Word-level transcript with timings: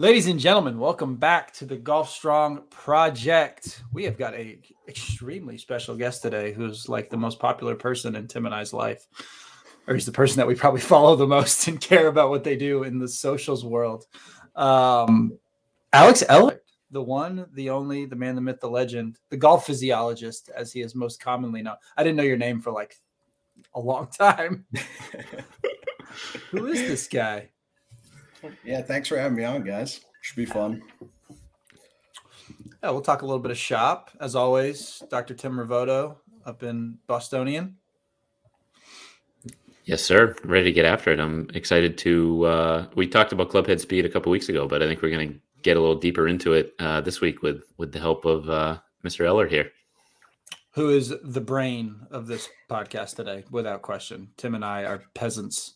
Ladies 0.00 0.28
and 0.28 0.38
gentlemen, 0.38 0.78
welcome 0.78 1.16
back 1.16 1.52
to 1.54 1.64
the 1.64 1.74
Golf 1.74 2.08
Strong 2.08 2.62
Project. 2.70 3.82
We 3.92 4.04
have 4.04 4.16
got 4.16 4.32
a 4.32 4.60
extremely 4.86 5.58
special 5.58 5.96
guest 5.96 6.22
today 6.22 6.52
who's 6.52 6.88
like 6.88 7.10
the 7.10 7.16
most 7.16 7.40
popular 7.40 7.74
person 7.74 8.14
in 8.14 8.28
Tim 8.28 8.46
and 8.46 8.54
I's 8.54 8.72
life. 8.72 9.08
Or 9.88 9.94
he's 9.94 10.06
the 10.06 10.12
person 10.12 10.36
that 10.36 10.46
we 10.46 10.54
probably 10.54 10.80
follow 10.82 11.16
the 11.16 11.26
most 11.26 11.66
and 11.66 11.80
care 11.80 12.06
about 12.06 12.30
what 12.30 12.44
they 12.44 12.54
do 12.54 12.84
in 12.84 13.00
the 13.00 13.08
socials 13.08 13.64
world. 13.64 14.04
Um, 14.54 15.36
Alex 15.92 16.22
Ehlert, 16.30 16.60
the 16.92 17.02
one, 17.02 17.46
the 17.54 17.70
only, 17.70 18.06
the 18.06 18.14
man, 18.14 18.36
the 18.36 18.40
myth, 18.40 18.60
the 18.60 18.70
legend, 18.70 19.18
the 19.30 19.36
golf 19.36 19.66
physiologist, 19.66 20.48
as 20.56 20.72
he 20.72 20.80
is 20.80 20.94
most 20.94 21.20
commonly 21.20 21.60
known. 21.60 21.74
I 21.96 22.04
didn't 22.04 22.18
know 22.18 22.22
your 22.22 22.36
name 22.36 22.60
for 22.60 22.70
like 22.70 22.94
a 23.74 23.80
long 23.80 24.06
time. 24.16 24.64
Who 26.52 26.66
is 26.66 26.82
this 26.82 27.08
guy? 27.08 27.50
Yeah, 28.64 28.82
thanks 28.82 29.08
for 29.08 29.18
having 29.18 29.36
me 29.36 29.44
on, 29.44 29.64
guys. 29.64 30.00
Should 30.22 30.36
be 30.36 30.44
fun. 30.44 30.82
Yeah, 32.82 32.90
we'll 32.90 33.00
talk 33.00 33.22
a 33.22 33.26
little 33.26 33.40
bit 33.40 33.50
of 33.50 33.58
shop 33.58 34.10
as 34.20 34.36
always. 34.36 35.02
Dr. 35.10 35.34
Tim 35.34 35.56
Ravoto 35.56 36.16
up 36.44 36.62
in 36.62 36.98
Bostonian. 37.06 37.76
Yes, 39.84 40.02
sir. 40.02 40.36
Ready 40.44 40.64
to 40.66 40.72
get 40.72 40.84
after 40.84 41.10
it. 41.10 41.18
I'm 41.18 41.48
excited 41.54 41.96
to. 41.98 42.44
Uh, 42.44 42.86
we 42.94 43.06
talked 43.06 43.32
about 43.32 43.50
clubhead 43.50 43.80
speed 43.80 44.04
a 44.04 44.08
couple 44.10 44.30
weeks 44.30 44.48
ago, 44.48 44.68
but 44.68 44.82
I 44.82 44.86
think 44.86 45.00
we're 45.00 45.10
going 45.10 45.32
to 45.32 45.40
get 45.62 45.76
a 45.76 45.80
little 45.80 45.96
deeper 45.96 46.28
into 46.28 46.52
it 46.52 46.74
uh, 46.78 47.00
this 47.00 47.20
week 47.20 47.42
with 47.42 47.62
with 47.78 47.92
the 47.92 47.98
help 47.98 48.24
of 48.26 48.50
uh, 48.50 48.78
Mr. 49.02 49.24
Ehlert 49.24 49.48
here, 49.48 49.70
who 50.72 50.90
is 50.90 51.14
the 51.22 51.40
brain 51.40 52.06
of 52.10 52.26
this 52.26 52.50
podcast 52.70 53.16
today, 53.16 53.44
without 53.50 53.80
question. 53.80 54.28
Tim 54.36 54.54
and 54.54 54.64
I 54.64 54.84
are 54.84 55.04
peasants 55.14 55.74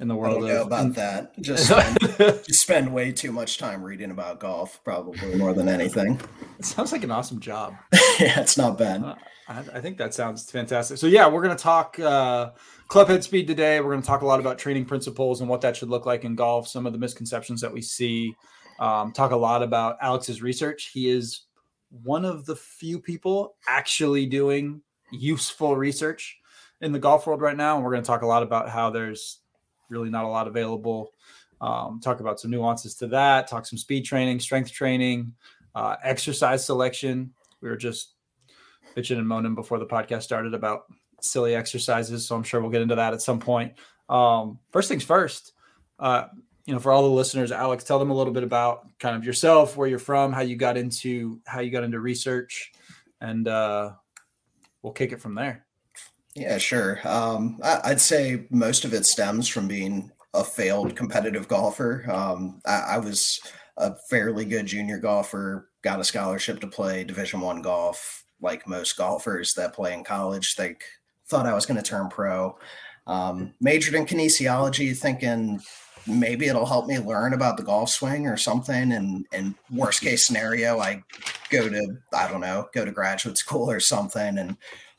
in 0.00 0.08
the 0.08 0.14
world. 0.14 0.36
I 0.36 0.38
don't 0.38 0.48
know 0.48 0.60
of, 0.60 0.66
about 0.68 0.94
that. 0.94 1.38
Just 1.40 1.66
spend, 1.66 1.98
just 2.46 2.60
spend 2.60 2.92
way 2.92 3.10
too 3.10 3.32
much 3.32 3.58
time 3.58 3.82
reading 3.82 4.10
about 4.10 4.38
golf, 4.38 4.80
probably 4.84 5.34
more 5.34 5.52
than 5.52 5.68
anything. 5.68 6.20
It 6.58 6.64
sounds 6.64 6.92
like 6.92 7.04
an 7.04 7.10
awesome 7.10 7.40
job. 7.40 7.74
yeah, 8.20 8.40
it's 8.40 8.56
not 8.56 8.78
bad. 8.78 9.02
Uh, 9.02 9.14
I, 9.48 9.58
I, 9.74 9.80
think 9.80 9.98
that 9.98 10.14
sounds 10.14 10.48
fantastic. 10.50 10.98
So 10.98 11.06
yeah, 11.06 11.26
we're 11.26 11.42
going 11.42 11.56
to 11.56 11.62
talk 11.62 11.98
uh, 11.98 12.50
clubhead 12.88 13.22
speed 13.22 13.46
today. 13.46 13.80
We're 13.80 13.90
going 13.90 14.02
to 14.02 14.06
talk 14.06 14.22
a 14.22 14.26
lot 14.26 14.40
about 14.40 14.58
training 14.58 14.84
principles 14.84 15.40
and 15.40 15.48
what 15.48 15.60
that 15.62 15.76
should 15.76 15.90
look 15.90 16.06
like 16.06 16.24
in 16.24 16.34
golf. 16.36 16.68
Some 16.68 16.86
of 16.86 16.92
the 16.92 16.98
misconceptions 16.98 17.60
that 17.60 17.72
we 17.72 17.82
see. 17.82 18.34
Um, 18.78 19.12
talk 19.12 19.32
a 19.32 19.36
lot 19.36 19.62
about 19.64 19.96
Alex's 20.00 20.42
research. 20.42 20.90
He 20.92 21.08
is 21.08 21.42
one 21.90 22.24
of 22.24 22.46
the 22.46 22.54
few 22.54 23.00
people 23.00 23.56
actually 23.66 24.26
doing 24.26 24.82
useful 25.10 25.76
research 25.76 26.38
in 26.80 26.92
the 26.92 26.98
golf 26.98 27.26
world 27.26 27.40
right 27.40 27.56
now. 27.56 27.76
And 27.76 27.84
we're 27.84 27.90
going 27.90 28.02
to 28.02 28.06
talk 28.06 28.22
a 28.22 28.26
lot 28.26 28.44
about 28.44 28.68
how 28.68 28.90
there's 28.90 29.40
really 29.88 30.10
not 30.10 30.24
a 30.24 30.28
lot 30.28 30.48
available. 30.48 31.12
Um, 31.60 32.00
talk 32.02 32.20
about 32.20 32.38
some 32.38 32.50
nuances 32.50 32.94
to 32.96 33.08
that, 33.08 33.48
talk 33.48 33.66
some 33.66 33.78
speed 33.78 34.04
training, 34.04 34.40
strength 34.40 34.72
training, 34.72 35.34
uh, 35.74 35.96
exercise 36.02 36.64
selection. 36.64 37.32
We 37.60 37.68
were 37.68 37.76
just 37.76 38.14
bitching 38.96 39.18
and 39.18 39.26
moaning 39.26 39.54
before 39.54 39.78
the 39.78 39.86
podcast 39.86 40.22
started 40.22 40.54
about 40.54 40.84
silly 41.20 41.54
exercises. 41.54 42.26
So 42.26 42.36
I'm 42.36 42.42
sure 42.42 42.60
we'll 42.60 42.70
get 42.70 42.82
into 42.82 42.94
that 42.94 43.12
at 43.12 43.22
some 43.22 43.40
point. 43.40 43.74
Um, 44.08 44.58
first 44.70 44.88
things 44.88 45.04
first, 45.04 45.52
uh, 45.98 46.26
you 46.64 46.74
know, 46.74 46.80
for 46.80 46.92
all 46.92 47.02
the 47.02 47.08
listeners, 47.08 47.50
Alex, 47.50 47.84
tell 47.84 47.98
them 47.98 48.10
a 48.10 48.14
little 48.14 48.32
bit 48.32 48.42
about 48.42 48.86
kind 48.98 49.16
of 49.16 49.24
yourself, 49.24 49.76
where 49.76 49.88
you're 49.88 49.98
from, 49.98 50.32
how 50.32 50.42
you 50.42 50.54
got 50.54 50.76
into 50.76 51.40
how 51.46 51.60
you 51.60 51.70
got 51.70 51.82
into 51.82 51.98
research, 51.98 52.72
and 53.20 53.48
uh, 53.48 53.92
we'll 54.82 54.92
kick 54.92 55.12
it 55.12 55.20
from 55.20 55.34
there. 55.34 55.64
Yeah, 56.38 56.58
sure. 56.58 57.00
Um, 57.04 57.58
I, 57.64 57.88
would 57.88 58.00
say 58.00 58.46
most 58.50 58.84
of 58.84 58.94
it 58.94 59.04
stems 59.06 59.48
from 59.48 59.66
being 59.66 60.12
a 60.34 60.44
failed 60.44 60.94
competitive 60.94 61.48
golfer. 61.48 62.04
Um, 62.08 62.60
I, 62.64 62.80
I, 62.90 62.98
was 62.98 63.40
a 63.76 63.96
fairly 64.08 64.44
good 64.44 64.66
junior 64.66 64.98
golfer, 64.98 65.68
got 65.82 65.98
a 65.98 66.04
scholarship 66.04 66.60
to 66.60 66.68
play 66.68 67.02
Division 67.02 67.40
One 67.40 67.60
golf, 67.60 68.24
like 68.40 68.68
most 68.68 68.96
golfers 68.96 69.54
that 69.54 69.74
play 69.74 69.92
in 69.94 70.04
college. 70.04 70.54
Think 70.54 70.80
thought 71.26 71.46
I 71.46 71.54
was 71.54 71.66
going 71.66 71.82
to 71.82 71.82
turn 71.82 72.08
pro. 72.08 72.56
Um, 73.08 73.54
majored 73.60 73.94
in 73.94 74.06
kinesiology, 74.06 74.96
thinking 74.96 75.60
maybe 76.06 76.46
it'll 76.46 76.66
help 76.66 76.86
me 76.86 77.00
learn 77.00 77.34
about 77.34 77.56
the 77.56 77.64
golf 77.64 77.90
swing 77.90 78.28
or 78.28 78.36
something. 78.36 78.92
And 78.92 79.26
and 79.32 79.56
worst 79.72 80.02
case 80.02 80.24
scenario, 80.24 80.78
I 80.78 81.02
go 81.50 81.68
to 81.68 81.96
I 82.14 82.30
don't 82.30 82.42
know, 82.42 82.68
go 82.72 82.84
to 82.84 82.92
graduate 82.92 83.38
school 83.38 83.68
or 83.68 83.80
something 83.80 84.38
and 84.38 84.56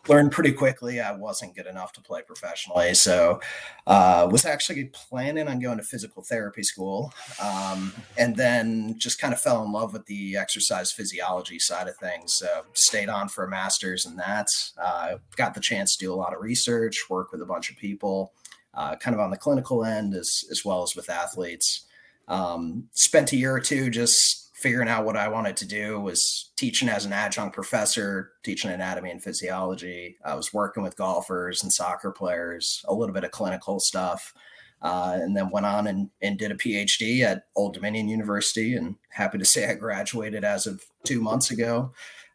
learned 0.08 0.32
pretty 0.32 0.52
quickly 0.52 1.00
I 1.00 1.12
wasn't 1.12 1.56
good 1.56 1.68
enough 1.68 1.92
to 1.94 2.02
play 2.02 2.22
professionally. 2.26 2.94
So 2.94 3.40
uh, 3.86 4.28
was 4.32 4.46
actually 4.46 4.86
planning 4.86 5.48
on 5.48 5.60
going 5.60 5.78
to 5.78 5.84
physical 5.84 6.24
therapy 6.24 6.64
school, 6.64 7.14
um, 7.42 7.94
and 8.18 8.36
then 8.36 8.96
just 8.98 9.20
kind 9.20 9.34
of 9.34 9.42
fell 9.42 9.64
in 9.64 9.72
love 9.72 9.94
with 9.94 10.06
the 10.06 10.38
exercise 10.38 10.92
physiology 10.92 11.60
side 11.60 11.88
of 11.88 11.98
things. 11.98 12.34
So 12.34 12.66
stayed 12.74 13.10
on 13.10 13.30
for 13.30 13.44
a 13.44 13.50
master's 13.50 14.06
in 14.06 14.16
that. 14.16 14.48
Uh, 14.82 15.18
got 15.36 15.54
the 15.54 15.62
chance 15.62 15.96
to 15.96 16.06
do 16.06 16.14
a 16.14 16.16
lot 16.16 16.34
of 16.34 16.42
research, 16.42 17.10
work 17.10 17.32
with 17.32 17.42
a 17.42 17.46
bunch 17.46 17.70
of 17.70 17.78
people, 17.78 18.34
uh, 18.74 18.96
kind 18.96 19.14
of 19.14 19.20
on 19.20 19.32
the 19.32 19.38
clinical 19.38 19.84
end 19.84 20.14
as 20.14 20.44
as 20.52 20.64
well 20.64 20.84
as 20.84 20.96
with 20.96 21.10
athletes. 21.10 21.86
Um, 22.28 22.90
spent 22.94 23.32
a 23.34 23.36
year 23.36 23.56
or 23.56 23.60
two 23.60 23.90
just 23.90 24.49
figuring 24.60 24.90
out 24.90 25.06
what 25.06 25.16
I 25.16 25.30
wanted 25.30 25.56
to 25.58 25.68
do 25.68 26.02
was 26.02 26.52
teaching 26.58 26.90
as 26.90 27.06
an 27.06 27.14
adjunct 27.14 27.56
professor, 27.56 28.34
teaching 28.44 28.70
anatomy 28.72 29.10
and 29.10 29.24
physiology. 29.24 30.18
I 30.26 30.36
was 30.36 30.54
working 30.54 30.84
with 30.84 30.98
golfers 30.98 31.64
and 31.64 31.72
soccer 31.72 32.12
players, 32.12 32.84
a 32.86 32.94
little 32.94 33.14
bit 33.14 33.24
of 33.24 33.32
clinical 33.32 33.80
stuff, 33.80 34.34
uh, 34.82 35.18
and 35.22 35.36
then 35.36 35.50
went 35.50 35.66
on 35.66 35.88
and, 35.88 36.10
and 36.22 36.38
did 36.38 36.52
a 36.52 36.56
PhD 36.56 37.22
at 37.22 37.44
Old 37.56 37.74
Dominion 37.74 38.10
University. 38.10 38.76
And 38.76 38.96
happy 39.12 39.38
to 39.38 39.46
say 39.46 39.70
I 39.70 39.76
graduated 39.76 40.44
as 40.44 40.68
of 40.68 40.84
two 41.06 41.22
months 41.22 41.52
ago. 41.52 41.94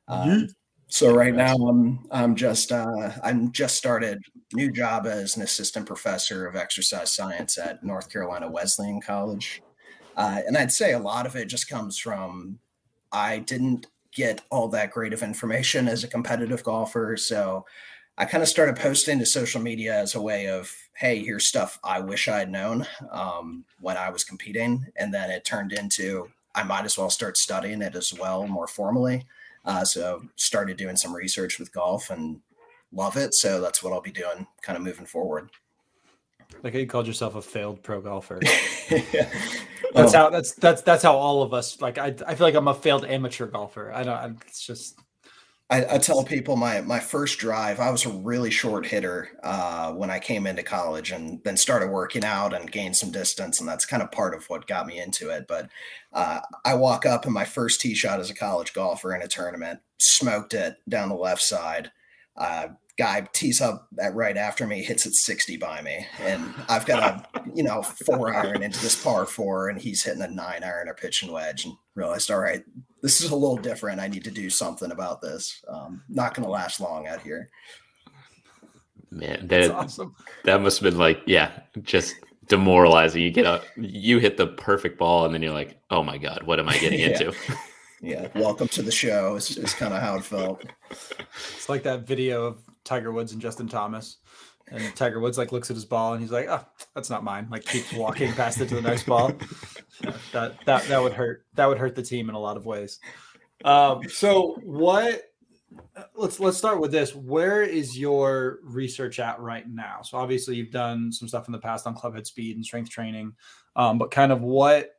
mm-hmm. 0.08 0.44
So 0.88 1.12
right 1.12 1.34
now 1.34 1.56
I'm 1.56 2.06
I'm 2.12 2.36
just 2.36 2.70
uh, 2.70 3.10
I'm 3.24 3.50
just 3.50 3.76
started 3.76 4.22
new 4.52 4.70
job 4.70 5.06
as 5.06 5.36
an 5.36 5.42
assistant 5.42 5.86
professor 5.86 6.46
of 6.46 6.54
exercise 6.54 7.10
science 7.10 7.58
at 7.58 7.82
North 7.82 8.08
Carolina 8.10 8.48
Wesleyan 8.48 9.00
College. 9.00 9.60
Uh, 10.16 10.40
and 10.46 10.56
I'd 10.56 10.72
say 10.72 10.92
a 10.92 10.98
lot 10.98 11.26
of 11.26 11.36
it 11.36 11.46
just 11.46 11.68
comes 11.68 11.98
from 11.98 12.58
I 13.12 13.38
didn't 13.38 13.86
get 14.12 14.42
all 14.50 14.68
that 14.68 14.92
great 14.92 15.12
of 15.12 15.22
information 15.22 15.88
as 15.88 16.04
a 16.04 16.08
competitive 16.08 16.62
golfer. 16.62 17.16
So 17.16 17.64
I 18.16 18.24
kind 18.24 18.42
of 18.42 18.48
started 18.48 18.76
posting 18.76 19.18
to 19.18 19.26
social 19.26 19.60
media 19.60 19.98
as 19.98 20.14
a 20.14 20.22
way 20.22 20.46
of, 20.46 20.72
hey, 20.96 21.18
here's 21.24 21.46
stuff 21.46 21.78
I 21.82 22.00
wish 22.00 22.28
I'd 22.28 22.50
known 22.50 22.86
um, 23.10 23.64
when 23.80 23.96
I 23.96 24.10
was 24.10 24.22
competing. 24.22 24.86
And 24.96 25.12
then 25.12 25.30
it 25.30 25.44
turned 25.44 25.72
into, 25.72 26.28
I 26.54 26.62
might 26.62 26.84
as 26.84 26.96
well 26.96 27.10
start 27.10 27.36
studying 27.36 27.82
it 27.82 27.96
as 27.96 28.14
well 28.14 28.46
more 28.46 28.68
formally. 28.68 29.26
Uh, 29.64 29.84
so 29.84 30.22
started 30.36 30.76
doing 30.76 30.96
some 30.96 31.14
research 31.14 31.58
with 31.58 31.72
golf 31.72 32.10
and 32.10 32.40
love 32.92 33.16
it. 33.16 33.34
So 33.34 33.60
that's 33.60 33.82
what 33.82 33.92
I'll 33.92 34.00
be 34.00 34.12
doing 34.12 34.46
kind 34.62 34.76
of 34.76 34.84
moving 34.84 35.06
forward. 35.06 35.50
Like 36.62 36.74
you 36.74 36.86
called 36.86 37.06
yourself 37.06 37.34
a 37.34 37.42
failed 37.42 37.82
pro 37.82 38.00
golfer. 38.00 38.40
yeah. 39.12 39.30
That's 39.94 40.12
how 40.12 40.28
that's 40.28 40.54
that's 40.54 40.82
that's 40.82 41.04
how 41.04 41.14
all 41.14 41.42
of 41.42 41.54
us 41.54 41.80
like. 41.80 41.98
I 41.98 42.06
I 42.26 42.34
feel 42.34 42.48
like 42.48 42.56
I'm 42.56 42.66
a 42.66 42.74
failed 42.74 43.04
amateur 43.04 43.46
golfer. 43.46 43.92
I 43.92 44.02
don't. 44.02 44.14
I, 44.14 44.32
it's 44.48 44.66
just. 44.66 44.98
I, 45.70 45.94
I 45.94 45.98
tell 45.98 46.24
people 46.24 46.56
my 46.56 46.80
my 46.80 46.98
first 46.98 47.38
drive. 47.38 47.78
I 47.78 47.92
was 47.92 48.04
a 48.04 48.10
really 48.10 48.50
short 48.50 48.86
hitter 48.86 49.28
uh, 49.44 49.92
when 49.92 50.10
I 50.10 50.18
came 50.18 50.48
into 50.48 50.64
college, 50.64 51.12
and 51.12 51.40
then 51.44 51.56
started 51.56 51.90
working 51.90 52.24
out 52.24 52.52
and 52.52 52.72
gained 52.72 52.96
some 52.96 53.12
distance, 53.12 53.60
and 53.60 53.68
that's 53.68 53.86
kind 53.86 54.02
of 54.02 54.10
part 54.10 54.34
of 54.34 54.44
what 54.46 54.66
got 54.66 54.88
me 54.88 54.98
into 54.98 55.30
it. 55.30 55.46
But 55.46 55.70
uh, 56.12 56.40
I 56.64 56.74
walk 56.74 57.06
up 57.06 57.24
and 57.24 57.32
my 57.32 57.44
first 57.44 57.80
tee 57.80 57.94
shot 57.94 58.18
as 58.18 58.30
a 58.30 58.34
college 58.34 58.74
golfer 58.74 59.14
in 59.14 59.22
a 59.22 59.28
tournament, 59.28 59.78
smoked 59.98 60.54
it 60.54 60.78
down 60.88 61.08
the 61.08 61.14
left 61.14 61.42
side. 61.42 61.92
Uh, 62.36 62.68
guy 62.96 63.26
tees 63.32 63.60
up 63.60 63.88
at 64.00 64.14
right 64.14 64.36
after 64.36 64.66
me, 64.66 64.82
hits 64.82 65.06
it 65.06 65.14
60 65.14 65.56
by 65.56 65.82
me. 65.82 66.06
And 66.20 66.54
I've 66.68 66.86
got 66.86 67.02
a, 67.02 67.42
you 67.54 67.64
know, 67.64 67.82
four 67.82 68.34
iron 68.34 68.62
into 68.62 68.80
this 68.80 69.02
par 69.02 69.26
four, 69.26 69.68
and 69.68 69.80
he's 69.80 70.02
hitting 70.02 70.22
a 70.22 70.28
nine 70.28 70.62
iron 70.62 70.88
or 70.88 70.94
pitching 70.94 71.32
wedge 71.32 71.64
and 71.64 71.74
realized, 71.94 72.30
all 72.30 72.38
right, 72.38 72.62
this 73.02 73.20
is 73.20 73.30
a 73.30 73.36
little 73.36 73.56
different. 73.56 74.00
I 74.00 74.08
need 74.08 74.24
to 74.24 74.30
do 74.30 74.48
something 74.48 74.92
about 74.92 75.20
this. 75.20 75.62
Um, 75.68 76.02
not 76.08 76.34
going 76.34 76.44
to 76.44 76.50
last 76.50 76.80
long 76.80 77.06
out 77.06 77.20
here. 77.20 77.50
Man, 79.10 79.46
that, 79.48 79.70
awesome. 79.70 80.14
that 80.44 80.60
must 80.60 80.80
have 80.80 80.90
been 80.90 80.98
like, 80.98 81.20
yeah, 81.26 81.60
just 81.82 82.14
demoralizing. 82.48 83.22
You 83.22 83.30
get 83.30 83.46
a, 83.46 83.62
you 83.76 84.18
hit 84.18 84.36
the 84.36 84.48
perfect 84.48 84.98
ball, 84.98 85.24
and 85.24 85.34
then 85.34 85.42
you're 85.42 85.52
like, 85.52 85.78
oh 85.90 86.02
my 86.02 86.18
God, 86.18 86.42
what 86.44 86.58
am 86.58 86.68
I 86.68 86.78
getting 86.78 86.98
yeah. 87.00 87.08
into? 87.08 87.32
Yeah, 88.00 88.28
welcome 88.34 88.68
to 88.68 88.82
the 88.82 88.92
show. 88.92 89.36
It's, 89.36 89.56
it's 89.56 89.74
kind 89.74 89.94
of 89.94 90.00
how 90.00 90.16
it 90.16 90.24
felt. 90.24 90.64
It's 90.90 91.68
like 91.68 91.82
that 91.84 92.06
video 92.06 92.44
of 92.44 92.62
Tiger 92.84 93.12
Woods 93.12 93.32
and 93.32 93.40
Justin 93.40 93.68
Thomas. 93.68 94.18
And 94.68 94.96
Tiger 94.96 95.20
Woods 95.20 95.36
like 95.36 95.52
looks 95.52 95.70
at 95.70 95.76
his 95.76 95.84
ball 95.84 96.14
and 96.14 96.22
he's 96.22 96.32
like, 96.32 96.46
"Oh, 96.48 96.64
that's 96.94 97.10
not 97.10 97.22
mine." 97.22 97.48
Like 97.50 97.66
keeps 97.66 97.92
walking 97.92 98.32
past 98.34 98.60
it 98.60 98.68
to 98.70 98.74
the 98.74 98.82
next 98.82 99.04
ball. 99.04 99.32
Yeah, 100.02 100.12
that 100.32 100.64
that 100.64 100.84
that 100.88 101.02
would 101.02 101.12
hurt. 101.12 101.44
That 101.54 101.66
would 101.66 101.76
hurt 101.76 101.94
the 101.94 102.02
team 102.02 102.30
in 102.30 102.34
a 102.34 102.38
lot 102.38 102.56
of 102.56 102.64
ways. 102.64 102.98
Um, 103.64 104.08
so 104.08 104.58
what? 104.62 105.22
Let's 106.14 106.40
let's 106.40 106.56
start 106.56 106.80
with 106.80 106.92
this. 106.92 107.14
Where 107.14 107.62
is 107.62 107.98
your 107.98 108.60
research 108.62 109.18
at 109.18 109.38
right 109.38 109.68
now? 109.68 110.00
So 110.02 110.16
obviously 110.16 110.56
you've 110.56 110.70
done 110.70 111.12
some 111.12 111.28
stuff 111.28 111.46
in 111.46 111.52
the 111.52 111.58
past 111.58 111.86
on 111.86 111.94
clubhead 111.94 112.26
speed 112.26 112.56
and 112.56 112.64
strength 112.64 112.88
training, 112.88 113.34
um, 113.76 113.98
but 113.98 114.10
kind 114.10 114.32
of 114.32 114.40
what 114.40 114.92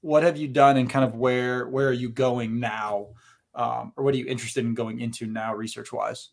what 0.00 0.22
have 0.22 0.36
you 0.36 0.48
done 0.48 0.76
and 0.76 0.88
kind 0.88 1.04
of 1.04 1.14
where 1.14 1.68
where 1.68 1.88
are 1.88 1.92
you 1.92 2.10
going 2.10 2.60
now? 2.60 3.08
Um, 3.54 3.92
or 3.96 4.04
what 4.04 4.14
are 4.14 4.18
you 4.18 4.26
interested 4.26 4.64
in 4.64 4.74
going 4.74 5.00
into 5.00 5.26
now 5.26 5.54
research 5.54 5.92
wise 5.92 6.30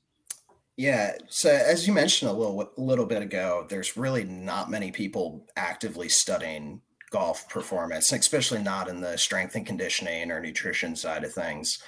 yeah 0.77 1.13
so 1.27 1.49
as 1.49 1.87
you 1.87 1.93
mentioned 1.93 2.29
a 2.29 2.33
little 2.33 2.61
a 2.61 2.79
little 2.79 3.07
bit 3.07 3.23
ago 3.23 3.65
there's 3.67 3.97
really 3.97 4.23
not 4.23 4.69
many 4.69 4.91
people 4.91 5.47
actively 5.55 6.07
studying 6.07 6.79
golf 7.09 7.47
performance 7.49 8.11
especially 8.11 8.61
not 8.61 8.87
in 8.87 9.01
the 9.01 9.17
strength 9.17 9.55
and 9.55 9.65
conditioning 9.65 10.31
or 10.31 10.41
nutrition 10.41 10.95
side 10.95 11.23
of 11.23 11.33
things. 11.33 11.79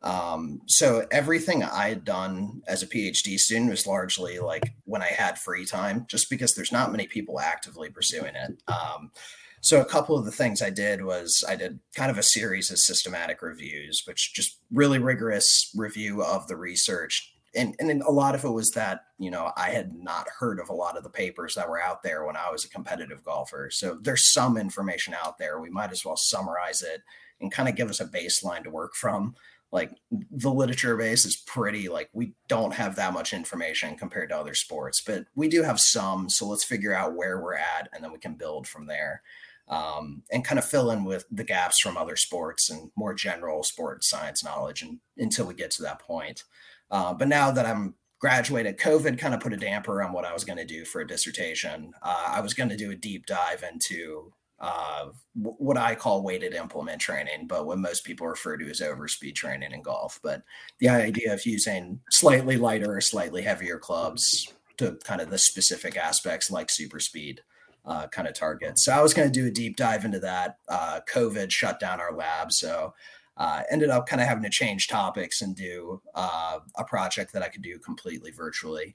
Um, 0.00 0.60
so 0.66 1.06
everything 1.10 1.64
I 1.64 1.88
had 1.88 2.04
done 2.04 2.62
as 2.68 2.84
a 2.84 2.86
PhD 2.86 3.36
student 3.36 3.70
was 3.70 3.86
largely 3.86 4.38
like 4.38 4.72
when 4.84 5.02
I 5.02 5.08
had 5.08 5.38
free 5.38 5.66
time, 5.66 6.06
just 6.08 6.30
because 6.30 6.54
there's 6.54 6.70
not 6.70 6.92
many 6.92 7.08
people 7.08 7.40
actively 7.40 7.90
pursuing 7.90 8.36
it. 8.36 8.62
Um, 8.68 9.10
so 9.60 9.80
a 9.80 9.84
couple 9.84 10.16
of 10.16 10.24
the 10.24 10.32
things 10.32 10.62
I 10.62 10.70
did 10.70 11.04
was 11.04 11.44
I 11.48 11.56
did 11.56 11.80
kind 11.94 12.10
of 12.10 12.18
a 12.18 12.22
series 12.22 12.70
of 12.70 12.78
systematic 12.78 13.42
reviews, 13.42 14.02
which 14.06 14.34
just 14.34 14.58
really 14.72 14.98
rigorous 14.98 15.70
review 15.76 16.22
of 16.22 16.46
the 16.46 16.56
research. 16.56 17.32
And, 17.54 17.74
and 17.78 18.02
a 18.02 18.10
lot 18.10 18.34
of 18.34 18.44
it 18.44 18.50
was 18.50 18.70
that, 18.72 19.06
you 19.18 19.30
know, 19.30 19.52
I 19.56 19.70
had 19.70 19.94
not 19.94 20.28
heard 20.38 20.60
of 20.60 20.68
a 20.68 20.74
lot 20.74 20.96
of 20.96 21.02
the 21.02 21.10
papers 21.10 21.54
that 21.54 21.68
were 21.68 21.80
out 21.80 22.02
there 22.02 22.24
when 22.24 22.36
I 22.36 22.50
was 22.50 22.64
a 22.64 22.68
competitive 22.68 23.24
golfer. 23.24 23.70
So 23.70 23.98
there's 24.00 24.32
some 24.32 24.56
information 24.56 25.14
out 25.14 25.38
there. 25.38 25.58
We 25.58 25.70
might 25.70 25.90
as 25.90 26.04
well 26.04 26.16
summarize 26.16 26.82
it 26.82 27.02
and 27.40 27.50
kind 27.50 27.68
of 27.68 27.74
give 27.74 27.90
us 27.90 28.00
a 28.00 28.06
baseline 28.06 28.64
to 28.64 28.70
work 28.70 28.94
from 28.94 29.34
like 29.70 29.90
the 30.10 30.50
literature 30.50 30.96
base 30.96 31.26
is 31.26 31.36
pretty 31.36 31.88
like 31.88 32.08
we 32.12 32.32
don't 32.48 32.72
have 32.72 32.96
that 32.96 33.12
much 33.12 33.32
information 33.32 33.96
compared 33.96 34.30
to 34.30 34.36
other 34.36 34.54
sports 34.54 35.00
but 35.00 35.26
we 35.34 35.48
do 35.48 35.62
have 35.62 35.78
some 35.78 36.28
so 36.28 36.46
let's 36.46 36.64
figure 36.64 36.94
out 36.94 37.14
where 37.14 37.40
we're 37.40 37.54
at 37.54 37.88
and 37.92 38.02
then 38.02 38.12
we 38.12 38.18
can 38.18 38.34
build 38.34 38.66
from 38.66 38.86
there 38.86 39.22
um, 39.68 40.22
and 40.32 40.44
kind 40.44 40.58
of 40.58 40.64
fill 40.64 40.90
in 40.90 41.04
with 41.04 41.24
the 41.30 41.44
gaps 41.44 41.80
from 41.80 41.96
other 41.96 42.16
sports 42.16 42.70
and 42.70 42.90
more 42.96 43.14
general 43.14 43.62
sports 43.62 44.08
science 44.08 44.42
knowledge 44.42 44.82
and, 44.82 44.98
until 45.18 45.46
we 45.46 45.54
get 45.54 45.70
to 45.70 45.82
that 45.82 46.00
point 46.00 46.44
uh, 46.90 47.12
but 47.12 47.28
now 47.28 47.50
that 47.50 47.66
i'm 47.66 47.94
graduated 48.20 48.78
covid 48.78 49.18
kind 49.18 49.34
of 49.34 49.40
put 49.40 49.52
a 49.52 49.56
damper 49.56 50.02
on 50.02 50.12
what 50.12 50.24
i 50.24 50.32
was 50.32 50.44
going 50.44 50.58
to 50.58 50.64
do 50.64 50.84
for 50.84 51.00
a 51.00 51.06
dissertation 51.06 51.92
uh, 52.02 52.24
i 52.28 52.40
was 52.40 52.54
going 52.54 52.68
to 52.68 52.76
do 52.76 52.90
a 52.90 52.96
deep 52.96 53.26
dive 53.26 53.62
into 53.70 54.32
uh, 54.60 55.06
what 55.34 55.76
I 55.76 55.94
call 55.94 56.22
weighted 56.22 56.52
implement 56.52 57.00
training, 57.00 57.46
but 57.46 57.66
what 57.66 57.78
most 57.78 58.04
people 58.04 58.26
refer 58.26 58.56
to 58.56 58.68
as 58.68 58.80
overspeed 58.80 59.36
training 59.36 59.70
in 59.70 59.82
golf. 59.82 60.18
But 60.22 60.42
the 60.80 60.88
idea 60.88 61.32
of 61.32 61.46
using 61.46 62.00
slightly 62.10 62.56
lighter 62.56 62.96
or 62.96 63.00
slightly 63.00 63.42
heavier 63.42 63.78
clubs 63.78 64.52
to 64.78 64.98
kind 65.04 65.20
of 65.20 65.30
the 65.30 65.38
specific 65.38 65.96
aspects 65.96 66.50
like 66.50 66.70
super 66.70 66.98
speed 66.98 67.40
uh, 67.88 68.06
kind 68.08 68.28
of 68.28 68.34
targets. 68.34 68.84
So 68.84 68.92
I 68.92 69.00
was 69.00 69.14
going 69.14 69.26
to 69.26 69.40
do 69.40 69.46
a 69.46 69.50
deep 69.50 69.76
dive 69.76 70.04
into 70.04 70.20
that. 70.20 70.58
Uh, 70.68 71.00
COVID 71.12 71.50
shut 71.50 71.80
down 71.80 72.00
our 72.00 72.14
lab. 72.14 72.52
So 72.52 72.94
uh, 73.36 73.62
ended 73.70 73.88
up 73.88 74.06
kind 74.06 74.20
of 74.20 74.28
having 74.28 74.44
to 74.44 74.50
change 74.50 74.88
topics 74.88 75.40
and 75.40 75.56
do 75.56 76.02
uh, 76.14 76.58
a 76.76 76.84
project 76.84 77.32
that 77.32 77.42
I 77.42 77.48
could 77.48 77.62
do 77.62 77.78
completely 77.78 78.30
virtually. 78.30 78.94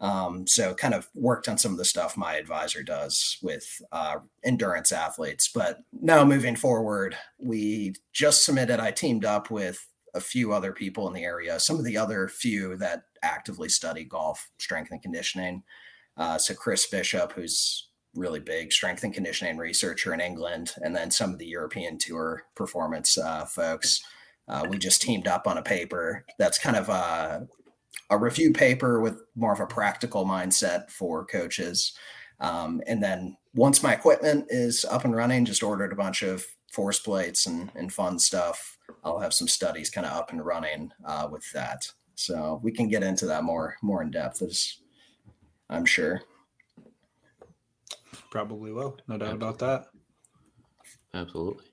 Um, 0.00 0.46
so 0.46 0.74
kind 0.74 0.92
of 0.92 1.08
worked 1.14 1.48
on 1.48 1.56
some 1.56 1.72
of 1.72 1.78
the 1.78 1.84
stuff 1.84 2.16
my 2.16 2.34
advisor 2.34 2.82
does 2.82 3.38
with 3.40 3.80
uh, 3.92 4.16
endurance 4.44 4.92
athletes. 4.92 5.50
But 5.54 5.78
now 5.92 6.24
moving 6.24 6.56
forward, 6.56 7.16
we 7.38 7.94
just 8.12 8.44
submitted, 8.44 8.80
I 8.80 8.90
teamed 8.90 9.24
up 9.24 9.50
with 9.50 9.86
a 10.12 10.20
few 10.20 10.52
other 10.52 10.72
people 10.72 11.06
in 11.08 11.14
the 11.14 11.24
area, 11.24 11.58
some 11.58 11.78
of 11.78 11.84
the 11.84 11.96
other 11.96 12.28
few 12.28 12.76
that 12.76 13.04
actively 13.22 13.68
study 13.68 14.04
golf 14.04 14.50
strength 14.58 14.90
and 14.90 15.00
conditioning. 15.00 15.62
Uh, 16.16 16.38
so 16.38 16.54
Chris 16.54 16.86
Bishop, 16.86 17.32
who's 17.32 17.88
really 18.14 18.40
big 18.40 18.72
strength 18.72 19.04
and 19.04 19.14
conditioning 19.14 19.56
researcher 19.56 20.14
in 20.14 20.20
England, 20.20 20.72
and 20.82 20.94
then 20.94 21.10
some 21.10 21.32
of 21.32 21.38
the 21.38 21.46
European 21.46 21.98
Tour 21.98 22.44
performance 22.54 23.18
uh, 23.18 23.44
folks. 23.44 24.02
Uh, 24.46 24.66
we 24.68 24.76
just 24.78 25.00
teamed 25.00 25.26
up 25.26 25.46
on 25.46 25.58
a 25.58 25.62
paper 25.62 26.24
that's 26.38 26.58
kind 26.58 26.76
of 26.76 26.90
uh, 26.90 27.40
a 28.10 28.18
review 28.18 28.52
paper 28.52 29.00
with 29.00 29.22
more 29.34 29.52
of 29.52 29.60
a 29.60 29.66
practical 29.66 30.26
mindset 30.26 30.90
for 30.90 31.24
coaches. 31.24 31.94
Um, 32.40 32.82
and 32.86 33.02
then 33.02 33.36
once 33.54 33.82
my 33.82 33.94
equipment 33.94 34.46
is 34.50 34.84
up 34.84 35.04
and 35.04 35.16
running, 35.16 35.44
just 35.44 35.62
ordered 35.62 35.92
a 35.92 35.96
bunch 35.96 36.22
of 36.22 36.44
force 36.72 36.98
plates 36.98 37.46
and, 37.46 37.70
and 37.74 37.92
fun 37.92 38.18
stuff. 38.18 38.76
I'll 39.02 39.20
have 39.20 39.32
some 39.32 39.48
studies 39.48 39.90
kind 39.90 40.06
of 40.06 40.12
up 40.12 40.30
and 40.30 40.44
running 40.44 40.92
uh, 41.06 41.28
with 41.30 41.50
that. 41.52 41.92
So 42.16 42.60
we 42.62 42.72
can 42.72 42.88
get 42.88 43.02
into 43.02 43.26
that 43.26 43.44
more 43.44 43.76
more 43.82 44.02
in 44.02 44.10
depth 44.10 44.42
as 44.42 44.78
I'm 45.70 45.84
sure. 45.84 46.22
Probably 48.34 48.72
will, 48.72 48.96
no 49.06 49.16
doubt 49.16 49.34
about 49.34 49.60
that. 49.60 49.86
Absolutely. 51.14 51.66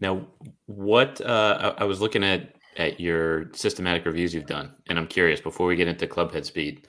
Now, 0.00 0.26
what 0.66 1.20
uh, 1.20 1.74
I, 1.78 1.82
I 1.82 1.84
was 1.84 2.00
looking 2.00 2.24
at 2.24 2.56
at 2.78 2.98
your 2.98 3.52
systematic 3.54 4.04
reviews 4.04 4.34
you've 4.34 4.46
done, 4.46 4.74
and 4.88 4.98
I'm 4.98 5.06
curious 5.06 5.40
before 5.40 5.68
we 5.68 5.76
get 5.76 5.86
into 5.86 6.08
club 6.08 6.32
head 6.32 6.44
speed, 6.44 6.88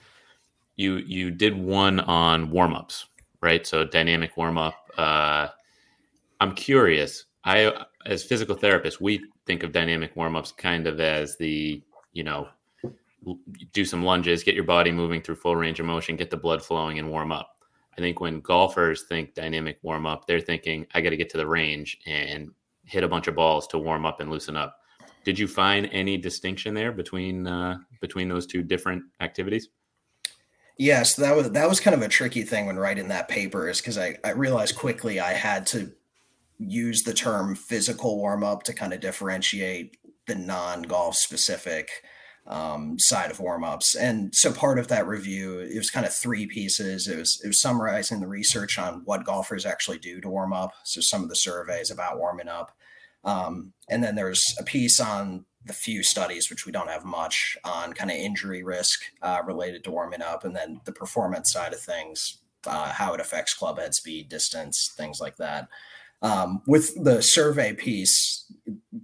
you 0.74 0.96
you 1.06 1.30
did 1.30 1.56
one 1.56 2.00
on 2.00 2.50
warm 2.50 2.74
ups, 2.74 3.06
right? 3.40 3.64
So 3.64 3.84
dynamic 3.84 4.36
warm 4.36 4.58
up. 4.58 4.74
Uh, 4.98 5.46
I'm 6.40 6.52
curious. 6.56 7.26
I 7.44 7.72
as 8.04 8.24
physical 8.24 8.56
therapists, 8.56 9.00
we 9.00 9.24
think 9.46 9.62
of 9.62 9.70
dynamic 9.70 10.16
warm 10.16 10.34
ups 10.34 10.50
kind 10.50 10.88
of 10.88 10.98
as 10.98 11.36
the 11.36 11.80
you 12.12 12.24
know 12.24 12.48
do 13.72 13.84
some 13.84 14.02
lunges, 14.02 14.42
get 14.42 14.56
your 14.56 14.64
body 14.64 14.90
moving 14.90 15.22
through 15.22 15.36
full 15.36 15.54
range 15.54 15.78
of 15.78 15.86
motion, 15.86 16.16
get 16.16 16.30
the 16.30 16.36
blood 16.36 16.60
flowing, 16.60 16.98
and 16.98 17.08
warm 17.08 17.30
up. 17.30 17.61
I 17.96 18.00
think 18.00 18.20
when 18.20 18.40
golfers 18.40 19.02
think 19.02 19.34
dynamic 19.34 19.78
warm 19.82 20.06
up, 20.06 20.26
they're 20.26 20.40
thinking, 20.40 20.86
I 20.94 21.00
got 21.00 21.10
to 21.10 21.16
get 21.16 21.30
to 21.30 21.36
the 21.36 21.46
range 21.46 21.98
and 22.06 22.50
hit 22.84 23.04
a 23.04 23.08
bunch 23.08 23.26
of 23.26 23.34
balls 23.34 23.66
to 23.68 23.78
warm 23.78 24.06
up 24.06 24.20
and 24.20 24.30
loosen 24.30 24.56
up. 24.56 24.78
Did 25.24 25.38
you 25.38 25.46
find 25.46 25.88
any 25.92 26.16
distinction 26.16 26.74
there 26.74 26.90
between 26.90 27.46
uh, 27.46 27.78
between 28.00 28.28
those 28.28 28.46
two 28.46 28.62
different 28.62 29.04
activities? 29.20 29.68
Yes, 30.78 31.14
that 31.16 31.36
was 31.36 31.50
that 31.52 31.68
was 31.68 31.80
kind 31.80 31.94
of 31.94 32.02
a 32.02 32.08
tricky 32.08 32.42
thing 32.42 32.66
when 32.66 32.76
writing 32.76 33.08
that 33.08 33.28
paper, 33.28 33.68
is 33.68 33.80
because 33.80 33.98
I, 33.98 34.16
I 34.24 34.30
realized 34.30 34.74
quickly 34.76 35.20
I 35.20 35.32
had 35.32 35.66
to 35.68 35.92
use 36.58 37.02
the 37.02 37.14
term 37.14 37.54
physical 37.54 38.18
warm 38.18 38.42
up 38.42 38.62
to 38.64 38.72
kind 38.72 38.92
of 38.92 39.00
differentiate 39.00 39.96
the 40.26 40.34
non 40.34 40.82
golf 40.82 41.16
specific 41.16 41.90
um, 42.46 42.98
side 42.98 43.30
of 43.30 43.40
warm 43.40 43.64
ups. 43.64 43.94
And 43.94 44.34
so 44.34 44.52
part 44.52 44.78
of 44.78 44.88
that 44.88 45.06
review, 45.06 45.60
it 45.60 45.76
was 45.76 45.90
kind 45.90 46.06
of 46.06 46.14
three 46.14 46.46
pieces. 46.46 47.06
It 47.06 47.18
was 47.18 47.40
it 47.44 47.48
was 47.48 47.60
summarizing 47.60 48.20
the 48.20 48.26
research 48.28 48.78
on 48.78 49.02
what 49.04 49.24
golfers 49.24 49.64
actually 49.64 49.98
do 49.98 50.20
to 50.20 50.28
warm 50.28 50.52
up. 50.52 50.72
So 50.84 51.00
some 51.00 51.22
of 51.22 51.28
the 51.28 51.36
surveys 51.36 51.90
about 51.90 52.18
warming 52.18 52.48
up. 52.48 52.72
Um, 53.24 53.72
and 53.88 54.02
then 54.02 54.16
there's 54.16 54.42
a 54.58 54.64
piece 54.64 54.98
on 54.98 55.44
the 55.64 55.72
few 55.72 56.02
studies, 56.02 56.50
which 56.50 56.66
we 56.66 56.72
don't 56.72 56.90
have 56.90 57.04
much 57.04 57.56
on 57.64 57.92
kind 57.92 58.10
of 58.10 58.16
injury 58.16 58.64
risk 58.64 59.00
uh, 59.22 59.40
related 59.44 59.84
to 59.84 59.92
warming 59.92 60.22
up, 60.22 60.44
and 60.44 60.56
then 60.56 60.80
the 60.84 60.92
performance 60.92 61.52
side 61.52 61.72
of 61.72 61.80
things, 61.80 62.38
uh, 62.66 62.90
how 62.90 63.14
it 63.14 63.20
affects 63.20 63.54
club 63.54 63.78
head 63.78 63.94
speed, 63.94 64.28
distance, 64.28 64.92
things 64.96 65.20
like 65.20 65.36
that. 65.36 65.68
Um, 66.20 66.62
with 66.66 67.04
the 67.04 67.22
survey 67.22 67.74
piece, 67.74 68.44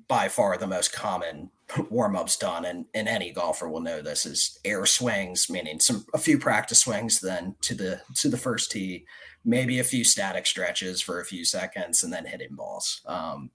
by 0.09 0.28
far 0.28 0.57
the 0.57 0.66
most 0.66 0.92
common 0.92 1.50
warm 1.90 2.16
ups 2.16 2.37
done, 2.37 2.64
and, 2.64 2.87
and 2.94 3.08
any 3.08 3.32
golfer 3.32 3.68
will 3.68 3.80
know 3.80 4.00
this 4.00 4.25
is 4.25 4.58
air 4.64 4.87
swings, 4.87 5.48
meaning 5.50 5.80
some 5.80 6.04
a 6.14 6.18
few 6.18 6.38
practice 6.38 6.80
swings, 6.80 7.20
then 7.20 7.54
to 7.62 7.75
the 7.75 8.00
to 8.16 8.28
the 8.28 8.37
first 8.37 8.70
tee, 8.70 9.04
maybe 9.44 9.78
a 9.78 9.84
few 9.84 10.04
static 10.04 10.46
stretches 10.46 11.00
for 11.00 11.20
a 11.20 11.25
few 11.25 11.44
seconds, 11.44 12.02
and 12.02 12.12
then 12.12 12.26
hitting 12.26 12.54
balls. 12.54 13.02
Um, 13.06 13.50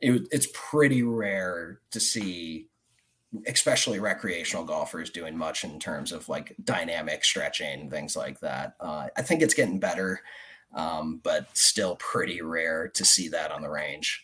it, 0.00 0.28
it's 0.30 0.48
pretty 0.52 1.02
rare 1.02 1.80
to 1.90 2.00
see 2.00 2.68
especially 3.46 3.98
recreational 3.98 4.64
golfers 4.64 5.10
doing 5.10 5.36
much 5.36 5.64
in 5.64 5.80
terms 5.80 6.12
of 6.12 6.28
like 6.28 6.54
dynamic 6.62 7.24
stretching 7.24 7.80
and 7.80 7.90
things 7.90 8.14
like 8.14 8.38
that 8.40 8.74
uh, 8.80 9.08
i 9.16 9.22
think 9.22 9.42
it's 9.42 9.54
getting 9.54 9.80
better 9.80 10.20
um, 10.74 11.20
but 11.22 11.46
still 11.56 11.96
pretty 11.96 12.42
rare 12.42 12.88
to 12.88 13.04
see 13.04 13.28
that 13.28 13.50
on 13.50 13.62
the 13.62 13.68
range 13.68 14.23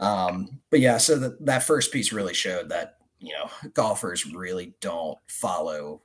um, 0.00 0.60
but 0.70 0.80
yeah 0.80 0.98
so 0.98 1.16
the, 1.16 1.36
that 1.40 1.62
first 1.62 1.92
piece 1.92 2.12
really 2.12 2.34
showed 2.34 2.68
that 2.68 2.96
you 3.20 3.32
know 3.32 3.50
golfers 3.74 4.26
really 4.26 4.74
don't 4.80 5.18
follow 5.28 6.02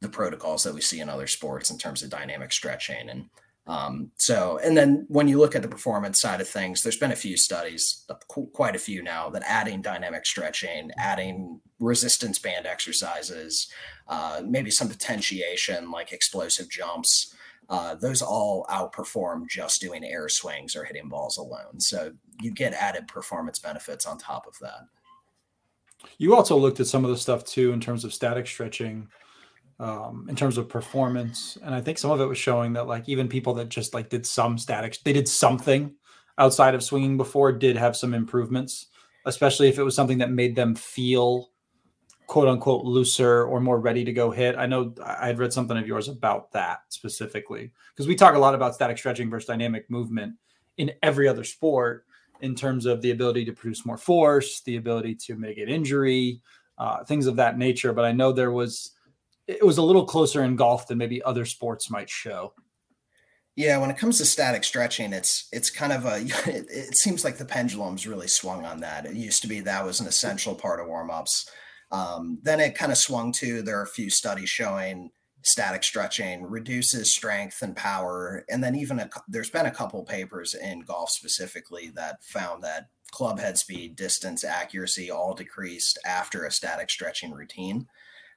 the 0.00 0.08
protocols 0.08 0.62
that 0.64 0.74
we 0.74 0.80
see 0.80 1.00
in 1.00 1.08
other 1.08 1.26
sports 1.26 1.70
in 1.70 1.78
terms 1.78 2.02
of 2.02 2.10
dynamic 2.10 2.52
stretching. 2.52 3.08
And 3.08 3.28
um, 3.66 4.10
so, 4.16 4.58
and 4.62 4.76
then 4.76 5.04
when 5.08 5.28
you 5.28 5.38
look 5.38 5.54
at 5.54 5.62
the 5.62 5.68
performance 5.68 6.20
side 6.20 6.40
of 6.40 6.48
things, 6.48 6.82
there's 6.82 6.96
been 6.96 7.12
a 7.12 7.16
few 7.16 7.36
studies, 7.36 8.04
quite 8.28 8.76
a 8.76 8.78
few 8.78 9.02
now, 9.02 9.28
that 9.30 9.42
adding 9.44 9.82
dynamic 9.82 10.24
stretching, 10.24 10.90
adding 10.96 11.60
resistance 11.78 12.38
band 12.38 12.66
exercises, 12.66 13.68
uh, 14.06 14.40
maybe 14.44 14.70
some 14.70 14.88
potentiation 14.88 15.90
like 15.90 16.12
explosive 16.12 16.70
jumps, 16.70 17.34
uh, 17.68 17.94
those 17.94 18.22
all 18.22 18.66
outperform 18.70 19.48
just 19.48 19.80
doing 19.80 20.04
air 20.04 20.28
swings 20.28 20.74
or 20.74 20.84
hitting 20.84 21.08
balls 21.08 21.36
alone. 21.36 21.78
So 21.78 22.12
you 22.40 22.50
get 22.50 22.72
added 22.72 23.08
performance 23.08 23.58
benefits 23.58 24.06
on 24.06 24.18
top 24.18 24.46
of 24.46 24.58
that. 24.60 24.86
You 26.16 26.34
also 26.34 26.56
looked 26.56 26.80
at 26.80 26.86
some 26.86 27.04
of 27.04 27.10
the 27.10 27.16
stuff 27.16 27.44
too 27.44 27.72
in 27.72 27.80
terms 27.80 28.04
of 28.04 28.14
static 28.14 28.46
stretching 28.46 29.08
um, 29.80 30.26
in 30.28 30.36
terms 30.36 30.58
of 30.58 30.68
performance. 30.68 31.58
And 31.62 31.74
I 31.74 31.80
think 31.80 31.98
some 31.98 32.10
of 32.10 32.20
it 32.20 32.26
was 32.26 32.38
showing 32.38 32.72
that 32.72 32.86
like 32.86 33.08
even 33.08 33.28
people 33.28 33.54
that 33.54 33.68
just 33.68 33.94
like 33.94 34.08
did 34.08 34.26
some 34.26 34.58
statics, 34.58 34.98
they 34.98 35.12
did 35.12 35.28
something 35.28 35.94
outside 36.38 36.74
of 36.74 36.82
swinging 36.82 37.16
before 37.16 37.52
did 37.52 37.76
have 37.76 37.96
some 37.96 38.14
improvements, 38.14 38.86
especially 39.26 39.68
if 39.68 39.78
it 39.78 39.82
was 39.82 39.94
something 39.94 40.18
that 40.18 40.30
made 40.30 40.56
them 40.56 40.74
feel 40.74 41.50
quote 42.28 42.46
unquote 42.46 42.84
looser 42.84 43.44
or 43.44 43.58
more 43.58 43.80
ready 43.80 44.04
to 44.04 44.12
go 44.12 44.30
hit. 44.30 44.54
I 44.56 44.66
know 44.66 44.94
I 45.02 45.26
had 45.26 45.38
read 45.38 45.52
something 45.52 45.76
of 45.76 45.86
yours 45.86 46.08
about 46.08 46.52
that 46.52 46.82
specifically 46.90 47.72
because 47.90 48.06
we 48.06 48.14
talk 48.14 48.34
a 48.34 48.38
lot 48.38 48.54
about 48.54 48.74
static 48.74 48.98
stretching 48.98 49.30
versus 49.30 49.48
dynamic 49.48 49.90
movement 49.90 50.34
in 50.76 50.92
every 51.02 51.26
other 51.26 51.42
sport 51.42 52.04
in 52.42 52.54
terms 52.54 52.84
of 52.84 53.00
the 53.00 53.10
ability 53.10 53.46
to 53.46 53.52
produce 53.52 53.84
more 53.86 53.96
force, 53.96 54.60
the 54.60 54.76
ability 54.76 55.14
to 55.14 55.36
mitigate 55.36 55.70
injury, 55.70 56.42
uh, 56.76 57.02
things 57.02 57.26
of 57.26 57.36
that 57.36 57.56
nature. 57.56 57.94
But 57.94 58.04
I 58.04 58.12
know 58.12 58.30
there 58.30 58.52
was 58.52 58.92
it 59.46 59.64
was 59.64 59.78
a 59.78 59.82
little 59.82 60.04
closer 60.04 60.44
in 60.44 60.54
golf 60.54 60.86
than 60.86 60.98
maybe 60.98 61.22
other 61.22 61.46
sports 61.46 61.90
might 61.90 62.10
show. 62.10 62.52
Yeah, 63.56 63.78
when 63.78 63.90
it 63.90 63.96
comes 63.96 64.18
to 64.18 64.26
static 64.26 64.64
stretching, 64.64 65.14
it's 65.14 65.48
it's 65.50 65.70
kind 65.70 65.94
of 65.94 66.04
a 66.04 66.18
it, 66.46 66.66
it 66.68 66.98
seems 66.98 67.24
like 67.24 67.38
the 67.38 67.46
pendulum's 67.46 68.06
really 68.06 68.28
swung 68.28 68.66
on 68.66 68.80
that. 68.80 69.06
It 69.06 69.14
used 69.14 69.40
to 69.42 69.48
be 69.48 69.60
that 69.60 69.86
was 69.86 70.00
an 70.00 70.06
essential 70.06 70.54
part 70.54 70.78
of 70.78 70.88
warm-ups. 70.88 71.50
Um, 71.90 72.38
then 72.42 72.60
it 72.60 72.74
kind 72.74 72.92
of 72.92 72.98
swung 72.98 73.32
to 73.32 73.62
there 73.62 73.78
are 73.78 73.84
a 73.84 73.88
few 73.88 74.10
studies 74.10 74.50
showing 74.50 75.10
static 75.42 75.82
stretching 75.82 76.42
reduces 76.42 77.12
strength 77.12 77.62
and 77.62 77.76
power. 77.76 78.44
And 78.48 78.62
then 78.62 78.74
even 78.74 78.98
a, 78.98 79.08
there's 79.28 79.50
been 79.50 79.66
a 79.66 79.70
couple 79.70 80.02
papers 80.02 80.54
in 80.54 80.80
golf 80.80 81.10
specifically 81.10 81.90
that 81.94 82.22
found 82.22 82.62
that 82.64 82.88
club 83.10 83.38
head 83.38 83.56
speed, 83.56 83.96
distance, 83.96 84.44
accuracy 84.44 85.10
all 85.10 85.34
decreased 85.34 85.98
after 86.04 86.44
a 86.44 86.52
static 86.52 86.90
stretching 86.90 87.32
routine. 87.32 87.86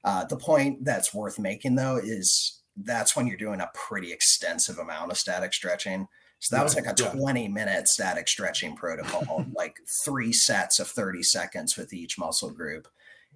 Uh, 0.04 0.26
the 0.26 0.38
point 0.38 0.86
that's 0.86 1.14
worth 1.14 1.38
making 1.38 1.76
though 1.76 1.98
is 1.98 2.62
that's 2.78 3.16
when 3.16 3.28
you're 3.28 3.38
doing 3.38 3.60
a 3.60 3.70
pretty 3.74 4.12
extensive 4.14 4.78
amount 4.78 5.12
of 5.12 5.18
static 5.18 5.54
stretching. 5.54 6.08
So 6.40 6.56
that 6.56 6.64
was 6.64 6.76
like 6.76 6.88
a 6.88 6.94
20 6.94 7.50
minute 7.50 7.88
static 7.88 8.28
stretching 8.28 8.76
protocol, 8.76 9.46
like 9.56 9.76
three 10.06 10.34
sets 10.34 10.80
of 10.80 10.88
30 10.88 11.22
seconds 11.22 11.78
with 11.78 11.94
each 11.94 12.18
muscle 12.18 12.50
group 12.50 12.88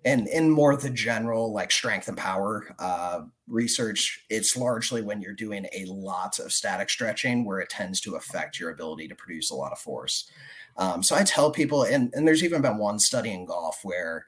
and 0.06 0.28
in 0.28 0.50
more 0.50 0.78
the 0.78 0.90
general 0.90 1.52
like 1.52 1.72
strength 1.72 2.08
and 2.08 2.18
power 2.18 2.74
uh, 2.80 3.22
research 3.48 4.24
it's 4.30 4.56
largely 4.56 5.02
when 5.02 5.22
you're 5.22 5.34
doing 5.34 5.66
a 5.74 5.86
lot 5.86 6.40
of 6.40 6.54
static 6.54 6.90
stretching 6.90 7.44
where 7.44 7.60
it 7.60 7.70
tends 7.70 8.00
to 8.00 8.16
affect 8.16 8.60
your 8.60 8.70
ability 8.70 9.08
to 9.08 9.16
produce 9.16 9.50
a 9.52 9.56
lot 9.56 9.72
of 9.72 9.80
force. 9.80 10.30
Um, 10.78 11.02
so 11.04 11.16
i 11.16 11.24
tell 11.24 11.52
people 11.52 11.84
and, 11.84 12.14
and 12.14 12.28
there's 12.28 12.44
even 12.44 12.62
been 12.62 12.78
one 12.78 13.00
study 13.00 13.34
in 13.34 13.46
golf 13.46 13.80
where 13.84 14.26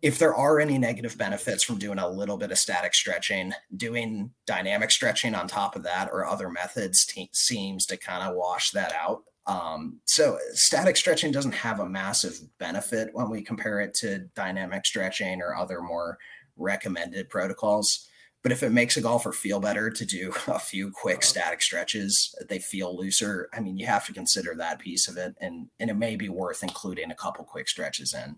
if 0.00 0.18
there 0.18 0.34
are 0.34 0.60
any 0.60 0.78
negative 0.78 1.18
benefits 1.18 1.64
from 1.64 1.76
doing 1.78 1.98
a 1.98 2.08
little 2.08 2.36
bit 2.36 2.52
of 2.52 2.58
static 2.58 2.94
stretching 2.94 3.52
doing 3.76 4.30
dynamic 4.46 4.90
stretching 4.90 5.34
on 5.34 5.48
top 5.48 5.74
of 5.76 5.82
that 5.82 6.08
or 6.12 6.26
other 6.26 6.50
methods 6.50 7.06
te- 7.06 7.30
seems 7.32 7.86
to 7.86 7.96
kind 7.96 8.22
of 8.22 8.36
wash 8.36 8.70
that 8.72 8.92
out 8.92 9.22
um, 9.48 9.98
so 10.04 10.38
static 10.52 10.96
stretching 10.98 11.32
doesn't 11.32 11.52
have 11.52 11.80
a 11.80 11.88
massive 11.88 12.38
benefit 12.58 13.08
when 13.14 13.30
we 13.30 13.42
compare 13.42 13.80
it 13.80 13.94
to 13.94 14.26
dynamic 14.36 14.84
stretching 14.84 15.40
or 15.40 15.56
other 15.56 15.80
more 15.80 16.18
recommended 16.58 17.30
protocols. 17.30 18.06
But 18.42 18.52
if 18.52 18.62
it 18.62 18.70
makes 18.70 18.98
a 18.98 19.00
golfer 19.00 19.32
feel 19.32 19.58
better 19.58 19.90
to 19.90 20.04
do 20.04 20.34
a 20.46 20.58
few 20.58 20.90
quick 20.90 21.22
static 21.22 21.62
stretches, 21.62 22.34
they 22.48 22.58
feel 22.58 22.94
looser. 22.94 23.48
I 23.54 23.60
mean, 23.60 23.78
you 23.78 23.86
have 23.86 24.06
to 24.06 24.12
consider 24.12 24.54
that 24.54 24.80
piece 24.80 25.08
of 25.08 25.16
it, 25.16 25.34
and 25.40 25.68
and 25.80 25.90
it 25.90 25.96
may 25.96 26.14
be 26.14 26.28
worth 26.28 26.62
including 26.62 27.10
a 27.10 27.16
couple 27.16 27.44
quick 27.44 27.68
stretches 27.68 28.14
in. 28.14 28.36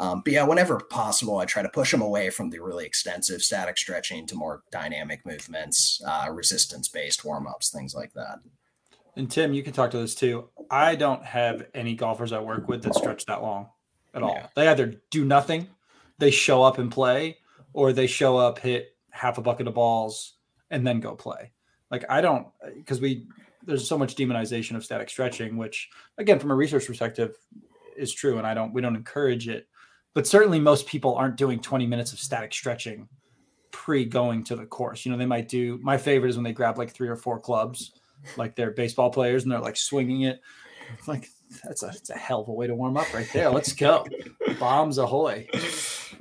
Um, 0.00 0.22
but 0.24 0.32
yeah, 0.32 0.44
whenever 0.44 0.80
possible, 0.80 1.38
I 1.38 1.44
try 1.44 1.62
to 1.62 1.68
push 1.68 1.92
them 1.92 2.02
away 2.02 2.30
from 2.30 2.50
the 2.50 2.60
really 2.60 2.84
extensive 2.84 3.42
static 3.42 3.78
stretching 3.78 4.26
to 4.26 4.34
more 4.34 4.62
dynamic 4.70 5.24
movements, 5.24 6.00
uh, 6.06 6.28
resistance 6.30 6.88
based 6.88 7.24
warm 7.24 7.46
ups, 7.46 7.70
things 7.70 7.94
like 7.94 8.12
that. 8.14 8.38
And 9.18 9.28
Tim, 9.28 9.52
you 9.52 9.64
can 9.64 9.72
talk 9.72 9.90
to 9.90 9.98
this 9.98 10.14
too. 10.14 10.48
I 10.70 10.94
don't 10.94 11.24
have 11.24 11.66
any 11.74 11.96
golfers 11.96 12.32
I 12.32 12.38
work 12.38 12.68
with 12.68 12.84
that 12.84 12.94
stretch 12.94 13.26
that 13.26 13.42
long 13.42 13.68
at 14.14 14.22
all. 14.22 14.30
Yeah. 14.30 14.46
They 14.54 14.68
either 14.68 14.94
do 15.10 15.24
nothing, 15.24 15.68
they 16.18 16.30
show 16.30 16.62
up 16.62 16.78
and 16.78 16.90
play, 16.90 17.38
or 17.72 17.92
they 17.92 18.06
show 18.06 18.36
up, 18.36 18.60
hit 18.60 18.96
half 19.10 19.36
a 19.36 19.42
bucket 19.42 19.66
of 19.66 19.74
balls, 19.74 20.34
and 20.70 20.86
then 20.86 21.00
go 21.00 21.16
play. 21.16 21.50
Like 21.90 22.04
I 22.08 22.20
don't 22.20 22.46
because 22.76 23.00
we 23.00 23.26
there's 23.64 23.88
so 23.88 23.98
much 23.98 24.14
demonization 24.14 24.76
of 24.76 24.84
static 24.84 25.10
stretching, 25.10 25.56
which 25.56 25.90
again, 26.16 26.38
from 26.38 26.52
a 26.52 26.54
research 26.54 26.86
perspective, 26.86 27.36
is 27.96 28.14
true, 28.14 28.38
and 28.38 28.46
I 28.46 28.54
don't 28.54 28.72
we 28.72 28.80
don't 28.80 28.94
encourage 28.94 29.48
it. 29.48 29.66
But 30.14 30.28
certainly 30.28 30.60
most 30.60 30.86
people 30.86 31.16
aren't 31.16 31.36
doing 31.36 31.58
20 31.58 31.86
minutes 31.88 32.12
of 32.12 32.20
static 32.20 32.54
stretching 32.54 33.08
pre 33.72 34.04
going 34.04 34.44
to 34.44 34.54
the 34.54 34.66
course. 34.66 35.04
You 35.04 35.10
know, 35.10 35.18
they 35.18 35.26
might 35.26 35.48
do 35.48 35.80
my 35.82 35.98
favorite 35.98 36.28
is 36.28 36.36
when 36.36 36.44
they 36.44 36.52
grab 36.52 36.78
like 36.78 36.92
three 36.92 37.08
or 37.08 37.16
four 37.16 37.40
clubs 37.40 37.97
like 38.36 38.56
they're 38.56 38.70
baseball 38.70 39.10
players 39.10 39.42
and 39.42 39.52
they're 39.52 39.60
like 39.60 39.76
swinging 39.76 40.22
it. 40.22 40.40
It's 40.98 41.08
like 41.08 41.28
that's 41.64 41.82
a, 41.82 41.86
that's 41.86 42.10
a 42.10 42.16
hell 42.16 42.42
of 42.42 42.48
a 42.48 42.52
way 42.52 42.66
to 42.66 42.74
warm 42.74 42.96
up 42.96 43.12
right 43.14 43.28
there. 43.32 43.50
Let's 43.50 43.72
go. 43.72 44.06
Bombs 44.60 44.98
ahoy. 44.98 45.46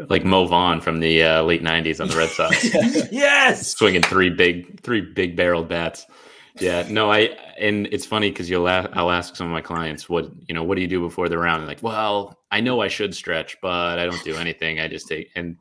Like 0.10 0.24
Mo 0.24 0.46
Vaughn 0.46 0.82
from 0.82 1.00
the 1.00 1.24
uh, 1.24 1.44
late 1.44 1.63
90s 1.63 2.00
on 2.00 2.08
the 2.08 2.16
Red 2.16 2.30
Sox. 2.30 2.66
yes. 3.12 3.68
Swinging 3.68 4.04
three 4.04 4.30
big, 4.30 4.82
three 4.82 5.01
big 5.01 5.36
barreled 5.36 5.68
bats. 5.68 6.06
Yeah, 6.60 6.88
no, 6.89 7.12
I, 7.12 7.38
and 7.60 7.88
it's 7.92 8.06
funny 8.06 8.32
because 8.32 8.50
you'll, 8.50 8.68
a- 8.68 8.89
I'll 8.94 9.12
ask 9.12 9.36
some 9.36 9.46
of 9.46 9.54
my 9.54 9.62
clients, 9.62 10.10
what, 10.10 10.32
you 10.48 10.56
know, 10.56 10.63
what 10.63 10.75
do 10.75 10.82
you 10.82 10.88
do 10.88 11.00
before 11.00 11.30
the 11.30 11.38
round? 11.38 11.60
And 11.60 11.68
like, 11.68 11.84
well, 11.84 12.39
I 12.50 12.62
know 12.62 12.82
I 12.82 12.88
should 12.88 13.13
stretch, 13.13 13.58
but 13.62 14.00
I 14.00 14.06
don't 14.06 14.24
do 14.24 14.36
anything. 14.38 14.80
I 14.80 14.88
just 14.88 15.08
take, 15.08 15.30
and 15.36 15.58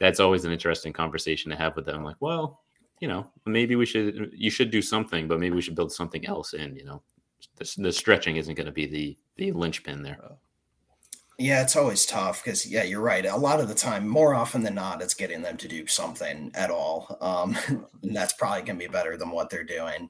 that's 0.00 0.20
always 0.20 0.46
an 0.46 0.52
interesting 0.52 0.92
conversation 0.92 1.50
to 1.50 1.56
have 1.56 1.76
with 1.76 1.84
them. 1.84 2.02
Like, 2.02 2.16
well, 2.20 2.61
you 3.02 3.08
know, 3.08 3.26
maybe 3.44 3.74
we 3.74 3.84
should 3.84 4.30
you 4.32 4.48
should 4.48 4.70
do 4.70 4.80
something, 4.80 5.26
but 5.26 5.40
maybe 5.40 5.56
we 5.56 5.60
should 5.60 5.74
build 5.74 5.92
something 5.92 6.24
else 6.24 6.54
in. 6.54 6.76
You 6.76 6.84
know, 6.84 7.02
the, 7.56 7.74
the 7.78 7.92
stretching 7.92 8.36
isn't 8.36 8.54
going 8.54 8.66
to 8.66 8.72
be 8.72 8.86
the 8.86 9.18
the 9.36 9.50
linchpin 9.50 10.04
there. 10.04 10.20
Yeah, 11.36 11.62
it's 11.62 11.74
always 11.74 12.06
tough 12.06 12.44
because 12.44 12.64
yeah, 12.64 12.84
you're 12.84 13.00
right. 13.00 13.26
A 13.26 13.36
lot 13.36 13.58
of 13.58 13.66
the 13.66 13.74
time, 13.74 14.06
more 14.06 14.34
often 14.36 14.62
than 14.62 14.76
not, 14.76 15.02
it's 15.02 15.14
getting 15.14 15.42
them 15.42 15.56
to 15.56 15.66
do 15.66 15.84
something 15.88 16.52
at 16.54 16.70
all. 16.70 17.18
Um, 17.20 17.58
and 18.04 18.14
that's 18.14 18.34
probably 18.34 18.62
going 18.62 18.78
to 18.78 18.86
be 18.86 18.92
better 18.92 19.16
than 19.16 19.32
what 19.32 19.50
they're 19.50 19.64
doing. 19.64 20.08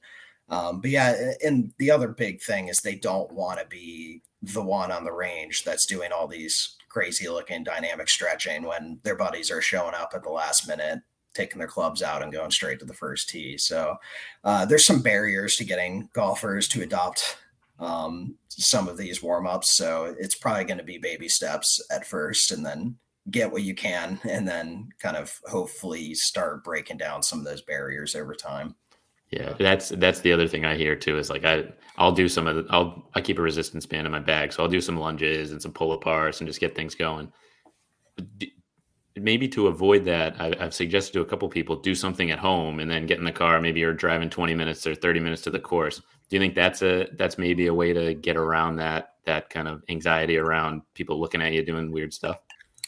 Um, 0.51 0.83
but 0.83 0.91
yeah, 0.91 1.31
and 1.43 1.73
the 1.79 1.91
other 1.91 2.09
big 2.09 2.43
thing 2.43 2.69
is 2.69 2.81
they 2.81 2.97
don't 2.97 3.33
want 3.33 3.59
to 3.59 3.65
be 3.65 4.21
the 4.43 4.63
one 4.63 4.93
on 4.93 5.05
the 5.05 5.13
range 5.13 5.65
that's 5.65 5.87
doing 5.87 6.13
all 6.13 6.29
these 6.29 6.77
crazy 6.91 7.27
looking 7.27 7.65
dynamic 7.65 8.11
stretching 8.11 8.65
when 8.65 8.99
their 9.03 9.17
buddies 9.17 9.51
are 9.51 9.63
showing 9.63 9.95
up 9.95 10.11
at 10.15 10.23
the 10.25 10.29
last 10.29 10.69
minute 10.69 10.99
taking 11.35 11.59
their 11.59 11.69
clubs 11.69 12.03
out 12.03 12.23
and 12.23 12.33
going 12.33 12.51
straight 12.51 12.79
to 12.79 12.85
the 12.85 12.95
first 12.95 13.29
tee. 13.29 13.57
So 13.59 13.97
uh, 14.45 14.65
there's 14.65 14.87
some 14.87 15.03
barriers 15.03 15.57
to 15.57 15.65
getting 15.65 16.09
golfers 16.13 16.69
to 16.69 16.83
adopt 16.83 17.39
um, 17.79 18.37
some 18.49 18.89
of 18.89 18.97
these 18.97 19.23
warm 19.23 19.47
ups. 19.47 19.77
So 19.77 20.15
it's 20.19 20.35
probably 20.35 20.65
going 20.65 20.79
to 20.79 20.85
be 20.85 20.99
baby 20.99 21.29
steps 21.29 21.81
at 21.91 22.07
first, 22.07 22.53
and 22.53 22.65
then 22.65 22.97
get 23.31 23.51
what 23.51 23.63
you 23.63 23.75
can, 23.75 24.21
and 24.29 24.47
then 24.47 24.91
kind 25.01 25.17
of 25.17 25.41
hopefully 25.47 26.15
start 26.15 26.65
breaking 26.65 26.99
down 26.99 27.23
some 27.23 27.39
of 27.39 27.45
those 27.45 27.63
barriers 27.63 28.15
over 28.15 28.35
time. 28.35 28.75
Yeah, 29.31 29.55
that's 29.59 29.89
that's 29.89 30.21
the 30.21 30.33
other 30.33 30.47
thing 30.47 30.67
I 30.67 30.77
hear 30.77 30.95
too 30.95 31.17
is 31.17 31.31
like 31.31 31.45
I 31.45 31.65
I'll 31.97 32.13
do 32.13 32.29
some 32.29 32.47
of 32.47 32.57
the 32.57 32.67
I'll 32.69 33.09
I 33.15 33.23
keep 33.23 33.39
a 33.39 33.43
resistance 33.43 33.87
band 33.87 34.07
in 34.07 34.13
my 34.13 34.19
bag, 34.19 34.53
so 34.53 34.63
I'll 34.63 34.69
do 34.69 34.81
some 34.81 34.99
lunges 34.99 35.53
and 35.53 35.63
some 35.63 35.73
pull 35.73 35.99
aparts 35.99 36.41
and 36.41 36.47
just 36.47 36.61
get 36.61 36.75
things 36.75 36.95
going 36.95 37.33
maybe 39.17 39.49
to 39.49 39.67
avoid 39.67 40.05
that, 40.07 40.41
I, 40.41 40.55
have 40.59 40.75
suggested 40.75 41.13
to 41.15 41.21
a 41.21 41.25
couple 41.25 41.49
people 41.49 41.77
do 41.77 41.95
something 41.95 42.31
at 42.31 42.39
home 42.39 42.81
and 42.81 42.91
then 42.91 43.07
get 43.07 43.19
in 43.19 43.25
the 43.25 43.33
car. 43.33 43.61
Maybe 43.61 43.81
you're 43.81 43.95
driving 43.95 44.31
20 44.31 44.55
minutes 44.55 44.87
or 44.87 44.95
30 44.95 45.21
minutes 45.21 45.43
to 45.43 45.51
the 45.51 45.61
course. 45.61 45.99
Do 45.99 46.37
you 46.37 46.41
think 46.41 46.55
that's 46.55 46.83
a 46.83 47.09
that's 47.17 47.37
maybe 47.37 47.67
a 47.67 47.75
way 47.75 47.93
to 47.93 48.15
get 48.15 48.37
around 48.37 48.77
that 48.77 49.15
that 49.25 49.51
kind 49.51 49.69
of 49.69 49.83
anxiety 49.89 50.37
around 50.39 50.83
people 50.95 51.21
looking 51.21 51.43
at 51.43 51.53
you 51.53 51.65
doing 51.65 51.93
weird 51.93 52.15
stuff? 52.15 52.39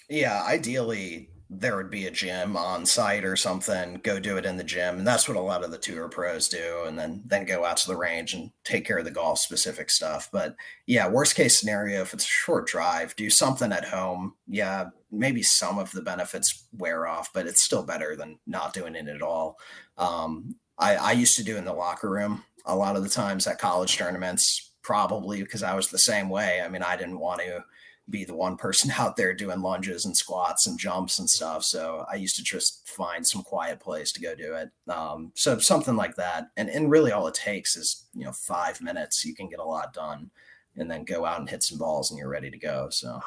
Yeah, 0.08 0.42
ideally 0.46 1.28
there 1.60 1.76
would 1.76 1.90
be 1.90 2.06
a 2.06 2.10
gym 2.10 2.56
on 2.56 2.86
site 2.86 3.24
or 3.24 3.36
something 3.36 4.00
go 4.02 4.18
do 4.18 4.36
it 4.36 4.46
in 4.46 4.56
the 4.56 4.64
gym 4.64 4.98
and 4.98 5.06
that's 5.06 5.28
what 5.28 5.36
a 5.36 5.40
lot 5.40 5.64
of 5.64 5.70
the 5.70 5.78
tour 5.78 6.08
pros 6.08 6.48
do 6.48 6.84
and 6.86 6.98
then 6.98 7.22
then 7.26 7.44
go 7.44 7.64
out 7.64 7.76
to 7.76 7.86
the 7.86 7.96
range 7.96 8.34
and 8.34 8.50
take 8.64 8.84
care 8.84 8.98
of 8.98 9.04
the 9.04 9.10
golf 9.10 9.38
specific 9.38 9.90
stuff. 9.90 10.28
But 10.32 10.56
yeah 10.86 11.08
worst 11.08 11.34
case 11.34 11.58
scenario 11.58 12.02
if 12.02 12.12
it's 12.14 12.24
a 12.24 12.28
short 12.28 12.66
drive 12.66 13.14
do 13.16 13.30
something 13.30 13.72
at 13.72 13.84
home. 13.84 14.34
Yeah 14.46 14.86
maybe 15.10 15.42
some 15.42 15.78
of 15.78 15.90
the 15.92 16.02
benefits 16.02 16.66
wear 16.72 17.06
off 17.06 17.32
but 17.32 17.46
it's 17.46 17.62
still 17.62 17.84
better 17.84 18.16
than 18.16 18.38
not 18.46 18.74
doing 18.74 18.94
it 18.94 19.08
at 19.08 19.22
all. 19.22 19.58
Um, 19.96 20.56
I, 20.78 20.96
I 20.96 21.12
used 21.12 21.36
to 21.36 21.44
do 21.44 21.56
in 21.56 21.64
the 21.64 21.72
locker 21.72 22.10
room 22.10 22.42
a 22.66 22.74
lot 22.74 22.96
of 22.96 23.02
the 23.02 23.08
times 23.08 23.46
at 23.46 23.58
college 23.58 23.96
tournaments 23.96 24.72
probably 24.82 25.42
because 25.42 25.62
i 25.62 25.74
was 25.74 25.88
the 25.88 25.98
same 25.98 26.28
way. 26.28 26.60
I 26.64 26.68
mean 26.68 26.82
i 26.82 26.96
didn't 26.96 27.20
want 27.20 27.40
to 27.40 27.64
be 28.10 28.24
the 28.24 28.34
one 28.34 28.56
person 28.56 28.90
out 28.98 29.16
there 29.16 29.34
doing 29.34 29.60
lunges 29.60 30.04
and 30.04 30.16
squats 30.16 30.66
and 30.66 30.78
jumps 30.78 31.18
and 31.18 31.28
stuff. 31.28 31.64
So 31.64 32.04
I 32.10 32.16
used 32.16 32.36
to 32.36 32.42
just 32.42 32.86
find 32.88 33.26
some 33.26 33.42
quiet 33.42 33.80
place 33.80 34.12
to 34.12 34.20
go 34.20 34.34
do 34.34 34.54
it. 34.54 34.70
Um, 34.88 35.32
so 35.34 35.58
something 35.58 35.96
like 35.96 36.16
that. 36.16 36.48
And, 36.56 36.68
and 36.68 36.90
really 36.90 37.12
all 37.12 37.26
it 37.26 37.34
takes 37.34 37.76
is, 37.76 38.04
you 38.14 38.24
know, 38.24 38.32
five 38.32 38.80
minutes, 38.80 39.24
you 39.24 39.34
can 39.34 39.48
get 39.48 39.58
a 39.58 39.64
lot 39.64 39.94
done 39.94 40.30
and 40.76 40.90
then 40.90 41.04
go 41.04 41.24
out 41.24 41.40
and 41.40 41.48
hit 41.48 41.62
some 41.62 41.78
balls 41.78 42.10
and 42.10 42.18
you're 42.18 42.28
ready 42.28 42.50
to 42.50 42.58
go. 42.58 42.88
So 42.90 43.20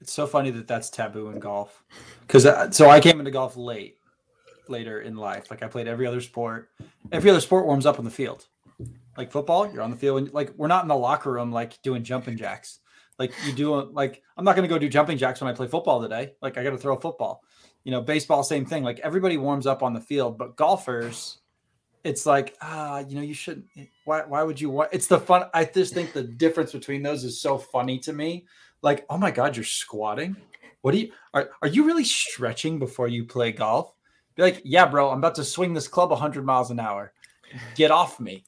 it's 0.00 0.12
so 0.12 0.26
funny 0.26 0.50
that 0.50 0.68
that's 0.68 0.90
taboo 0.90 1.30
in 1.30 1.38
golf. 1.38 1.82
Cause 2.26 2.46
uh, 2.46 2.70
so 2.70 2.90
I 2.90 3.00
came 3.00 3.18
into 3.18 3.30
golf 3.30 3.56
late, 3.56 3.98
later 4.68 5.00
in 5.00 5.16
life. 5.16 5.50
Like 5.50 5.62
I 5.62 5.68
played 5.68 5.88
every 5.88 6.06
other 6.06 6.20
sport. 6.20 6.70
Every 7.10 7.30
other 7.30 7.40
sport 7.40 7.64
warms 7.64 7.86
up 7.86 7.98
on 7.98 8.04
the 8.04 8.10
field. 8.10 8.46
Like 9.16 9.32
football, 9.32 9.72
you're 9.72 9.82
on 9.82 9.90
the 9.90 9.96
field. 9.96 10.18
And, 10.18 10.32
like 10.32 10.52
we're 10.56 10.68
not 10.68 10.84
in 10.84 10.88
the 10.88 10.96
locker 10.96 11.32
room 11.32 11.50
like 11.52 11.80
doing 11.82 12.04
jumping 12.04 12.36
jacks. 12.36 12.80
Like 13.18 13.32
you 13.44 13.52
do. 13.52 13.74
Like 13.90 14.22
I'm 14.36 14.44
not 14.44 14.56
going 14.56 14.68
to 14.68 14.72
go 14.72 14.78
do 14.78 14.88
jumping 14.88 15.18
jacks 15.18 15.40
when 15.40 15.50
I 15.50 15.54
play 15.54 15.66
football 15.66 16.00
today. 16.00 16.32
Like 16.40 16.56
I 16.56 16.62
got 16.62 16.70
to 16.70 16.78
throw 16.78 16.96
a 16.96 17.00
football. 17.00 17.42
You 17.84 17.92
know, 17.92 18.00
baseball, 18.00 18.42
same 18.42 18.64
thing. 18.64 18.82
Like 18.84 19.00
everybody 19.00 19.36
warms 19.36 19.66
up 19.66 19.82
on 19.82 19.94
the 19.94 20.00
field, 20.00 20.38
but 20.38 20.56
golfers, 20.56 21.38
it's 22.04 22.26
like 22.26 22.56
ah, 22.60 23.00
you 23.00 23.16
know, 23.16 23.22
you 23.22 23.34
shouldn't 23.34 23.66
Why? 24.04 24.22
Why 24.26 24.42
would 24.42 24.60
you 24.60 24.70
want? 24.70 24.90
It's 24.92 25.06
the 25.06 25.18
fun. 25.18 25.44
I 25.54 25.64
just 25.64 25.94
think 25.94 26.12
the 26.12 26.22
difference 26.22 26.72
between 26.72 27.02
those 27.02 27.24
is 27.24 27.40
so 27.40 27.58
funny 27.58 27.98
to 28.00 28.12
me. 28.12 28.46
Like, 28.82 29.04
oh 29.10 29.18
my 29.18 29.30
god, 29.30 29.56
you're 29.56 29.64
squatting. 29.64 30.36
What 30.82 30.92
do 30.92 30.98
you 30.98 31.12
are? 31.34 31.50
Are 31.62 31.68
you 31.68 31.84
really 31.84 32.04
stretching 32.04 32.78
before 32.78 33.08
you 33.08 33.24
play 33.24 33.52
golf? 33.52 33.92
Be 34.36 34.42
like, 34.42 34.62
yeah, 34.64 34.86
bro, 34.86 35.10
I'm 35.10 35.18
about 35.18 35.34
to 35.34 35.44
swing 35.44 35.74
this 35.74 35.88
club 35.88 36.10
100 36.10 36.46
miles 36.46 36.70
an 36.70 36.78
hour. 36.78 37.12
Get 37.74 37.90
off 37.90 38.20
me. 38.20 38.44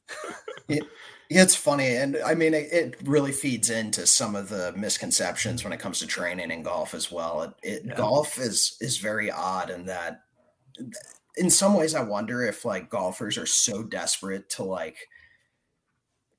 It, 1.31 1.37
it's 1.37 1.55
funny. 1.55 1.97
And 1.97 2.19
I 2.25 2.35
mean, 2.35 2.55
it, 2.55 2.73
it, 2.73 2.97
really 3.05 3.33
feeds 3.33 3.71
into 3.71 4.07
some 4.07 4.35
of 4.35 4.49
the 4.49 4.73
misconceptions 4.77 5.65
when 5.65 5.73
it 5.73 5.81
comes 5.81 6.01
to 6.01 6.07
training 6.07 6.51
in 6.51 6.63
golf 6.63 6.93
as 6.95 7.11
well. 7.11 7.43
It, 7.43 7.55
it 7.63 7.83
yeah. 7.87 7.95
golf 7.95 8.39
is, 8.39 8.77
is 8.81 8.99
very 8.99 9.31
odd 9.31 9.71
in 9.71 9.87
that 9.87 10.23
in 11.37 11.51
some 11.51 11.75
ways, 11.75 11.95
I 11.95 12.03
wonder 12.03 12.43
if 12.43 12.65
like 12.65 12.91
golfers 12.91 13.39
are 13.39 13.47
so 13.47 13.83
desperate 13.83 14.51
to 14.51 14.65
like, 14.65 14.97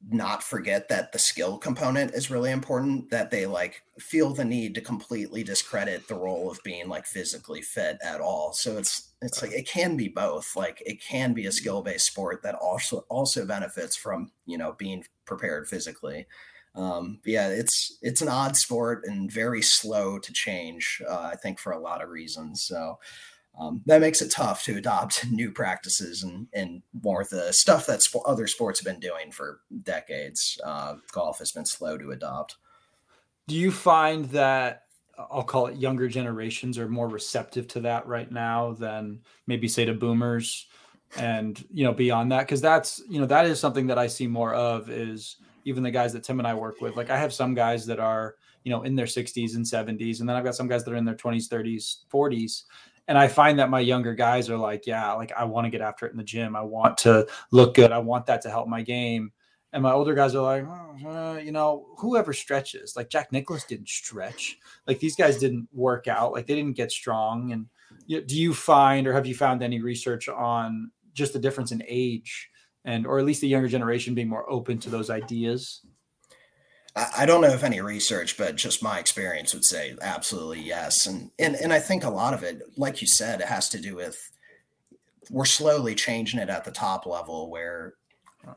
not 0.10 0.44
forget 0.44 0.90
that 0.90 1.12
the 1.12 1.20
skill 1.20 1.58
component 1.58 2.14
is 2.14 2.32
really 2.32 2.52
important 2.52 3.10
that 3.12 3.30
they 3.30 3.46
like 3.46 3.84
feel 4.00 4.34
the 4.34 4.46
need 4.46 4.74
to 4.76 4.82
completely 4.82 5.44
discredit 5.44 6.08
the 6.08 6.16
role 6.16 6.50
of 6.50 6.60
being 6.64 6.88
like 6.90 7.06
physically 7.06 7.62
fit 7.62 7.98
at 8.04 8.20
all. 8.20 8.54
So 8.54 8.78
it's 8.78 9.12
it's 9.22 9.42
like 9.42 9.52
it 9.52 9.68
can 9.68 9.96
be 9.98 10.08
both 10.08 10.56
like 10.56 10.82
it 10.86 11.02
can 11.02 11.34
be 11.34 11.46
a 11.46 11.52
skill 11.52 11.84
based 11.84 12.08
sport 12.08 12.42
that 12.44 12.56
also 12.56 13.06
also 13.10 13.46
benefits 13.46 13.96
from 13.96 14.32
you 14.46 14.58
know 14.58 14.74
being 14.78 15.04
prepared 15.26 15.68
physically. 15.68 16.26
Um 16.74 17.20
yeah 17.26 17.50
it's 17.50 17.98
it's 18.02 18.22
an 18.22 18.30
odd 18.30 18.56
sport 18.56 19.04
and 19.06 19.32
very 19.32 19.62
slow 19.62 20.18
to 20.20 20.32
change 20.34 21.02
uh, 21.08 21.30
i 21.34 21.36
think 21.36 21.60
for 21.60 21.74
a 21.74 21.80
lot 21.80 22.02
of 22.02 22.10
reasons. 22.10 22.64
So 22.64 22.98
um, 23.60 23.82
that 23.86 24.02
makes 24.02 24.22
it 24.22 24.32
tough 24.32 24.64
to 24.64 24.78
adopt 24.78 25.26
new 25.32 25.52
practices 25.52 26.24
and, 26.24 26.48
and 26.54 26.82
more 27.04 27.22
of 27.22 27.30
the 27.30 27.52
stuff 27.52 27.86
that 27.88 28.02
sp- 28.02 28.26
other 28.26 28.48
sports 28.48 28.80
have 28.80 28.86
been 28.86 29.00
doing 29.00 29.32
for 29.32 29.62
decades. 29.84 30.60
Uh, 30.64 30.96
golf 31.12 31.40
has 31.40 31.52
been 31.52 31.66
slow 31.66 31.98
to 31.98 32.12
adopt. 32.12 32.56
Do 33.48 33.56
you 33.56 33.72
find 33.72 34.26
that 34.26 34.84
I'll 35.30 35.44
call 35.44 35.68
it 35.68 35.78
younger 35.78 36.08
generations 36.08 36.78
are 36.78 36.88
more 36.88 37.08
receptive 37.08 37.68
to 37.70 37.82
that 37.82 38.08
right 38.08 38.32
now 38.32 38.74
than 38.74 39.20
maybe 39.48 39.68
say 39.68 39.86
to 39.86 39.94
boomers 39.94 40.68
and 41.18 41.64
you 41.72 41.84
know 41.84 41.92
beyond 41.92 42.32
that 42.32 42.42
because 42.42 42.62
that's 42.62 43.02
you 43.10 43.20
know 43.20 43.26
that 43.26 43.46
is 43.46 43.60
something 43.60 43.88
that 43.88 44.00
I 44.00 44.08
see 44.08 44.28
more 44.28 44.54
of 44.54 44.90
is 44.90 45.38
even 45.66 45.84
the 45.84 45.92
guys 45.92 46.14
that 46.14 46.24
Tim 46.24 46.40
and 46.40 46.48
I 46.48 46.54
work 46.54 46.80
with 46.82 46.96
like 46.96 47.10
I 47.10 47.18
have 47.18 47.34
some 47.34 47.54
guys 47.54 47.86
that 47.88 48.00
are 48.00 48.36
you 48.64 48.72
know 48.72 48.84
in 48.84 48.96
their 48.96 49.06
60s 49.06 49.56
and 49.56 49.66
70s 49.66 50.22
and 50.22 50.30
then 50.30 50.36
I've 50.36 50.44
got 50.46 50.56
some 50.56 50.70
guys 50.70 50.86
that 50.86 50.94
are 50.94 50.98
in 50.98 51.06
their 51.06 51.16
20s 51.16 51.50
30s 51.50 52.06
40s 52.12 52.64
and 53.12 53.18
I 53.18 53.28
find 53.28 53.60
that 53.60 53.70
my 53.70 53.82
younger 53.82 54.16
guys 54.16 54.50
are 54.50 54.58
like, 54.58 54.88
yeah, 54.88 55.12
like 55.12 55.34
I 55.34 55.44
want 55.44 55.66
to 55.66 55.70
get 55.70 55.82
after 55.82 56.06
it 56.06 56.14
in 56.14 56.18
the 56.18 56.24
gym. 56.24 56.56
I 56.56 56.62
want 56.62 56.98
to 57.00 57.28
look 57.52 57.76
good. 57.76 57.92
I 57.92 57.98
want 57.98 58.28
that 58.28 58.42
to 58.44 58.50
help 58.50 58.70
my 58.70 58.84
game. 58.84 59.34
And 59.74 59.84
my 59.84 59.92
older 59.92 60.16
guys 60.16 60.34
are 60.34 60.42
like, 60.42 60.66
oh, 60.66 61.10
uh, 61.10 61.38
you 61.38 61.52
know, 61.52 61.88
whoever 61.98 62.32
stretches, 62.32 62.96
like 62.96 63.10
Jack 63.10 63.34
Nicklaus 63.34 63.66
didn't 63.66 63.90
stretch. 63.90 64.58
Like 64.88 65.00
these 65.00 65.18
guys 65.18 65.38
didn't 65.38 65.68
work 65.74 66.08
out. 66.08 66.32
Like 66.32 66.48
they 66.48 66.56
didn't 66.56 66.78
get 66.78 66.90
strong. 66.90 67.52
And 67.52 67.66
do 68.08 68.40
you 68.40 68.54
find, 68.54 69.06
or 69.06 69.12
have 69.12 69.28
you 69.28 69.36
found 69.36 69.62
any 69.62 69.82
research 69.82 70.30
on 70.30 70.90
just 71.12 71.34
the 71.34 71.40
difference 71.40 71.74
in 71.74 71.84
age 71.90 72.50
and, 72.86 73.06
or 73.06 73.20
at 73.20 73.26
least 73.26 73.42
the 73.42 73.48
younger 73.50 73.68
generation 73.68 74.16
being 74.16 74.30
more 74.30 74.50
open 74.50 74.80
to 74.80 74.90
those 74.90 75.10
ideas? 75.10 75.82
I 76.96 77.26
don't 77.26 77.42
know 77.42 77.54
if 77.54 77.64
any 77.64 77.80
research, 77.80 78.38
but 78.38 78.58
just 78.58 78.84
my 78.84 79.00
experience 79.00 79.54
would 79.54 79.64
say 79.64 79.96
absolutely 80.02 80.62
yes. 80.62 81.08
And 81.08 81.32
and 81.40 81.56
and 81.56 81.72
I 81.72 81.80
think 81.80 82.04
a 82.04 82.10
lot 82.10 82.34
of 82.34 82.44
it, 82.44 82.62
like 82.78 83.02
you 83.02 83.08
said, 83.08 83.40
it 83.40 83.48
has 83.48 83.70
to 83.70 83.80
do 83.80 83.96
with 83.96 84.30
we're 85.30 85.46
slowly 85.46 85.96
changing 85.96 86.40
it 86.40 86.50
at 86.50 86.66
the 86.66 86.72
top 86.72 87.06
level 87.06 87.50
where 87.50 87.94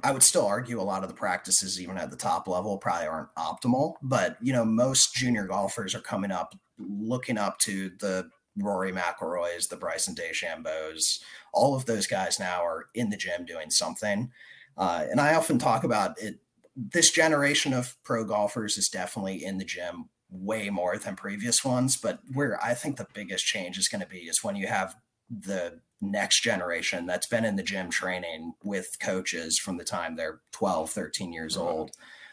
I 0.03 0.11
would 0.11 0.23
still 0.23 0.47
argue 0.47 0.81
a 0.81 0.83
lot 0.83 1.05
of 1.05 1.09
the 1.09 1.15
practices, 1.15 1.81
even 1.81 1.97
at 1.97 2.11
the 2.11 2.17
top 2.17 2.49
level, 2.49 2.79
probably 2.79 3.07
aren't 3.07 3.35
optimal. 3.37 3.95
But 4.03 4.37
you 4.43 4.53
know, 4.53 4.65
most 4.65 5.15
junior 5.15 5.47
golfers 5.47 5.95
are 5.95 6.01
coming 6.01 6.33
up 6.33 6.55
looking 6.79 7.39
up 7.39 7.59
to 7.61 7.91
the 8.01 8.29
Rory 8.57 8.93
McIlroys, 8.93 9.69
the 9.69 9.77
Bryson 9.77 10.15
DeChambeaus, 10.15 11.21
all 11.53 11.75
of 11.75 11.87
those 11.87 12.07
guys 12.07 12.39
now 12.39 12.65
are 12.65 12.87
in 12.95 13.11
the 13.11 13.17
gym 13.17 13.45
doing 13.45 13.71
something. 13.71 14.31
Uh, 14.77 15.05
and 15.11 15.21
I 15.21 15.35
often 15.35 15.59
talk 15.59 15.85
about 15.85 16.21
it 16.21 16.39
this 16.77 17.11
generation 17.11 17.73
of 17.73 17.97
pro 18.05 18.25
golfers 18.25 18.77
is 18.79 18.89
definitely 18.89 19.45
in 19.45 19.59
the 19.59 19.65
gym 19.65 20.09
way 20.31 20.71
more 20.71 20.99
than 20.99 21.17
previous 21.17 21.65
ones. 21.65 21.97
But 21.97 22.21
where 22.33 22.63
I 22.63 22.75
think 22.75 22.97
the 22.97 23.07
biggest 23.15 23.47
change 23.47 23.79
is 23.79 23.89
going 23.89 24.01
to 24.01 24.07
be 24.07 24.21
is 24.21 24.43
when 24.43 24.57
you 24.57 24.67
have 24.67 24.97
the 25.31 25.81
next 26.01 26.43
generation 26.43 27.07
that's 27.07 27.27
been 27.27 27.45
in 27.45 27.57
the 27.57 27.63
gym 27.63 27.91
training 27.91 28.53
with 28.63 28.97
coaches 29.01 29.59
from 29.59 29.79
the 29.79 29.85
time 29.85 30.17
they're 30.17 30.41
12, 30.53 30.91
13 30.91 31.33
years 31.33 31.57
old. 31.57 31.93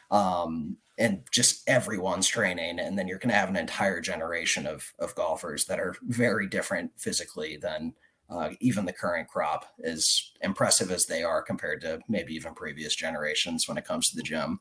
Um, 0.09 0.77
and 0.97 1.23
just 1.31 1.67
everyone's 1.67 2.27
training. 2.27 2.79
And 2.79 2.97
then 2.97 3.07
you're 3.07 3.17
going 3.17 3.29
to 3.29 3.35
have 3.35 3.49
an 3.49 3.55
entire 3.55 4.01
generation 4.01 4.67
of, 4.67 4.93
of 4.99 5.15
golfers 5.15 5.65
that 5.65 5.79
are 5.79 5.95
very 6.01 6.47
different 6.47 6.91
physically 6.97 7.57
than 7.57 7.93
uh, 8.31 8.49
even 8.61 8.85
the 8.85 8.93
current 8.93 9.27
crop, 9.27 9.65
as 9.83 10.31
impressive 10.41 10.89
as 10.89 11.05
they 11.05 11.21
are 11.21 11.41
compared 11.41 11.81
to 11.81 11.99
maybe 12.07 12.33
even 12.33 12.53
previous 12.53 12.95
generations 12.95 13.67
when 13.67 13.77
it 13.77 13.85
comes 13.85 14.09
to 14.09 14.15
the 14.15 14.23
gym. 14.23 14.59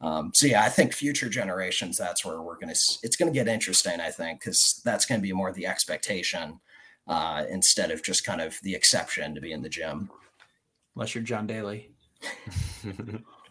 Um, 0.00 0.32
so 0.34 0.46
yeah, 0.46 0.64
I 0.64 0.68
think 0.68 0.92
future 0.92 1.28
generations, 1.28 1.96
that's 1.96 2.24
where 2.24 2.42
we're 2.42 2.58
going 2.58 2.74
to, 2.74 2.80
it's 3.04 3.14
going 3.16 3.32
to 3.32 3.38
get 3.38 3.46
interesting, 3.46 4.00
I 4.00 4.10
think, 4.10 4.40
because 4.40 4.82
that's 4.84 5.06
going 5.06 5.20
to 5.20 5.22
be 5.22 5.32
more 5.32 5.52
the 5.52 5.66
expectation 5.66 6.60
uh, 7.06 7.44
instead 7.48 7.92
of 7.92 8.02
just 8.02 8.24
kind 8.24 8.40
of 8.40 8.58
the 8.62 8.74
exception 8.74 9.34
to 9.34 9.40
be 9.40 9.52
in 9.52 9.62
the 9.62 9.68
gym. 9.68 10.10
Unless 10.96 11.14
you're 11.14 11.24
John 11.24 11.46
Daly. 11.46 11.92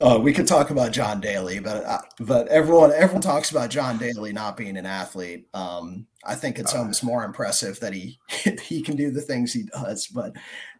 uh, 0.00 0.18
we 0.20 0.32
could 0.32 0.46
talk 0.46 0.70
about 0.70 0.92
John 0.92 1.20
Daly, 1.20 1.58
but 1.58 1.84
uh, 1.84 1.98
but 2.20 2.48
everyone 2.48 2.92
everyone 2.92 3.22
talks 3.22 3.50
about 3.50 3.70
John 3.70 3.98
Daly 3.98 4.32
not 4.32 4.56
being 4.56 4.76
an 4.76 4.86
athlete. 4.86 5.46
Um, 5.54 6.06
I 6.24 6.34
think 6.34 6.58
it's 6.58 6.74
almost 6.74 7.04
more 7.04 7.24
impressive 7.24 7.80
that 7.80 7.92
he 7.92 8.18
he 8.62 8.82
can 8.82 8.96
do 8.96 9.10
the 9.10 9.20
things 9.20 9.52
he 9.52 9.64
does. 9.64 10.06
But 10.06 10.34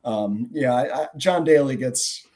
um, 0.05 0.49
yeah, 0.53 0.75
I, 0.75 1.03
I, 1.03 1.07
John 1.17 1.45
Daly 1.45 1.77
gets 1.77 2.27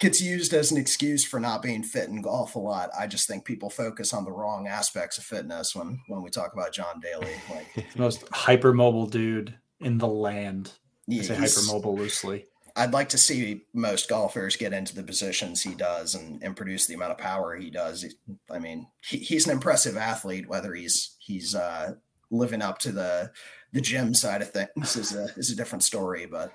gets 0.00 0.20
used 0.20 0.52
as 0.52 0.70
an 0.72 0.78
excuse 0.78 1.24
for 1.24 1.40
not 1.40 1.62
being 1.62 1.82
fit 1.82 2.08
in 2.08 2.20
golf 2.20 2.56
a 2.56 2.58
lot. 2.58 2.90
I 2.98 3.06
just 3.06 3.28
think 3.28 3.44
people 3.44 3.70
focus 3.70 4.12
on 4.12 4.24
the 4.24 4.32
wrong 4.32 4.66
aspects 4.66 5.18
of 5.18 5.24
fitness 5.24 5.74
when 5.74 6.00
when 6.08 6.22
we 6.22 6.30
talk 6.30 6.52
about 6.52 6.72
John 6.72 7.00
Daly. 7.00 7.32
Like 7.50 7.86
most 7.96 8.26
hypermobile 8.26 9.10
dude 9.10 9.54
in 9.80 9.98
the 9.98 10.08
land. 10.08 10.72
I 11.10 11.20
say 11.20 11.34
hypermobile 11.36 11.98
loosely. 11.98 12.46
I'd 12.76 12.92
like 12.92 13.08
to 13.10 13.18
see 13.18 13.66
most 13.72 14.08
golfers 14.08 14.56
get 14.56 14.72
into 14.72 14.96
the 14.96 15.04
positions 15.04 15.62
he 15.62 15.74
does 15.74 16.16
and, 16.16 16.42
and 16.42 16.56
produce 16.56 16.86
the 16.86 16.94
amount 16.94 17.12
of 17.12 17.18
power 17.18 17.54
he 17.54 17.70
does. 17.70 18.04
I 18.50 18.58
mean, 18.58 18.88
he, 19.02 19.18
he's 19.18 19.46
an 19.46 19.52
impressive 19.52 19.96
athlete. 19.96 20.48
Whether 20.48 20.74
he's 20.74 21.16
he's 21.20 21.54
uh, 21.54 21.94
living 22.30 22.62
up 22.62 22.78
to 22.80 22.90
the 22.90 23.30
the 23.72 23.80
gym 23.80 24.12
side 24.12 24.42
of 24.42 24.50
things 24.50 24.96
is 24.96 25.14
a 25.14 25.26
is 25.36 25.50
a 25.50 25.56
different 25.56 25.84
story. 25.84 26.26
But 26.26 26.52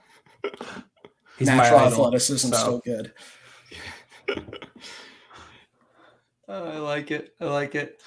he's 1.37 1.47
natural 1.47 1.79
athleticism 1.79 2.49
so. 2.49 2.57
still 2.57 2.79
good. 2.79 3.13
oh, 6.49 6.63
I 6.65 6.77
like 6.79 7.11
it. 7.11 7.33
I 7.39 7.45
like 7.45 7.75
it. 7.75 8.01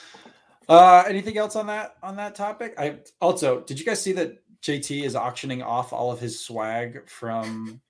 Uh, 0.68 1.02
anything 1.08 1.38
else 1.38 1.56
on 1.56 1.66
that 1.68 1.96
on 2.02 2.16
that 2.16 2.34
topic? 2.34 2.74
I 2.76 2.98
also 3.22 3.62
did 3.62 3.78
you 3.78 3.86
guys 3.86 4.02
see 4.02 4.12
that 4.12 4.36
JT 4.60 5.02
is 5.02 5.16
auctioning 5.16 5.62
off 5.62 5.94
all 5.94 6.12
of 6.12 6.20
his 6.20 6.44
swag 6.44 7.08
from 7.08 7.80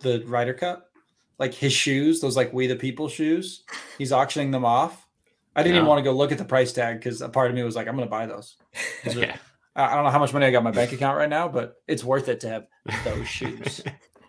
the 0.00 0.22
Ryder 0.26 0.54
Cup, 0.54 0.90
like 1.38 1.54
his 1.54 1.72
shoes, 1.72 2.20
those 2.20 2.36
like 2.36 2.52
We 2.52 2.66
the 2.66 2.76
People 2.76 3.08
shoes. 3.08 3.64
He's 3.98 4.12
auctioning 4.12 4.50
them 4.50 4.64
off. 4.64 5.06
I 5.54 5.62
didn't 5.62 5.76
even 5.76 5.86
want 5.86 5.98
to 5.98 6.02
go 6.02 6.12
look 6.12 6.32
at 6.32 6.38
the 6.38 6.44
price 6.44 6.72
tag 6.72 6.98
because 6.98 7.22
a 7.22 7.30
part 7.30 7.50
of 7.50 7.56
me 7.56 7.62
was 7.62 7.74
like, 7.74 7.88
I'm 7.88 7.96
going 7.96 8.06
to 8.06 8.10
buy 8.10 8.26
those. 8.26 8.56
yeah. 9.06 9.36
I 9.74 9.94
don't 9.94 10.04
know 10.04 10.10
how 10.10 10.18
much 10.18 10.32
money 10.32 10.46
I 10.46 10.50
got 10.50 10.58
in 10.58 10.64
my 10.64 10.70
bank 10.70 10.92
account 10.92 11.16
right 11.16 11.28
now, 11.28 11.48
but 11.48 11.76
it's 11.86 12.04
worth 12.04 12.28
it 12.28 12.40
to 12.40 12.48
have 12.48 12.66
those 13.04 13.26
shoes. 13.26 13.82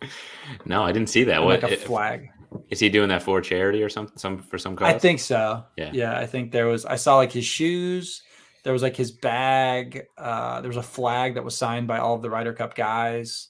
no, 0.66 0.84
I 0.84 0.92
didn't 0.92 1.10
see 1.10 1.26
that. 1.26 1.44
what 1.44 1.64
like 1.64 1.72
a 1.72 1.76
flag? 1.78 2.30
Is 2.70 2.80
he 2.80 2.90
doing 2.90 3.10
that 3.10 3.24
for 3.24 3.42
charity 3.42 3.84
or 3.84 3.90
something? 3.90 4.18
Some 4.18 4.40
for 4.40 4.58
some 4.58 4.76
cause? 4.76 4.94
I 4.94 4.98
think 4.98 5.20
so. 5.20 5.66
Yeah, 5.78 5.92
yeah. 5.94 6.18
I 6.18 6.26
think 6.26 6.52
there 6.52 6.68
was. 6.68 6.86
I 6.86 6.96
saw 6.96 7.18
like 7.18 7.32
his 7.32 7.46
shoes. 7.46 8.24
There 8.64 8.74
was 8.74 8.82
like 8.82 8.96
his 8.96 9.12
bag. 9.12 10.04
Uh, 10.18 10.62
there 10.62 10.70
was 10.70 10.78
a 10.78 10.84
flag 10.84 11.36
that 11.36 11.44
was 11.44 11.58
signed 11.58 11.88
by 11.88 12.00
all 12.00 12.16
of 12.16 12.22
the 12.22 12.30
Ryder 12.30 12.54
Cup 12.54 12.76
guys. 12.76 13.50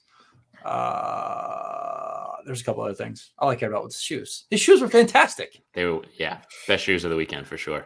Uh, 0.66 2.32
there's 2.46 2.62
a 2.62 2.64
couple 2.64 2.84
other 2.84 2.94
things 2.94 3.32
all 3.38 3.50
I 3.50 3.56
care 3.56 3.70
about 3.70 3.84
with 3.84 3.94
his 3.94 4.02
shoes. 4.02 4.46
His 4.50 4.60
shoes 4.60 4.82
were 4.82 4.88
fantastic. 4.88 5.62
They 5.74 5.86
were, 5.86 6.02
yeah, 6.18 6.40
best 6.68 6.84
shoes 6.84 7.04
of 7.04 7.12
the 7.12 7.18
weekend 7.18 7.48
for 7.48 7.58
sure. 7.58 7.86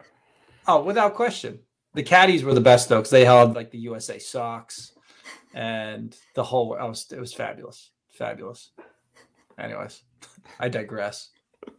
Oh, 0.66 0.82
without 0.82 1.14
question. 1.14 1.58
The 1.94 2.02
caddies 2.02 2.44
were 2.44 2.54
the 2.54 2.60
best 2.60 2.88
though, 2.88 2.98
because 2.98 3.10
they 3.10 3.24
held 3.24 3.54
like 3.54 3.70
the 3.70 3.78
USA 3.78 4.18
socks 4.18 4.92
and 5.54 6.16
the 6.34 6.42
whole. 6.42 6.76
I 6.78 6.84
was 6.84 7.10
it 7.12 7.20
was 7.20 7.34
fabulous, 7.34 7.90
fabulous. 8.10 8.70
Anyways, 9.58 10.02
I 10.58 10.68
digress. 10.68 11.30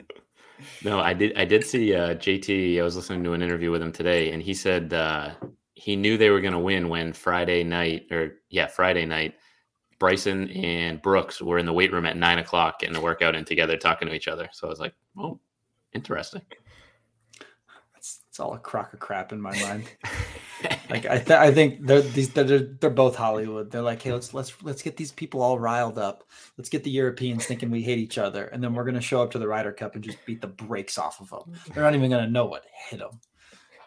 No, 0.82 1.00
I 1.00 1.14
did. 1.14 1.38
I 1.38 1.44
did 1.44 1.66
see 1.66 1.94
uh, 1.94 2.16
JT. 2.16 2.80
I 2.80 2.84
was 2.84 2.96
listening 2.96 3.22
to 3.26 3.34
an 3.34 3.42
interview 3.42 3.70
with 3.70 3.82
him 3.82 3.92
today, 3.92 4.32
and 4.32 4.42
he 4.42 4.54
said 4.54 4.94
uh, 4.94 5.32
he 5.74 5.98
knew 5.98 6.16
they 6.16 6.30
were 6.30 6.40
going 6.40 6.54
to 6.54 6.60
win 6.60 6.88
when 6.88 7.12
Friday 7.12 7.64
night, 7.64 8.06
or 8.12 8.36
yeah, 8.50 8.68
Friday 8.68 9.06
night, 9.06 9.34
Bryson 10.04 10.50
and 10.50 11.02
Brooks 11.02 11.42
were 11.42 11.58
in 11.58 11.66
the 11.66 11.72
weight 11.72 11.94
room 11.94 12.06
at 12.06 12.18
nine 12.18 12.38
o'clock 12.38 12.80
getting 12.80 12.94
the 12.94 13.00
workout 13.00 13.36
in 13.36 13.46
together, 13.46 13.78
talking 13.78 14.06
to 14.10 14.14
each 14.14 14.28
other. 14.28 14.50
So 14.52 14.68
I 14.68 14.70
was 14.70 14.82
like, 14.82 14.94
oh, 15.18 15.40
interesting. 15.94 16.42
It's, 17.96 18.20
it's 18.28 18.38
all 18.38 18.54
a 18.54 18.60
crock 18.60 18.92
of 18.92 19.00
crap 19.00 19.32
in 19.32 19.40
my 19.40 19.58
mind. 19.62 19.86
like 20.90 21.06
I, 21.06 21.20
th- 21.20 21.40
I 21.40 21.54
think 21.54 21.88
they're 21.88 22.02
these 22.02 22.28
they're, 22.32 22.44
they're 22.44 22.90
both 22.90 23.16
Hollywood. 23.16 23.72
They're 23.72 23.82
like, 23.82 24.02
hey, 24.02 24.12
let's 24.12 24.34
let's 24.34 24.62
let's 24.62 24.82
get 24.82 24.98
these 24.98 25.14
people 25.14 25.42
all 25.42 25.58
riled 25.58 25.98
up. 25.98 26.26
Let's 26.58 26.68
get 26.68 26.84
the 26.84 26.92
Europeans 26.92 27.46
thinking 27.46 27.72
we 27.72 27.82
hate 27.82 28.00
each 28.00 28.18
other, 28.18 28.48
and 28.48 28.62
then 28.62 28.74
we're 28.74 28.84
gonna 28.84 29.00
show 29.00 29.24
up 29.24 29.32
to 29.32 29.40
the 29.40 29.48
Ryder 29.48 29.72
Cup 29.72 29.96
and 29.96 30.04
just 30.04 30.18
beat 30.26 30.42
the 30.42 30.48
brakes 30.48 30.98
off 30.98 31.22
of 31.22 31.30
them. 31.30 31.56
They're 31.74 31.82
not 31.82 31.96
even 31.96 32.12
gonna 32.12 32.30
know 32.30 32.48
what 32.48 32.66
hit 32.90 33.00
them. 33.00 33.22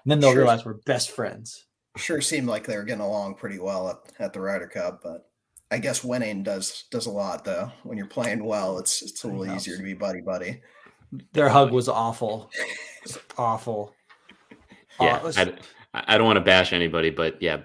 And 0.05 0.11
then 0.11 0.21
they'll 0.21 0.31
sure. 0.31 0.39
realize 0.39 0.65
we're 0.65 0.81
best 0.87 1.11
friends. 1.11 1.67
Sure, 1.99 2.23
seemed 2.23 2.49
like 2.49 2.67
they 2.67 2.77
were 2.79 2.85
getting 2.85 3.05
along 3.05 3.35
pretty 3.35 3.59
well 3.59 3.91
at, 3.91 3.99
at 4.19 4.33
the 4.33 4.41
Ryder 4.41 4.69
Cup, 4.69 5.01
but 5.03 5.26
I 5.71 5.79
guess 5.79 6.05
winning 6.05 6.43
does 6.43 6.85
does 6.91 7.07
a 7.07 7.11
lot 7.11 7.45
though. 7.45 7.71
When 7.83 7.99
you're 7.99 8.07
playing 8.07 8.45
well, 8.45 8.79
it's 8.79 9.03
it's 9.03 9.25
a 9.25 9.29
little 9.29 9.55
easier 9.55 9.77
to 9.77 9.83
be 9.83 9.95
buddy 9.95 10.21
buddy. 10.21 10.61
Their 11.33 11.49
hug 11.49 11.73
was 11.73 11.89
awful. 11.89 12.51
Was 13.05 13.19
awful. 13.37 13.93
Yeah, 14.99 15.17
uh, 15.17 15.45
I, 15.93 16.05
I 16.15 16.17
don't 16.17 16.27
want 16.27 16.39
to 16.39 16.41
bash 16.41 16.73
anybody, 16.73 17.11
but 17.11 17.43
yeah, 17.43 17.59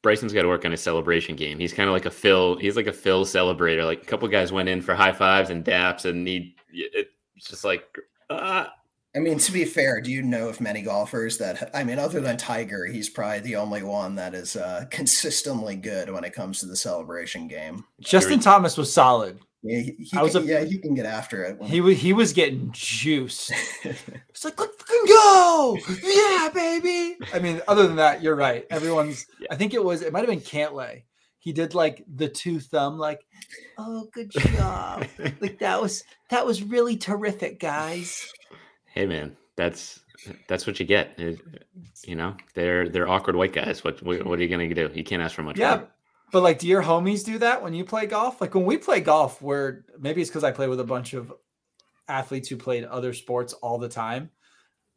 Bryson's 0.00 0.32
got 0.32 0.42
to 0.42 0.48
work 0.48 0.64
on 0.64 0.70
his 0.70 0.80
celebration 0.80 1.34
game. 1.34 1.58
He's 1.58 1.72
kind 1.72 1.88
of 1.88 1.92
like 1.92 2.06
a 2.06 2.10
Phil. 2.10 2.56
He's 2.58 2.76
like 2.76 2.86
a 2.86 2.92
Phil 2.92 3.24
celebrator. 3.24 3.84
Like 3.84 4.02
a 4.02 4.06
couple 4.06 4.28
guys 4.28 4.52
went 4.52 4.68
in 4.68 4.80
for 4.80 4.94
high 4.94 5.10
fives 5.10 5.50
and 5.50 5.64
daps, 5.64 6.04
and 6.04 6.24
he 6.24 6.54
it's 6.70 7.48
just 7.48 7.64
like. 7.64 7.84
Uh, 8.30 8.66
I 9.14 9.18
mean, 9.18 9.38
to 9.38 9.52
be 9.52 9.66
fair, 9.66 10.00
do 10.00 10.10
you 10.10 10.22
know 10.22 10.48
of 10.48 10.60
many 10.60 10.80
golfers 10.80 11.36
that 11.38 11.70
I 11.74 11.84
mean, 11.84 11.98
other 11.98 12.20
than 12.20 12.38
Tiger, 12.38 12.86
he's 12.86 13.10
probably 13.10 13.40
the 13.40 13.56
only 13.56 13.82
one 13.82 14.14
that 14.14 14.34
is 14.34 14.56
uh, 14.56 14.86
consistently 14.90 15.76
good 15.76 16.10
when 16.10 16.24
it 16.24 16.32
comes 16.32 16.60
to 16.60 16.66
the 16.66 16.76
celebration 16.76 17.46
game. 17.46 17.84
Justin 18.00 18.40
Thomas 18.40 18.78
was 18.78 18.92
solid. 18.92 19.38
Yeah, 19.62 19.80
he, 19.80 19.96
he 19.98 20.16
I 20.16 20.22
was 20.22 20.32
can, 20.32 20.42
a, 20.42 20.46
yeah, 20.46 20.64
he 20.64 20.78
can 20.78 20.94
get 20.94 21.06
after 21.06 21.44
it. 21.44 21.62
He 21.62 21.80
was 21.80 21.98
he 21.98 22.12
was 22.12 22.32
getting 22.32 22.70
juice. 22.72 23.50
it's 23.84 24.44
like 24.44 24.58
let's 24.58 24.76
fucking 24.76 25.06
go, 25.06 25.78
yeah, 26.02 26.48
baby. 26.52 27.16
I 27.32 27.38
mean, 27.38 27.60
other 27.68 27.86
than 27.86 27.96
that, 27.96 28.22
you're 28.22 28.34
right. 28.34 28.66
Everyone's. 28.70 29.26
Yeah. 29.38 29.48
I 29.50 29.56
think 29.56 29.74
it 29.74 29.82
was. 29.82 30.02
It 30.02 30.12
might 30.12 30.20
have 30.20 30.28
been 30.28 30.40
Cantlay. 30.40 31.02
He 31.40 31.52
did 31.52 31.74
like 31.74 32.04
the 32.14 32.28
two 32.28 32.60
thumb, 32.60 32.96
like, 32.96 33.26
oh, 33.76 34.08
good 34.12 34.30
job. 34.30 35.04
like 35.40 35.58
that 35.58 35.82
was 35.82 36.04
that 36.30 36.46
was 36.46 36.62
really 36.62 36.96
terrific, 36.96 37.58
guys. 37.58 38.32
Hey, 38.92 39.06
man, 39.06 39.36
that's 39.56 40.00
that's 40.48 40.66
what 40.66 40.78
you 40.78 40.86
get. 40.86 41.18
you 41.18 42.14
know, 42.14 42.36
they're 42.54 42.88
they're 42.88 43.08
awkward 43.08 43.36
white 43.36 43.52
guys. 43.52 43.82
What 43.84 44.02
what, 44.02 44.24
what 44.24 44.38
are 44.38 44.42
you 44.42 44.48
gonna 44.48 44.72
do? 44.74 44.90
You 44.94 45.04
can't 45.04 45.22
ask 45.22 45.34
for 45.34 45.42
much. 45.42 45.58
Yeah, 45.58 45.76
more. 45.76 45.88
But 46.32 46.42
like, 46.42 46.58
do 46.58 46.66
your 46.66 46.82
homies 46.82 47.24
do 47.24 47.38
that 47.38 47.62
when 47.62 47.74
you 47.74 47.84
play 47.84 48.06
golf? 48.06 48.40
Like 48.40 48.54
when 48.54 48.64
we 48.64 48.78
play 48.78 49.00
golf, 49.00 49.42
where 49.42 49.84
maybe 49.98 50.22
it's 50.22 50.30
because 50.30 50.44
I 50.44 50.50
play 50.50 50.68
with 50.68 50.80
a 50.80 50.84
bunch 50.84 51.12
of 51.14 51.32
athletes 52.08 52.48
who 52.48 52.56
played 52.56 52.84
other 52.84 53.12
sports 53.12 53.52
all 53.54 53.78
the 53.78 53.88
time. 53.88 54.30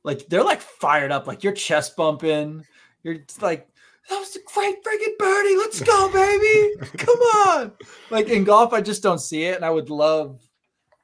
Like 0.03 0.27
they're 0.27 0.43
like 0.43 0.61
fired 0.61 1.11
up, 1.11 1.27
like 1.27 1.43
you're 1.43 1.53
chest 1.53 1.95
bumping. 1.95 2.63
You're 3.03 3.17
like, 3.41 3.67
that 4.09 4.19
was 4.19 4.35
a 4.35 4.39
great 4.53 4.83
freaking 4.83 5.17
birdie. 5.17 5.57
Let's 5.57 5.81
go, 5.81 6.11
baby. 6.11 6.75
Come 6.97 7.19
on. 7.19 7.71
Like 8.11 8.29
in 8.29 8.43
golf, 8.43 8.71
I 8.71 8.81
just 8.81 9.03
don't 9.03 9.19
see 9.19 9.43
it. 9.43 9.55
And 9.55 9.65
I 9.65 9.69
would 9.71 9.89
love, 9.89 10.44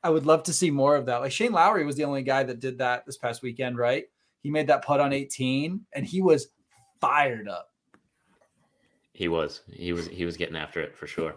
I 0.04 0.10
would 0.10 0.26
love 0.26 0.44
to 0.44 0.54
see 0.54 0.72
more 0.72 0.96
of 0.96 1.06
that. 1.06 1.18
Like 1.18 1.32
Shane 1.32 1.52
Lowry 1.52 1.86
was 1.86 1.96
the 1.96 2.06
only 2.06 2.24
guy 2.24 2.44
that 2.44 2.60
did 2.60 2.80
that 2.80 3.06
this 3.06 3.18
past 3.18 3.42
weekend, 3.42 3.78
right? 3.78 4.06
He 4.42 4.50
made 4.50 4.68
that 4.68 4.84
putt 4.84 5.00
on 5.00 5.14
18 5.14 5.82
and 5.94 6.06
he 6.06 6.22
was 6.22 6.48
fired 7.00 7.48
up. 7.48 7.70
He 9.14 9.28
was. 9.28 9.62
He 9.72 9.94
was. 9.94 10.08
He 10.08 10.26
was 10.26 10.38
getting 10.38 10.56
after 10.56 10.82
it 10.82 10.96
for 10.96 11.06
sure. 11.06 11.36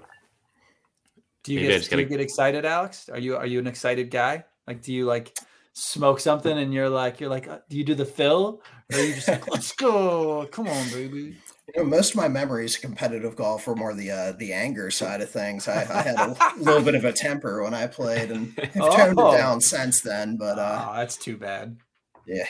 Do 1.42 1.52
you, 1.52 1.60
get, 1.60 1.82
do 1.82 1.90
gotta... 1.90 2.02
you 2.02 2.08
get 2.08 2.20
excited, 2.20 2.64
Alex? 2.64 3.10
Are 3.10 3.18
you 3.18 3.36
are 3.36 3.46
you 3.46 3.58
an 3.58 3.66
excited 3.66 4.10
guy? 4.10 4.44
Like, 4.66 4.80
do 4.80 4.94
you 4.94 5.04
like 5.04 5.36
smoke 5.74 6.20
something 6.20 6.56
and 6.56 6.72
you're 6.72 6.88
like 6.88 7.20
you're 7.20 7.28
like, 7.28 7.48
uh, 7.48 7.58
do 7.68 7.76
you 7.76 7.84
do 7.84 7.94
the 7.94 8.04
Phil 8.04 8.62
or 8.92 8.98
are 8.98 9.02
you 9.02 9.14
just 9.14 9.28
like, 9.28 9.46
let's 9.48 9.72
go, 9.72 10.46
come 10.50 10.68
on, 10.68 10.88
baby? 10.90 11.36
You 11.72 11.82
know, 11.82 11.88
most 11.88 12.10
of 12.10 12.16
my 12.16 12.28
memories 12.28 12.74
of 12.74 12.82
competitive 12.82 13.36
golf 13.36 13.66
were 13.66 13.74
more 13.74 13.94
the 13.94 14.10
uh, 14.10 14.32
the 14.32 14.52
anger 14.52 14.90
side 14.90 15.22
of 15.22 15.30
things. 15.30 15.66
I, 15.66 15.80
I 15.80 16.02
had 16.02 16.16
a 16.16 16.36
little 16.58 16.82
bit 16.82 16.94
of 16.94 17.04
a 17.04 17.12
temper 17.12 17.62
when 17.62 17.72
I 17.72 17.86
played, 17.86 18.30
and 18.30 18.52
I've 18.58 18.80
oh. 18.80 18.96
toned 18.96 19.18
it 19.18 19.38
down 19.38 19.60
since 19.60 20.02
then. 20.02 20.36
But 20.36 20.58
uh, 20.58 20.88
oh, 20.88 20.96
that's 20.96 21.16
too 21.16 21.36
bad. 21.38 21.78
Yeah. 22.26 22.46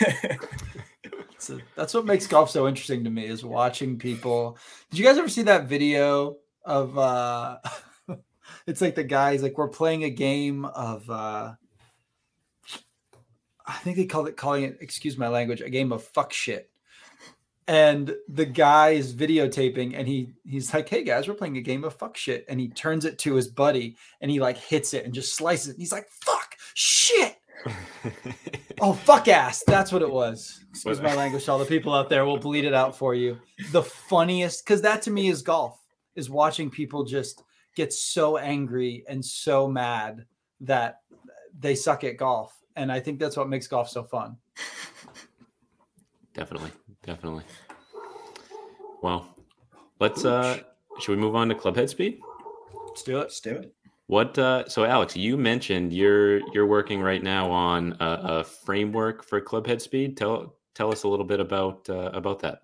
So 1.38 1.60
that's 1.76 1.94
what 1.94 2.04
makes 2.04 2.26
golf 2.26 2.50
so 2.50 2.66
interesting 2.66 3.04
to 3.04 3.10
me 3.10 3.24
is 3.24 3.44
watching 3.44 3.98
people. 3.98 4.58
Did 4.90 4.98
you 4.98 5.04
guys 5.04 5.18
ever 5.18 5.28
see 5.28 5.42
that 5.42 5.68
video 5.68 6.36
of 6.64 6.98
uh 6.98 7.58
it's 8.66 8.80
like 8.80 8.94
the 8.94 9.04
guys 9.04 9.42
like 9.42 9.56
we're 9.56 9.68
playing 9.68 10.04
a 10.04 10.10
game 10.10 10.64
of 10.64 11.08
uh 11.08 11.54
I 13.66 13.72
think 13.78 13.96
they 13.96 14.06
called 14.06 14.28
it 14.28 14.36
calling 14.36 14.64
it, 14.64 14.78
excuse 14.80 15.16
my 15.16 15.28
language, 15.28 15.60
a 15.60 15.70
game 15.70 15.92
of 15.92 16.02
fuck 16.02 16.32
shit. 16.32 16.70
And 17.68 18.16
the 18.28 18.46
guy 18.46 18.90
is 18.90 19.14
videotaping 19.14 19.92
and 19.94 20.08
he 20.08 20.30
he's 20.44 20.72
like, 20.72 20.88
Hey 20.88 21.04
guys, 21.04 21.28
we're 21.28 21.34
playing 21.34 21.58
a 21.58 21.60
game 21.60 21.84
of 21.84 21.94
fuck 21.94 22.16
shit. 22.16 22.46
And 22.48 22.58
he 22.58 22.68
turns 22.68 23.04
it 23.04 23.18
to 23.20 23.34
his 23.34 23.46
buddy 23.46 23.96
and 24.22 24.30
he 24.30 24.40
like 24.40 24.56
hits 24.56 24.94
it 24.94 25.04
and 25.04 25.12
just 25.12 25.36
slices 25.36 25.68
it. 25.68 25.72
And 25.72 25.80
he's 25.80 25.92
like, 25.92 26.08
fuck 26.08 26.56
shit. 26.74 27.36
Oh 28.80 28.92
fuck 28.92 29.26
ass. 29.26 29.64
That's 29.66 29.90
what 29.90 30.02
it 30.02 30.10
was. 30.10 30.64
Excuse 30.70 31.00
my 31.02 31.12
language 31.12 31.48
all 31.48 31.58
the 31.58 31.64
people 31.64 31.92
out 31.92 32.08
there. 32.08 32.24
Will 32.24 32.38
bleed 32.38 32.64
it 32.64 32.74
out 32.74 32.96
for 32.96 33.12
you. 33.12 33.36
The 33.72 33.82
funniest 33.82 34.64
because 34.64 34.82
that 34.82 35.02
to 35.02 35.10
me 35.10 35.28
is 35.28 35.42
golf 35.42 35.84
is 36.14 36.30
watching 36.30 36.70
people 36.70 37.02
just 37.02 37.42
get 37.74 37.92
so 37.92 38.36
angry 38.36 39.04
and 39.08 39.24
so 39.24 39.66
mad 39.66 40.26
that 40.60 41.00
they 41.58 41.74
suck 41.74 42.04
at 42.04 42.18
golf. 42.18 42.56
And 42.76 42.92
i 42.92 43.00
think 43.00 43.18
that's 43.18 43.36
what 43.36 43.48
makes 43.48 43.66
golf 43.66 43.88
so 43.88 44.04
fun 44.04 44.36
definitely 46.38 46.70
definitely 47.02 47.44
well 49.02 49.26
let's 50.00 50.24
uh 50.24 50.58
should 51.00 51.12
we 51.12 51.20
move 51.20 51.34
on 51.34 51.48
to 51.48 51.54
clubhead 51.54 51.88
speed 51.88 52.20
let's 52.86 53.02
do 53.02 53.16
it 53.16 53.20
let's 53.20 53.40
do 53.40 53.56
it 53.56 53.74
what? 54.08 54.38
Uh, 54.38 54.66
so, 54.66 54.84
Alex, 54.84 55.14
you 55.16 55.36
mentioned 55.36 55.92
you're 55.92 56.40
you're 56.54 56.66
working 56.66 57.02
right 57.02 57.22
now 57.22 57.50
on 57.50 57.94
a, 58.00 58.20
a, 58.22 58.44
framework 58.44 59.22
for 59.22 59.38
clubhead 59.38 59.82
speed. 59.82 60.16
Tell 60.16 60.54
tell 60.74 60.90
us 60.90 61.02
a 61.02 61.08
little 61.08 61.26
bit 61.26 61.40
about 61.40 61.88
uh, 61.90 62.10
about 62.14 62.40
that. 62.40 62.60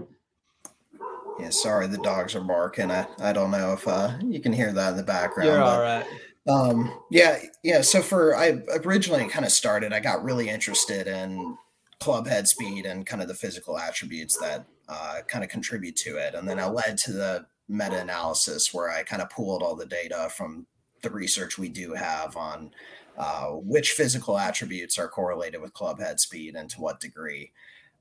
Yeah, 1.38 1.50
sorry, 1.50 1.86
the 1.86 1.98
dogs 1.98 2.34
are 2.34 2.40
barking. 2.40 2.90
I, 2.90 3.06
I 3.20 3.34
don't 3.34 3.50
know 3.50 3.74
if 3.74 3.86
uh, 3.86 4.16
you 4.22 4.40
can 4.40 4.54
hear 4.54 4.72
that 4.72 4.92
in 4.92 4.96
the 4.96 5.02
background. 5.02 5.50
You're 5.50 5.58
but, 5.58 5.66
all 5.66 5.82
right. 5.82 6.06
Um, 6.48 6.98
yeah, 7.10 7.38
yeah. 7.62 7.82
So 7.82 8.00
for 8.00 8.34
I 8.34 8.62
originally 8.82 9.28
kind 9.28 9.44
of 9.44 9.52
started, 9.52 9.92
I 9.92 10.00
got 10.00 10.24
really 10.24 10.48
interested 10.48 11.06
in 11.06 11.58
club 12.00 12.26
head 12.26 12.48
speed 12.48 12.86
and 12.86 13.06
kind 13.06 13.22
of 13.22 13.28
the 13.28 13.34
physical 13.34 13.78
attributes 13.78 14.36
that 14.38 14.66
uh, 14.88 15.20
kind 15.26 15.44
of 15.44 15.50
contribute 15.50 15.96
to 15.96 16.16
it, 16.16 16.34
and 16.34 16.48
then 16.48 16.58
I 16.58 16.66
led 16.66 16.98
to 16.98 17.12
the 17.12 17.46
meta 17.68 18.00
analysis 18.00 18.74
where 18.74 18.90
I 18.90 19.02
kind 19.02 19.22
of 19.22 19.30
pooled 19.30 19.62
all 19.62 19.74
the 19.74 19.86
data 19.86 20.28
from 20.36 20.66
the 21.02 21.10
research 21.10 21.58
we 21.58 21.68
do 21.68 21.94
have 21.94 22.36
on 22.36 22.72
uh, 23.16 23.46
which 23.46 23.92
physical 23.92 24.38
attributes 24.38 24.98
are 24.98 25.08
correlated 25.08 25.60
with 25.60 25.72
club 25.72 26.00
head 26.00 26.20
speed 26.20 26.56
and 26.56 26.68
to 26.70 26.80
what 26.80 27.00
degree. 27.00 27.52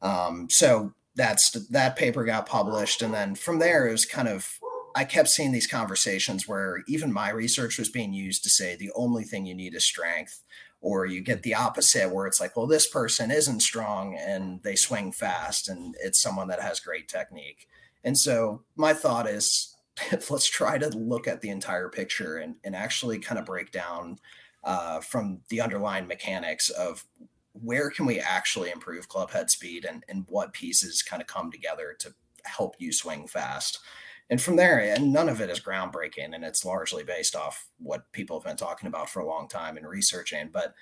Um, 0.01 0.47
so 0.49 0.93
that's 1.15 1.51
that 1.69 1.95
paper 1.95 2.25
got 2.25 2.47
published, 2.47 3.01
and 3.01 3.13
then 3.13 3.35
from 3.35 3.59
there 3.59 3.87
it 3.87 3.91
was 3.91 4.05
kind 4.05 4.27
of 4.27 4.59
I 4.95 5.05
kept 5.05 5.29
seeing 5.29 5.51
these 5.51 5.67
conversations 5.67 6.47
where 6.47 6.83
even 6.87 7.11
my 7.11 7.31
research 7.31 7.79
was 7.79 7.89
being 7.89 8.13
used 8.13 8.43
to 8.43 8.49
say 8.49 8.75
the 8.75 8.91
only 8.95 9.23
thing 9.23 9.45
you 9.45 9.55
need 9.55 9.75
is 9.75 9.85
strength, 9.85 10.43
or 10.83 11.05
you 11.05 11.21
get 11.21 11.43
the 11.43 11.55
opposite 11.55 12.13
where 12.13 12.27
it's 12.27 12.41
like, 12.41 12.57
well, 12.57 12.67
this 12.67 12.87
person 12.87 13.31
isn't 13.31 13.61
strong 13.61 14.17
and 14.19 14.61
they 14.63 14.75
swing 14.75 15.13
fast, 15.13 15.69
and 15.69 15.95
it's 16.03 16.21
someone 16.21 16.49
that 16.49 16.61
has 16.61 16.81
great 16.81 17.07
technique. 17.07 17.67
And 18.03 18.17
so 18.17 18.63
my 18.75 18.93
thought 18.93 19.27
is 19.27 19.75
let's 20.29 20.49
try 20.49 20.77
to 20.77 20.89
look 20.89 21.25
at 21.25 21.39
the 21.39 21.49
entire 21.49 21.87
picture 21.87 22.35
and, 22.35 22.55
and 22.65 22.75
actually 22.75 23.17
kind 23.19 23.39
of 23.39 23.45
break 23.45 23.71
down 23.71 24.19
uh, 24.65 24.99
from 24.99 25.39
the 25.49 25.61
underlying 25.61 26.05
mechanics 26.05 26.69
of 26.69 27.05
where 27.53 27.89
can 27.89 28.05
we 28.05 28.19
actually 28.19 28.69
improve 28.69 29.07
club 29.07 29.31
head 29.31 29.49
speed 29.49 29.85
and, 29.85 30.03
and 30.09 30.25
what 30.27 30.51
pieces 30.51 31.01
kind 31.01 31.21
of 31.21 31.27
come 31.27 31.49
together 31.49 31.95
to 31.99 32.13
help 32.43 32.75
you 32.77 32.91
swing 32.91 33.25
fast. 33.25 33.79
And 34.29 34.41
from 34.41 34.55
there, 34.55 34.79
and 34.79 35.11
none 35.11 35.29
of 35.29 35.41
it 35.41 35.49
is 35.49 35.59
groundbreaking, 35.59 36.33
and 36.33 36.43
it's 36.43 36.65
largely 36.65 37.03
based 37.03 37.35
off 37.35 37.67
what 37.77 38.11
people 38.11 38.39
have 38.39 38.45
been 38.45 38.57
talking 38.57 38.87
about 38.87 39.09
for 39.09 39.19
a 39.19 39.27
long 39.27 39.47
time 39.47 39.77
and 39.77 39.87
researching. 39.87 40.49
But 40.51 40.73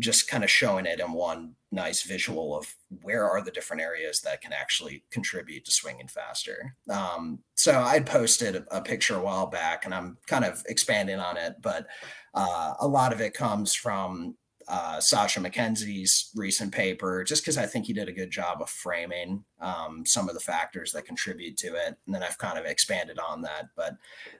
just 0.00 0.28
kind 0.28 0.42
of 0.42 0.50
showing 0.50 0.86
it 0.86 0.98
in 0.98 1.12
one 1.12 1.54
nice 1.70 2.02
visual 2.02 2.56
of 2.56 2.74
where 3.02 3.28
are 3.28 3.42
the 3.42 3.50
different 3.50 3.82
areas 3.82 4.20
that 4.22 4.40
can 4.40 4.52
actually 4.52 5.04
contribute 5.10 5.64
to 5.64 5.70
swinging 5.70 6.08
faster. 6.08 6.74
Um, 6.88 7.40
so 7.54 7.80
I 7.80 8.00
posted 8.00 8.56
a, 8.56 8.78
a, 8.78 8.80
picture 8.80 9.16
a 9.16 9.22
while 9.22 9.46
back, 9.46 9.84
and 9.84 9.94
I'm 9.94 10.16
kind 10.26 10.44
of 10.44 10.62
expanding 10.68 11.18
on 11.18 11.36
it, 11.36 11.56
but 11.60 11.86
uh, 12.34 12.74
a 12.80 12.88
lot 12.88 13.12
of 13.12 13.20
it 13.20 13.34
comes 13.34 13.74
from 13.74 14.36
uh, 14.70 15.00
Sasha 15.00 15.40
MacKenzie's 15.40 16.30
recent 16.36 16.72
paper, 16.72 17.24
just 17.24 17.42
because 17.42 17.58
I 17.58 17.66
think 17.66 17.86
he 17.86 17.92
did 17.92 18.08
a 18.08 18.12
good 18.12 18.30
job 18.30 18.62
of 18.62 18.70
framing 18.70 19.44
um, 19.60 20.04
some 20.06 20.28
of 20.28 20.34
the 20.34 20.40
factors 20.40 20.92
that 20.92 21.04
contribute 21.04 21.56
to 21.58 21.74
it. 21.74 21.96
And 22.06 22.14
then 22.14 22.22
I've 22.22 22.38
kind 22.38 22.58
of 22.58 22.64
expanded 22.64 23.18
on 23.18 23.42
that. 23.42 23.70
But 23.76 23.96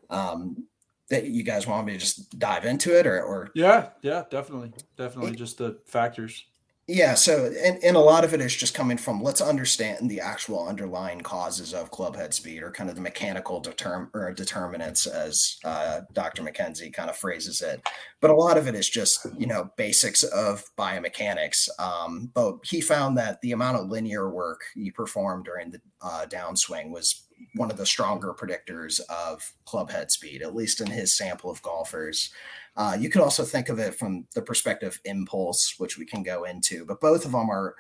um, 0.08 0.64
that 1.10 1.26
you 1.26 1.42
guys 1.42 1.66
want 1.66 1.86
me 1.86 1.94
to 1.94 1.98
just 1.98 2.38
dive 2.38 2.64
into 2.64 2.96
it 2.96 3.06
or, 3.06 3.20
or 3.22 3.50
yeah, 3.54 3.88
yeah, 4.02 4.24
definitely. 4.30 4.72
Definitely 4.96 5.34
just 5.34 5.58
the 5.58 5.80
factors. 5.86 6.44
Yeah, 6.92 7.14
so 7.14 7.46
and, 7.62 7.79
and 7.85 7.96
a 7.96 8.00
lot 8.00 8.24
of 8.24 8.35
it 8.35 8.40
is 8.40 8.57
just 8.57 8.74
coming 8.74 8.96
from 8.96 9.22
let's 9.22 9.40
understand 9.40 10.11
the 10.11 10.20
actual 10.20 10.66
underlying 10.66 11.20
causes 11.20 11.72
of 11.72 11.92
club 11.92 12.16
head 12.16 12.35
speed 12.35 12.64
or 12.64 12.72
kind 12.72 12.90
of 12.90 12.96
the 12.96 13.00
mechanical 13.00 13.62
determ 13.62 14.11
or 14.12 14.33
determinants 14.33 15.07
as 15.07 15.59
uh, 15.64 16.00
Dr. 16.12 16.42
MacKenzie 16.42 16.92
kind 16.92 17.09
of 17.09 17.16
phrases 17.16 17.62
it. 17.62 17.81
But 18.20 18.33
a 18.33 18.35
lot 18.35 18.59
of 18.59 18.66
it 18.66 18.74
is 18.74 18.90
just 18.90 19.24
you 19.38 19.46
know 19.46 19.70
basics 19.76 20.24
of 20.24 20.64
biomechanics. 20.76 21.68
Um, 21.79 22.33
but 22.35 22.57
he 22.64 22.81
found 22.81 23.16
that 23.18 23.40
the 23.40 23.53
amount 23.53 23.76
of 23.76 23.88
linear 23.88 24.29
work 24.29 24.62
you 24.74 24.92
perform 24.92 25.44
during 25.44 25.70
the 25.70 25.81
uh, 26.03 26.26
downswing 26.29 26.90
was 26.90 27.22
one 27.55 27.70
of 27.70 27.76
the 27.76 27.87
stronger 27.87 28.35
predictors 28.35 29.00
of 29.09 29.53
club 29.64 29.90
head 29.90 30.11
speed, 30.11 30.42
at 30.42 30.57
least 30.57 30.81
in 30.81 30.88
his 30.88 31.16
sample 31.16 31.50
of 31.50 31.62
golfers. 31.62 32.31
Uh, 32.76 32.96
you 32.98 33.11
could 33.11 33.22
also 33.22 33.44
think 33.44 33.68
of 33.68 33.78
it 33.78 33.94
from 33.94 34.26
the 34.35 34.42
perspective 34.42 35.00
impulse, 35.04 35.74
which 35.78 35.98
we 35.98 36.06
can 36.06 36.22
go 36.22 36.44
into, 36.44 36.85
but 36.85 37.00
both 37.00 37.24
of 37.24 37.33
them 37.33 37.50
are 37.50 37.74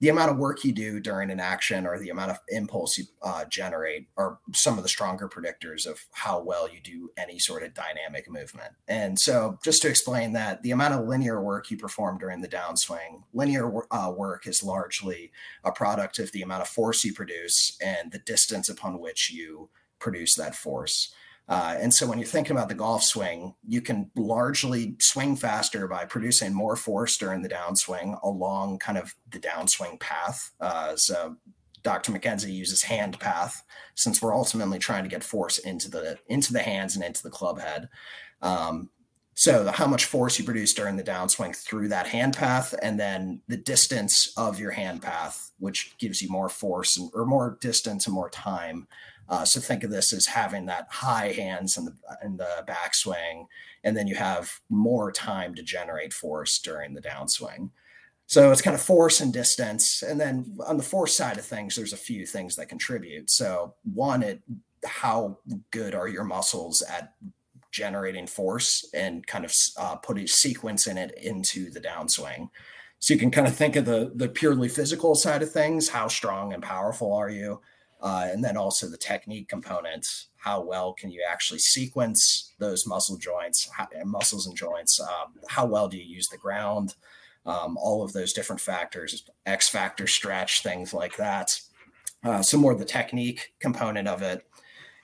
the 0.00 0.08
amount 0.08 0.30
of 0.30 0.36
work 0.36 0.64
you 0.64 0.72
do 0.72 1.00
during 1.00 1.30
an 1.30 1.40
action 1.40 1.86
or 1.86 1.98
the 1.98 2.10
amount 2.10 2.30
of 2.30 2.38
impulse 2.48 2.98
you 2.98 3.04
uh, 3.22 3.44
generate 3.46 4.08
are 4.16 4.38
some 4.52 4.76
of 4.76 4.82
the 4.82 4.88
stronger 4.88 5.28
predictors 5.28 5.86
of 5.86 6.04
how 6.12 6.42
well 6.42 6.68
you 6.68 6.80
do 6.80 7.10
any 7.16 7.38
sort 7.38 7.62
of 7.62 7.72
dynamic 7.74 8.30
movement. 8.30 8.72
And 8.88 9.18
so, 9.18 9.58
just 9.64 9.82
to 9.82 9.88
explain 9.88 10.32
that, 10.32 10.62
the 10.62 10.72
amount 10.72 10.94
of 10.94 11.06
linear 11.06 11.40
work 11.40 11.70
you 11.70 11.76
perform 11.76 12.18
during 12.18 12.40
the 12.40 12.48
downswing, 12.48 13.22
linear 13.32 13.72
uh, 13.90 14.12
work 14.14 14.46
is 14.46 14.62
largely 14.62 15.30
a 15.64 15.72
product 15.72 16.18
of 16.18 16.32
the 16.32 16.42
amount 16.42 16.62
of 16.62 16.68
force 16.68 17.04
you 17.04 17.14
produce 17.14 17.78
and 17.80 18.12
the 18.12 18.18
distance 18.18 18.68
upon 18.68 18.98
which 18.98 19.30
you 19.32 19.70
produce 20.00 20.34
that 20.34 20.54
force. 20.54 21.14
Uh, 21.46 21.76
and 21.78 21.92
so 21.92 22.06
when 22.06 22.18
you're 22.18 22.26
thinking 22.26 22.56
about 22.56 22.68
the 22.68 22.74
golf 22.74 23.02
swing, 23.02 23.54
you 23.66 23.82
can 23.82 24.10
largely 24.16 24.96
swing 24.98 25.36
faster 25.36 25.86
by 25.86 26.04
producing 26.06 26.54
more 26.54 26.76
force 26.76 27.18
during 27.18 27.42
the 27.42 27.48
downswing 27.48 28.18
along 28.22 28.78
kind 28.78 28.96
of 28.96 29.14
the 29.30 29.38
downswing 29.38 30.00
path. 30.00 30.52
Uh, 30.58 30.96
so 30.96 31.36
Dr. 31.82 32.12
MacKenzie 32.12 32.52
uses 32.52 32.82
hand 32.82 33.20
path 33.20 33.62
since 33.94 34.22
we're 34.22 34.34
ultimately 34.34 34.78
trying 34.78 35.04
to 35.04 35.10
get 35.10 35.22
force 35.22 35.58
into 35.58 35.90
the 35.90 36.18
into 36.28 36.52
the 36.52 36.62
hands 36.62 36.96
and 36.96 37.04
into 37.04 37.22
the 37.22 37.30
club 37.30 37.60
head. 37.60 37.90
Um, 38.40 38.88
so 39.34 39.66
how 39.66 39.86
much 39.86 40.04
force 40.04 40.38
you 40.38 40.44
produce 40.44 40.72
during 40.72 40.96
the 40.96 41.02
downswing 41.02 41.56
through 41.56 41.88
that 41.88 42.06
hand 42.06 42.36
path, 42.36 42.74
and 42.80 42.98
then 42.98 43.42
the 43.48 43.56
distance 43.56 44.32
of 44.36 44.60
your 44.60 44.70
hand 44.70 45.02
path, 45.02 45.50
which 45.58 45.98
gives 45.98 46.22
you 46.22 46.30
more 46.30 46.48
force 46.48 46.96
and, 46.96 47.10
or 47.14 47.26
more 47.26 47.58
distance 47.60 48.06
and 48.06 48.14
more 48.14 48.30
time 48.30 48.86
uh, 49.28 49.44
so 49.44 49.60
think 49.60 49.84
of 49.84 49.90
this 49.90 50.12
as 50.12 50.26
having 50.26 50.66
that 50.66 50.86
high 50.90 51.32
hands 51.32 51.76
in 51.76 51.86
the 51.86 51.94
in 52.22 52.36
the 52.36 52.64
backswing, 52.66 53.46
and 53.82 53.96
then 53.96 54.06
you 54.06 54.14
have 54.14 54.50
more 54.68 55.10
time 55.12 55.54
to 55.54 55.62
generate 55.62 56.12
force 56.12 56.58
during 56.58 56.94
the 56.94 57.02
downswing. 57.02 57.70
So 58.26 58.50
it's 58.50 58.62
kind 58.62 58.74
of 58.74 58.82
force 58.82 59.20
and 59.20 59.32
distance, 59.32 60.02
and 60.02 60.20
then 60.20 60.56
on 60.66 60.76
the 60.76 60.82
force 60.82 61.16
side 61.16 61.38
of 61.38 61.44
things, 61.44 61.76
there's 61.76 61.92
a 61.92 61.96
few 61.96 62.26
things 62.26 62.56
that 62.56 62.68
contribute. 62.68 63.30
So 63.30 63.74
one, 63.94 64.22
it 64.22 64.42
how 64.84 65.38
good 65.70 65.94
are 65.94 66.08
your 66.08 66.24
muscles 66.24 66.82
at 66.82 67.14
generating 67.70 68.26
force 68.26 68.88
and 68.94 69.26
kind 69.26 69.44
of 69.44 69.52
uh, 69.78 69.96
putting 69.96 70.26
sequence 70.26 70.86
in 70.86 70.96
it 70.96 71.12
into 71.18 71.70
the 71.70 71.80
downswing. 71.80 72.48
So 73.00 73.12
you 73.12 73.20
can 73.20 73.30
kind 73.30 73.46
of 73.46 73.56
think 73.56 73.76
of 73.76 73.84
the 73.84 74.12
the 74.14 74.28
purely 74.28 74.68
physical 74.68 75.14
side 75.14 75.42
of 75.42 75.50
things. 75.50 75.88
How 75.88 76.08
strong 76.08 76.52
and 76.52 76.62
powerful 76.62 77.12
are 77.12 77.28
you? 77.28 77.60
Uh, 78.04 78.28
and 78.30 78.44
then 78.44 78.54
also 78.54 78.86
the 78.86 78.98
technique 78.98 79.48
components. 79.48 80.28
How 80.36 80.60
well 80.60 80.92
can 80.92 81.10
you 81.10 81.24
actually 81.26 81.60
sequence 81.60 82.52
those 82.58 82.86
muscle 82.86 83.16
joints, 83.16 83.66
how, 83.74 83.88
muscles 84.04 84.46
and 84.46 84.54
joints? 84.54 85.00
Um, 85.00 85.32
how 85.48 85.64
well 85.64 85.88
do 85.88 85.96
you 85.96 86.04
use 86.04 86.28
the 86.28 86.36
ground? 86.36 86.96
Um, 87.46 87.78
all 87.78 88.04
of 88.04 88.12
those 88.12 88.34
different 88.34 88.60
factors, 88.60 89.24
X 89.46 89.70
factor 89.70 90.06
stretch, 90.06 90.62
things 90.62 90.92
like 90.92 91.16
that. 91.16 91.58
Uh, 92.22 92.42
some 92.42 92.60
more 92.60 92.72
of 92.72 92.78
the 92.78 92.84
technique 92.84 93.54
component 93.58 94.06
of 94.06 94.20
it. 94.20 94.46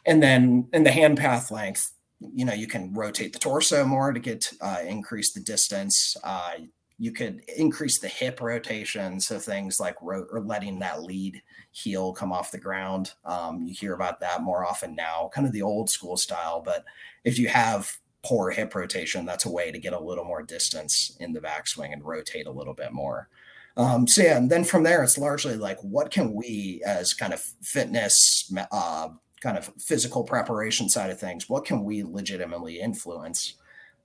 And 0.04 0.22
then 0.22 0.68
in 0.74 0.84
the 0.84 0.90
hand 0.90 1.16
path 1.16 1.50
length, 1.50 1.92
you 2.20 2.44
know, 2.44 2.52
you 2.52 2.66
can 2.66 2.92
rotate 2.92 3.32
the 3.32 3.38
torso 3.38 3.82
more 3.82 4.12
to 4.12 4.20
get 4.20 4.52
uh, 4.60 4.80
increase 4.86 5.32
the 5.32 5.40
distance. 5.40 6.18
Uh, 6.22 6.52
you 6.98 7.12
could 7.12 7.40
increase 7.56 7.98
the 7.98 8.08
hip 8.08 8.42
rotation, 8.42 9.20
so 9.20 9.38
things 9.38 9.80
like 9.80 9.96
ro- 10.02 10.26
or 10.30 10.40
letting 10.40 10.78
that 10.80 11.02
lead 11.02 11.40
heel 11.72 12.12
come 12.12 12.32
off 12.32 12.50
the 12.50 12.58
ground. 12.58 13.12
Um, 13.24 13.62
you 13.62 13.74
hear 13.74 13.94
about 13.94 14.20
that 14.20 14.42
more 14.42 14.64
often 14.66 14.94
now, 14.94 15.30
kind 15.32 15.46
of 15.46 15.52
the 15.52 15.62
old 15.62 15.90
school 15.90 16.16
style. 16.16 16.60
But 16.60 16.84
if 17.24 17.38
you 17.38 17.48
have 17.48 17.98
poor 18.22 18.50
hip 18.50 18.74
rotation, 18.74 19.24
that's 19.24 19.46
a 19.46 19.50
way 19.50 19.70
to 19.70 19.78
get 19.78 19.92
a 19.92 20.00
little 20.00 20.24
more 20.24 20.42
distance 20.42 21.16
in 21.20 21.32
the 21.32 21.40
backswing 21.40 21.92
and 21.92 22.04
rotate 22.04 22.46
a 22.46 22.52
little 22.52 22.74
bit 22.74 22.92
more. 22.92 23.28
Um, 23.76 24.06
so 24.06 24.22
yeah, 24.22 24.36
and 24.36 24.50
then 24.50 24.64
from 24.64 24.82
there, 24.82 25.02
it's 25.02 25.16
largely 25.16 25.56
like, 25.56 25.78
what 25.80 26.10
can 26.10 26.34
we 26.34 26.82
as 26.84 27.14
kind 27.14 27.32
of 27.32 27.40
fitness, 27.62 28.52
uh, 28.72 29.08
kind 29.40 29.56
of 29.56 29.72
physical 29.78 30.24
preparation 30.24 30.88
side 30.88 31.10
of 31.10 31.18
things, 31.18 31.48
what 31.48 31.64
can 31.64 31.84
we 31.84 32.02
legitimately 32.02 32.80
influence? 32.80 33.54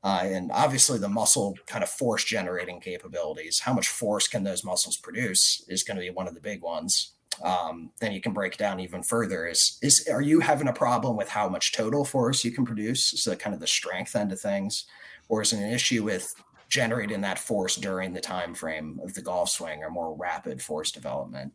Uh, 0.03 0.21
and 0.23 0.51
obviously, 0.53 0.99
the 0.99 1.09
muscle 1.09 1.57
kind 1.65 1.83
of 1.83 1.89
force 1.89 2.23
generating 2.23 2.79
capabilities, 2.79 3.59
how 3.59 3.73
much 3.73 3.87
force 3.87 4.27
can 4.27 4.43
those 4.43 4.63
muscles 4.63 4.97
produce, 4.97 5.65
is 5.67 5.83
going 5.83 5.97
to 5.97 6.01
be 6.01 6.11
one 6.11 6.27
of 6.27 6.35
the 6.35 6.39
big 6.39 6.61
ones 6.61 7.14
um, 7.43 7.91
then 7.99 8.11
you 8.11 8.21
can 8.21 8.33
break 8.33 8.57
down 8.57 8.79
even 8.79 9.03
further. 9.03 9.47
Is 9.47 9.77
is 9.81 10.07
are 10.07 10.21
you 10.21 10.39
having 10.39 10.67
a 10.67 10.73
problem 10.73 11.15
with 11.15 11.29
how 11.29 11.49
much 11.49 11.73
total 11.73 12.05
force 12.05 12.43
you 12.43 12.51
can 12.51 12.65
produce? 12.65 13.05
So 13.21 13.35
kind 13.35 13.53
of 13.53 13.59
the 13.59 13.67
strength 13.67 14.15
end 14.15 14.31
of 14.31 14.39
things? 14.39 14.85
Or 15.27 15.41
is 15.41 15.53
it 15.53 15.57
an 15.57 15.71
issue 15.71 16.03
with 16.03 16.33
generating 16.69 17.21
that 17.21 17.39
force 17.39 17.75
during 17.75 18.13
the 18.13 18.21
time 18.21 18.53
frame 18.53 18.99
of 19.03 19.13
the 19.13 19.21
golf 19.21 19.49
swing 19.49 19.83
or 19.83 19.89
more 19.89 20.15
rapid 20.15 20.61
force 20.61 20.91
development? 20.91 21.53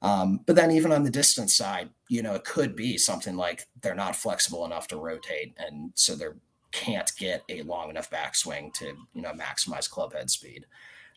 Um, 0.00 0.40
but 0.46 0.54
then 0.54 0.70
even 0.70 0.92
on 0.92 1.02
the 1.02 1.10
distance 1.10 1.56
side 1.56 1.90
you 2.08 2.22
know 2.22 2.34
it 2.34 2.44
could 2.44 2.74
be 2.74 2.98
something 2.98 3.36
like 3.36 3.66
they're 3.82 3.94
not 3.94 4.16
flexible 4.16 4.64
enough 4.64 4.88
to 4.88 4.96
rotate 4.96 5.54
and 5.58 5.92
so 5.94 6.14
they 6.14 6.26
can't 6.72 7.10
get 7.18 7.42
a 7.48 7.62
long 7.62 7.90
enough 7.90 8.10
backswing 8.10 8.72
to 8.74 8.86
you 9.14 9.22
know 9.22 9.32
maximize 9.32 9.88
club 9.88 10.12
head 10.14 10.30
speed 10.30 10.66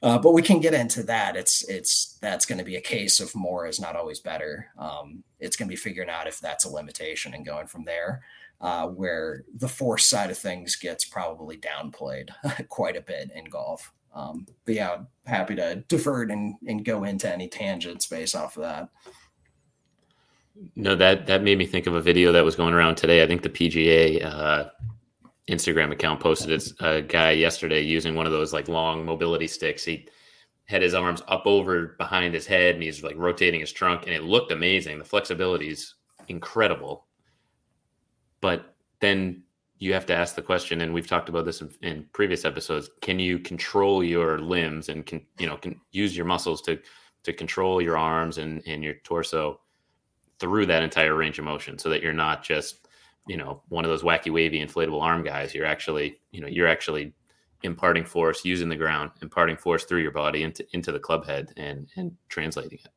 uh, 0.01 0.17
but 0.17 0.33
we 0.33 0.41
can 0.41 0.59
get 0.59 0.73
into 0.73 1.03
that. 1.03 1.35
It's 1.35 1.63
it's 1.69 2.17
that's 2.21 2.45
going 2.45 2.57
to 2.57 2.65
be 2.65 2.75
a 2.75 2.81
case 2.81 3.19
of 3.19 3.35
more 3.35 3.67
is 3.67 3.79
not 3.79 3.95
always 3.95 4.19
better. 4.19 4.67
Um, 4.77 5.23
it's 5.39 5.55
going 5.55 5.67
to 5.67 5.73
be 5.73 5.77
figuring 5.77 6.09
out 6.09 6.27
if 6.27 6.39
that's 6.39 6.65
a 6.65 6.71
limitation 6.71 7.33
and 7.33 7.45
going 7.45 7.67
from 7.67 7.83
there. 7.83 8.21
Uh, 8.59 8.85
where 8.85 9.43
the 9.55 9.67
force 9.67 10.07
side 10.07 10.29
of 10.29 10.37
things 10.37 10.75
gets 10.75 11.03
probably 11.03 11.57
downplayed 11.57 12.29
quite 12.69 12.95
a 12.95 13.01
bit 13.01 13.31
in 13.33 13.45
golf. 13.45 13.91
Um, 14.13 14.45
but 14.65 14.75
yeah, 14.75 14.97
happy 15.25 15.55
to 15.55 15.83
defer 15.87 16.23
and, 16.23 16.55
and 16.67 16.85
go 16.85 17.05
into 17.05 17.31
any 17.31 17.47
tangents 17.47 18.05
based 18.05 18.35
off 18.35 18.57
of 18.57 18.63
that. 18.63 18.89
No, 20.75 20.95
that 20.95 21.25
that 21.27 21.43
made 21.43 21.57
me 21.57 21.65
think 21.65 21.87
of 21.87 21.95
a 21.95 22.01
video 22.01 22.31
that 22.31 22.45
was 22.45 22.55
going 22.55 22.73
around 22.73 22.95
today. 22.95 23.23
I 23.23 23.27
think 23.27 23.41
the 23.41 23.49
PGA 23.49 24.23
uh, 24.23 24.69
Instagram 25.51 25.91
account 25.91 26.19
posted 26.19 26.51
it's 26.51 26.73
a 26.81 26.85
uh, 26.85 27.01
guy 27.01 27.31
yesterday 27.31 27.81
using 27.81 28.15
one 28.15 28.25
of 28.25 28.31
those 28.31 28.53
like 28.53 28.67
long 28.67 29.05
mobility 29.05 29.47
sticks. 29.47 29.83
He 29.83 30.07
had 30.65 30.81
his 30.81 30.93
arms 30.93 31.21
up 31.27 31.43
over 31.45 31.95
behind 31.97 32.33
his 32.33 32.47
head 32.47 32.75
and 32.75 32.83
he's 32.83 33.03
like 33.03 33.17
rotating 33.17 33.59
his 33.59 33.71
trunk 33.71 34.03
and 34.05 34.15
it 34.15 34.23
looked 34.23 34.51
amazing. 34.51 34.97
The 34.97 35.05
flexibility 35.05 35.69
is 35.69 35.95
incredible. 36.29 37.05
But 38.39 38.75
then 39.01 39.43
you 39.77 39.93
have 39.93 40.05
to 40.05 40.15
ask 40.15 40.35
the 40.35 40.43
question, 40.43 40.81
and 40.81 40.93
we've 40.93 41.07
talked 41.07 41.27
about 41.27 41.43
this 41.43 41.61
in, 41.61 41.71
in 41.81 42.05
previous 42.13 42.45
episodes. 42.45 42.89
Can 43.01 43.17
you 43.17 43.39
control 43.39 44.03
your 44.03 44.37
limbs 44.37 44.89
and 44.89 45.05
can 45.05 45.25
you 45.39 45.47
know 45.47 45.57
can 45.57 45.81
use 45.91 46.15
your 46.15 46.25
muscles 46.25 46.61
to 46.63 46.79
to 47.23 47.33
control 47.33 47.81
your 47.81 47.97
arms 47.97 48.37
and, 48.37 48.61
and 48.65 48.83
your 48.83 48.95
torso 49.03 49.59
through 50.39 50.65
that 50.67 50.83
entire 50.83 51.15
range 51.15 51.37
of 51.37 51.45
motion 51.45 51.77
so 51.77 51.89
that 51.89 52.01
you're 52.01 52.13
not 52.13 52.43
just 52.43 52.80
you 53.27 53.37
know 53.37 53.61
one 53.69 53.85
of 53.85 53.89
those 53.89 54.03
wacky 54.03 54.31
wavy 54.31 54.65
inflatable 54.65 55.01
arm 55.01 55.23
guys 55.23 55.53
you're 55.53 55.65
actually 55.65 56.19
you 56.31 56.41
know 56.41 56.47
you're 56.47 56.67
actually 56.67 57.13
imparting 57.63 58.03
force 58.03 58.43
using 58.43 58.69
the 58.69 58.75
ground 58.75 59.11
imparting 59.21 59.55
force 59.57 59.83
through 59.83 60.01
your 60.01 60.11
body 60.11 60.43
into 60.43 60.65
into 60.73 60.91
the 60.91 60.99
club 60.99 61.25
head 61.25 61.53
and 61.57 61.87
and 61.95 62.15
translating 62.29 62.79
it 62.83 62.91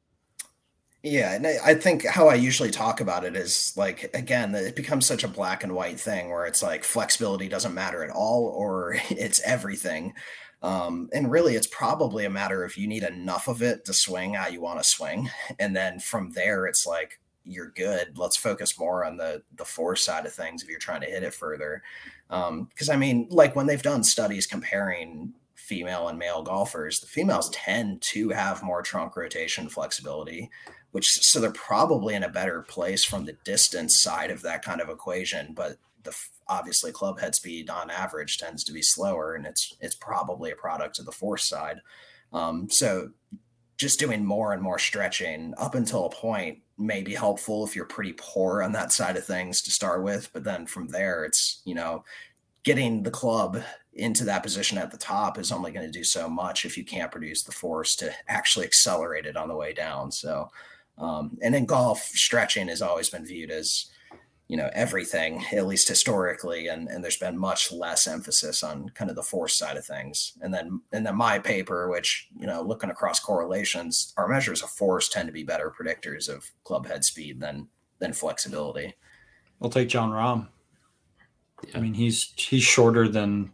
Yeah, 1.06 1.34
and 1.34 1.46
I 1.46 1.74
think 1.74 2.06
how 2.06 2.28
I 2.28 2.34
usually 2.34 2.70
talk 2.70 3.02
about 3.02 3.26
it 3.26 3.36
is 3.36 3.74
like 3.76 4.10
again, 4.14 4.54
it 4.54 4.74
becomes 4.74 5.04
such 5.04 5.22
a 5.22 5.28
black 5.28 5.62
and 5.62 5.74
white 5.74 6.00
thing 6.00 6.30
where 6.30 6.46
it's 6.46 6.62
like 6.62 6.82
flexibility 6.82 7.46
doesn't 7.46 7.74
matter 7.74 8.02
at 8.02 8.08
all, 8.08 8.46
or 8.46 8.96
it's 9.10 9.38
everything. 9.42 10.14
Um, 10.62 11.10
and 11.12 11.30
really, 11.30 11.56
it's 11.56 11.66
probably 11.66 12.24
a 12.24 12.30
matter 12.30 12.64
of 12.64 12.78
you 12.78 12.88
need 12.88 13.02
enough 13.02 13.48
of 13.48 13.60
it 13.60 13.84
to 13.84 13.92
swing 13.92 14.32
how 14.32 14.48
you 14.48 14.62
want 14.62 14.82
to 14.82 14.88
swing, 14.88 15.28
and 15.58 15.76
then 15.76 16.00
from 16.00 16.32
there, 16.32 16.64
it's 16.64 16.86
like 16.86 17.20
you're 17.44 17.70
good. 17.70 18.16
Let's 18.18 18.36
focus 18.36 18.78
more 18.78 19.04
on 19.04 19.16
the 19.16 19.42
the 19.56 19.64
force 19.64 20.04
side 20.04 20.26
of 20.26 20.32
things 20.32 20.62
if 20.62 20.68
you're 20.68 20.78
trying 20.78 21.02
to 21.02 21.06
hit 21.06 21.22
it 21.22 21.34
further. 21.34 21.82
Because 22.28 22.88
um, 22.88 22.92
I 22.92 22.96
mean, 22.96 23.28
like 23.30 23.54
when 23.54 23.66
they've 23.66 23.82
done 23.82 24.04
studies 24.04 24.46
comparing 24.46 25.34
female 25.54 26.08
and 26.08 26.18
male 26.18 26.42
golfers, 26.42 27.00
the 27.00 27.06
females 27.06 27.50
tend 27.50 28.02
to 28.02 28.30
have 28.30 28.62
more 28.62 28.82
trunk 28.82 29.16
rotation 29.16 29.68
flexibility, 29.68 30.50
which 30.92 31.06
so 31.06 31.40
they're 31.40 31.52
probably 31.52 32.14
in 32.14 32.22
a 32.22 32.28
better 32.28 32.62
place 32.62 33.04
from 33.04 33.24
the 33.24 33.36
distance 33.44 34.00
side 34.00 34.30
of 34.30 34.42
that 34.42 34.64
kind 34.64 34.80
of 34.80 34.88
equation. 34.88 35.52
But 35.54 35.76
the 36.02 36.16
obviously 36.48 36.92
club 36.92 37.20
head 37.20 37.34
speed 37.34 37.70
on 37.70 37.90
average 37.90 38.38
tends 38.38 38.64
to 38.64 38.72
be 38.72 38.82
slower, 38.82 39.34
and 39.34 39.46
it's 39.46 39.76
it's 39.80 39.96
probably 39.96 40.50
a 40.50 40.56
product 40.56 40.98
of 40.98 41.06
the 41.06 41.12
force 41.12 41.48
side. 41.48 41.80
Um, 42.32 42.68
so 42.68 43.10
just 43.76 43.98
doing 43.98 44.24
more 44.24 44.52
and 44.52 44.62
more 44.62 44.78
stretching 44.78 45.54
up 45.58 45.74
until 45.74 46.06
a 46.06 46.10
point 46.10 46.58
may 46.78 47.02
be 47.02 47.14
helpful 47.14 47.64
if 47.64 47.76
you're 47.76 47.84
pretty 47.84 48.14
poor 48.16 48.62
on 48.62 48.72
that 48.72 48.92
side 48.92 49.16
of 49.16 49.24
things 49.24 49.62
to 49.62 49.70
start 49.70 50.02
with. 50.02 50.30
But 50.32 50.44
then 50.44 50.66
from 50.66 50.88
there, 50.88 51.24
it's, 51.24 51.60
you 51.64 51.74
know, 51.74 52.04
getting 52.64 53.02
the 53.02 53.10
club 53.10 53.62
into 53.92 54.24
that 54.24 54.42
position 54.42 54.78
at 54.78 54.90
the 54.90 54.96
top 54.96 55.38
is 55.38 55.52
only 55.52 55.70
going 55.70 55.86
to 55.86 55.98
do 55.98 56.02
so 56.02 56.28
much 56.28 56.64
if 56.64 56.76
you 56.76 56.84
can't 56.84 57.12
produce 57.12 57.42
the 57.42 57.52
force 57.52 57.94
to 57.96 58.12
actually 58.28 58.66
accelerate 58.66 59.26
it 59.26 59.36
on 59.36 59.48
the 59.48 59.54
way 59.54 59.72
down. 59.72 60.10
So, 60.10 60.50
um, 60.98 61.38
and 61.42 61.54
in 61.54 61.66
golf, 61.66 62.00
stretching 62.02 62.68
has 62.68 62.82
always 62.82 63.08
been 63.08 63.24
viewed 63.24 63.50
as 63.50 63.86
you 64.48 64.56
know 64.56 64.68
everything 64.74 65.42
at 65.52 65.66
least 65.66 65.88
historically 65.88 66.68
and 66.68 66.88
and 66.88 67.02
there's 67.02 67.16
been 67.16 67.38
much 67.38 67.72
less 67.72 68.06
emphasis 68.06 68.62
on 68.62 68.88
kind 68.90 69.10
of 69.10 69.16
the 69.16 69.22
force 69.22 69.56
side 69.56 69.76
of 69.76 69.84
things. 69.84 70.34
And 70.42 70.52
then 70.52 70.82
and 70.92 71.06
then 71.06 71.16
my 71.16 71.38
paper 71.38 71.88
which 71.88 72.28
you 72.38 72.46
know 72.46 72.62
looking 72.62 72.90
across 72.90 73.20
correlations 73.20 74.12
our 74.16 74.28
measures 74.28 74.62
of 74.62 74.70
force 74.70 75.08
tend 75.08 75.28
to 75.28 75.32
be 75.32 75.44
better 75.44 75.72
predictors 75.72 76.28
of 76.28 76.50
club 76.64 76.86
head 76.86 77.04
speed 77.04 77.40
than 77.40 77.68
than 77.98 78.12
flexibility. 78.12 78.94
We'll 79.60 79.70
take 79.70 79.88
Jon 79.88 80.10
Rahm. 80.10 80.48
Yeah. 81.66 81.78
i 81.78 81.80
mean 81.80 81.94
he's 81.94 82.34
he's 82.36 82.62
shorter 82.62 83.08
than 83.08 83.52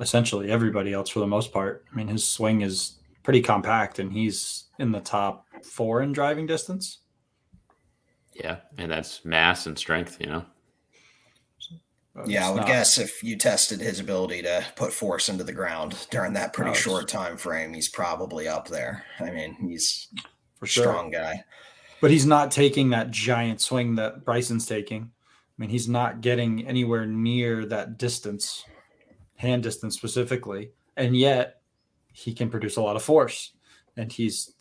essentially 0.00 0.50
everybody 0.50 0.92
else 0.92 1.10
for 1.10 1.20
the 1.20 1.26
most 1.26 1.52
part. 1.52 1.84
I 1.92 1.96
mean 1.96 2.08
his 2.08 2.26
swing 2.26 2.62
is 2.62 2.94
pretty 3.22 3.42
compact 3.42 3.98
and 3.98 4.12
he's 4.12 4.64
in 4.78 4.92
the 4.92 5.00
top 5.00 5.46
four 5.62 6.00
in 6.00 6.12
driving 6.12 6.46
distance 6.46 6.98
yeah, 8.38 8.56
and 8.78 8.90
that's 8.90 9.24
mass 9.24 9.66
and 9.66 9.78
strength, 9.78 10.18
you 10.20 10.26
know. 10.26 10.44
yeah, 12.26 12.46
I 12.46 12.50
would 12.50 12.60
not... 12.60 12.66
guess 12.66 12.98
if 12.98 13.22
you 13.22 13.36
tested 13.36 13.80
his 13.80 14.00
ability 14.00 14.42
to 14.42 14.64
put 14.76 14.92
force 14.92 15.28
into 15.28 15.44
the 15.44 15.52
ground 15.52 16.06
during 16.10 16.32
that 16.34 16.52
pretty 16.52 16.70
no, 16.70 16.76
short 16.76 17.08
time 17.08 17.36
frame, 17.36 17.72
he's 17.72 17.88
probably 17.88 18.48
up 18.48 18.68
there. 18.68 19.04
I 19.20 19.30
mean, 19.30 19.54
he's 19.54 20.08
for 20.58 20.66
sure. 20.66 20.84
strong 20.84 21.10
guy. 21.10 21.44
But 22.00 22.10
he's 22.10 22.26
not 22.26 22.50
taking 22.50 22.90
that 22.90 23.10
giant 23.10 23.60
swing 23.60 23.94
that 23.96 24.24
Bryson's 24.24 24.66
taking. 24.66 25.02
I 25.02 25.62
mean, 25.62 25.70
he's 25.70 25.88
not 25.88 26.20
getting 26.20 26.66
anywhere 26.66 27.06
near 27.06 27.64
that 27.66 27.96
distance, 27.96 28.64
hand 29.36 29.62
distance 29.62 29.96
specifically, 29.96 30.72
and 30.96 31.16
yet 31.16 31.60
he 32.12 32.34
can 32.34 32.50
produce 32.50 32.76
a 32.76 32.82
lot 32.82 32.96
of 32.96 33.02
force. 33.02 33.52
And 33.96 34.12
he's, 34.12 34.52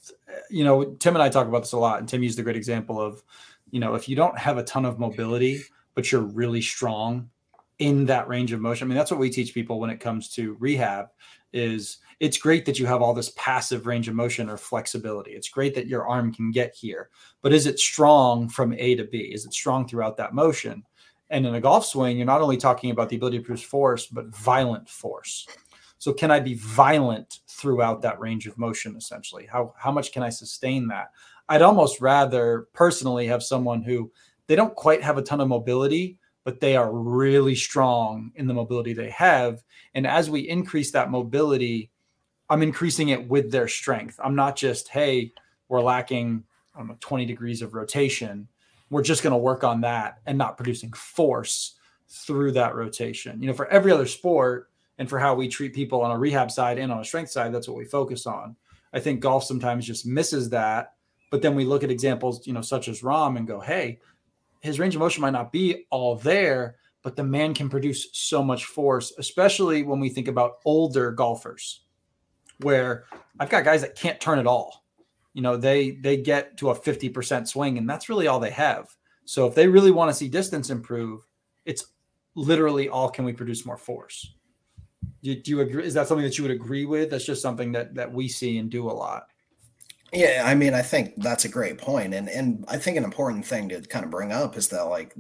you 0.50 0.64
know, 0.64 0.86
Tim 0.86 1.16
and 1.16 1.24
I 1.24 1.28
talk 1.28 1.48
about 1.48 1.64
this 1.64 1.74
a 1.74 1.78
lot, 1.78 2.00
and 2.00 2.08
Tim 2.08 2.24
used 2.24 2.40
a 2.40 2.44
great 2.44 2.56
example 2.56 3.02
of 3.02 3.22
you 3.76 3.82
know, 3.82 3.94
if 3.94 4.08
you 4.08 4.16
don't 4.16 4.38
have 4.40 4.58
a 4.58 4.64
ton 4.64 4.86
of 4.86 5.00
mobility, 5.00 5.62
but 5.96 6.10
you're 6.10 6.22
really 6.22 6.62
strong 6.62 7.30
in 7.80 8.06
that 8.06 8.26
range 8.30 8.54
of 8.54 8.62
motion. 8.62 8.86
I 8.86 8.88
mean, 8.88 8.98
that's 8.98 9.12
what 9.12 9.20
we 9.20 9.30
teach 9.30 9.54
people 9.54 9.82
when 9.82 9.90
it 9.90 10.00
comes 10.00 10.30
to 10.36 10.56
rehab 10.62 11.08
is 11.52 11.98
it's 12.22 12.38
great 12.38 12.66
that 12.68 12.80
you 12.80 12.86
have 12.86 13.02
all 13.02 13.14
this 13.14 13.34
passive 13.36 13.86
range 13.86 14.08
of 14.08 14.16
motion 14.16 14.50
or 14.50 14.56
flexibility. 14.56 15.32
It's 15.32 15.50
great 15.50 15.76
that 15.76 15.88
your 15.88 16.08
arm 16.08 16.34
can 16.34 16.52
get 16.52 16.74
here, 16.74 17.10
but 17.42 17.52
is 17.52 17.66
it 17.66 17.78
strong 17.78 18.48
from 18.48 18.72
A 18.76 18.96
to 18.96 19.04
B? 19.04 19.18
Is 19.34 19.46
it 19.46 19.54
strong 19.54 19.86
throughout 19.86 20.16
that 20.16 20.34
motion? 20.34 20.86
And 21.30 21.46
in 21.46 21.56
a 21.56 21.60
golf 21.60 21.86
swing, 21.86 22.16
you're 22.16 22.26
not 22.26 22.40
only 22.40 22.56
talking 22.56 22.92
about 22.92 23.10
the 23.10 23.18
ability 23.18 23.40
to 23.40 23.44
produce 23.44 23.66
force, 23.66 24.08
but 24.08 24.34
violent 24.34 24.88
force. 24.88 25.50
So 25.98 26.14
can 26.14 26.32
I 26.32 26.40
be 26.40 26.54
violent 26.54 27.40
throughout 27.50 28.02
that 28.04 28.22
range 28.22 28.48
of 28.48 28.58
motion 28.58 28.96
essentially? 28.96 29.48
How 29.52 29.74
how 29.78 29.92
much 29.92 30.14
can 30.14 30.24
I 30.24 30.30
sustain 30.30 30.88
that? 30.88 31.12
I'd 31.48 31.62
almost 31.62 32.02
rather 32.02 32.68
personally 32.74 33.28
have 33.28 33.44
someone 33.44 33.84
who 33.84 34.12
they 34.48 34.56
don't 34.56 34.76
quite 34.76 35.04
have 35.04 35.18
a 35.18 35.22
ton 35.22 35.42
of 35.42 35.48
mobility, 35.48 36.18
but 36.44 36.60
they 36.60 36.76
are 36.76 36.94
really 36.94 37.56
strong 37.56 38.32
in 38.36 38.48
the 38.48 38.54
mobility 38.54 38.94
they 38.94 39.10
have. 39.10 39.64
And 39.94 40.06
as 40.06 40.30
we 40.30 40.42
increase 40.42 40.92
that 40.92 41.12
mobility, 41.12 41.92
I'm 42.50 42.62
increasing 42.62 43.10
it 43.10 43.28
with 43.28 43.52
their 43.52 43.68
strength. 43.68 44.20
I'm 44.24 44.36
not 44.36 44.56
just, 44.56 44.90
hey, 44.90 45.34
we're 45.68 45.82
lacking, 45.82 46.44
I 46.76 46.80
don't 46.80 46.88
know, 46.88 46.98
20 47.00 47.26
degrees 47.26 47.62
of 47.62 47.74
rotation. 47.74 48.48
We're 48.92 49.02
just 49.02 49.24
going 49.24 49.32
to 49.32 49.38
work 49.38 49.64
on 49.64 49.82
that 49.82 50.20
and 50.26 50.38
not 50.38 50.58
producing 50.58 50.94
force 50.94 51.76
through 52.08 52.52
that 52.52 52.76
rotation. 52.76 53.42
You 53.42 53.48
know, 53.48 53.54
for 53.54 53.68
every 53.68 53.92
other 53.92 54.06
sport 54.06 54.70
and 55.00 55.10
for 55.10 55.18
how 55.18 55.34
we 55.34 55.48
treat 55.48 55.74
people 55.74 56.02
on 56.02 56.12
a 56.12 56.18
rehab 56.18 56.52
side 56.52 56.78
and 56.78 56.92
on 56.92 57.00
a 57.00 57.06
strength 57.06 57.32
side, 57.32 57.54
that's 57.54 57.68
what 57.68 57.78
we 57.78 57.86
focus 57.86 58.28
on. 58.28 58.56
I 58.94 59.00
think 59.00 59.20
golf 59.20 59.44
sometimes 59.44 59.88
just 59.88 60.06
misses 60.06 60.52
that 60.52 60.94
but 61.30 61.42
then 61.42 61.56
we 61.56 61.66
look 61.66 61.84
at 61.84 61.92
examples, 61.92 62.46
you 62.48 62.54
know, 62.54 62.62
such 62.62 62.88
as 62.88 63.02
Rahm 63.02 63.38
and 63.38 63.48
go, 63.48 63.60
hey, 63.60 64.00
his 64.62 64.80
range 64.80 64.96
of 64.96 65.00
motion 65.00 65.22
might 65.22 65.32
not 65.32 65.52
be 65.52 65.86
all 65.90 66.16
there, 66.16 66.78
but 67.04 67.16
the 67.16 67.24
man 67.24 67.54
can 67.54 67.70
produce 67.70 68.08
so 68.14 68.44
much 68.44 68.66
force, 68.66 69.14
especially 69.18 69.84
when 69.84 70.00
we 70.00 70.10
think 70.10 70.28
about 70.28 70.58
older 70.66 71.12
golfers, 71.12 71.82
where 72.62 73.06
I've 73.40 73.50
got 73.50 73.64
guys 73.64 73.82
that 73.82 73.96
can't 73.96 74.20
turn 74.20 74.40
at 74.40 74.48
all. 74.48 74.84
You 75.34 75.42
know, 75.42 75.58
they 75.58 75.92
they 75.92 76.18
get 76.18 76.58
to 76.58 76.70
a 76.70 76.76
50% 76.76 77.48
swing, 77.48 77.78
and 77.78 77.90
that's 77.90 78.10
really 78.10 78.28
all 78.28 78.40
they 78.40 78.52
have. 78.52 78.88
So 79.26 79.46
if 79.46 79.54
they 79.54 79.68
really 79.68 79.92
want 79.92 80.10
to 80.10 80.16
see 80.16 80.30
distance 80.30 80.70
improve, 80.70 81.28
it's 81.66 81.88
literally 82.36 82.90
all 82.90 83.10
can 83.10 83.26
we 83.26 83.34
produce 83.34 83.66
more 83.66 83.78
force. 83.78 84.34
Do, 85.22 85.36
do 85.36 85.52
you 85.52 85.62
agree? 85.62 85.86
Is 85.86 85.94
that 85.96 86.08
something 86.08 86.24
that 86.24 86.38
you 86.38 86.44
would 86.44 86.52
agree 86.52 86.86
with? 86.86 87.10
That's 87.10 87.26
just 87.26 87.42
something 87.42 87.72
that 87.74 87.96
that 87.96 88.12
we 88.12 88.28
see 88.28 88.58
and 88.58 88.70
do 88.70 88.90
a 88.90 88.94
lot. 88.94 89.28
Yeah, 90.16 90.44
I 90.46 90.56
mean, 90.56 90.74
I 90.74 90.82
think 90.82 91.14
that's 91.18 91.44
a 91.44 91.50
great 91.50 91.78
point, 91.78 92.14
and 92.14 92.30
and 92.30 92.64
I 92.68 92.78
think 92.78 92.98
an 92.98 93.04
important 93.04 93.46
thing 93.46 93.70
to 93.70 93.82
kind 93.82 94.06
of 94.06 94.12
bring 94.12 94.32
up 94.32 94.56
is 94.56 94.70
that 94.70 94.84
like 94.84 95.14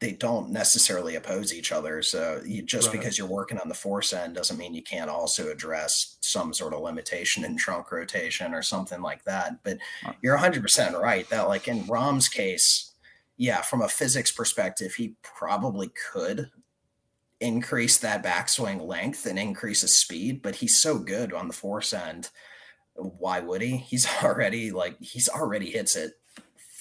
they 0.00 0.12
don't 0.12 0.50
necessarily 0.50 1.16
oppose 1.16 1.52
each 1.54 1.72
other. 1.72 2.02
So 2.02 2.42
you, 2.44 2.62
just 2.62 2.88
right. 2.88 2.98
because 2.98 3.16
you're 3.16 3.26
working 3.26 3.58
on 3.58 3.68
the 3.68 3.74
force 3.74 4.12
end 4.12 4.34
doesn't 4.34 4.58
mean 4.58 4.74
you 4.74 4.82
can't 4.82 5.10
also 5.10 5.50
address 5.50 6.16
some 6.20 6.52
sort 6.52 6.74
of 6.74 6.80
limitation 6.80 7.44
in 7.44 7.56
trunk 7.56 7.90
rotation 7.90 8.54
or 8.54 8.62
something 8.62 9.00
like 9.00 9.24
that. 9.24 9.62
But 9.62 9.78
uh. 10.06 10.12
you're 10.22 10.34
100 10.34 10.62
percent 10.62 10.96
right 10.96 11.28
that 11.30 11.48
like 11.48 11.66
in 11.66 11.86
Rahm's 11.86 12.28
case, 12.28 12.92
yeah, 13.38 13.62
from 13.62 13.80
a 13.80 13.88
physics 13.88 14.30
perspective, 14.30 14.94
he 14.94 15.14
probably 15.22 15.90
could 16.12 16.50
increase 17.40 17.98
that 17.98 18.24
backswing 18.24 18.86
length 18.86 19.26
and 19.26 19.38
increase 19.38 19.82
his 19.82 19.96
speed, 19.96 20.42
but 20.42 20.56
he's 20.56 20.80
so 20.80 20.98
good 20.98 21.32
on 21.32 21.48
the 21.48 21.54
force 21.54 21.92
end 21.92 22.30
why 22.96 23.40
would 23.40 23.62
he? 23.62 23.76
He's 23.76 24.06
already 24.22 24.70
like 24.70 24.96
he's 25.00 25.28
already 25.28 25.70
hits 25.70 25.96
it 25.96 26.12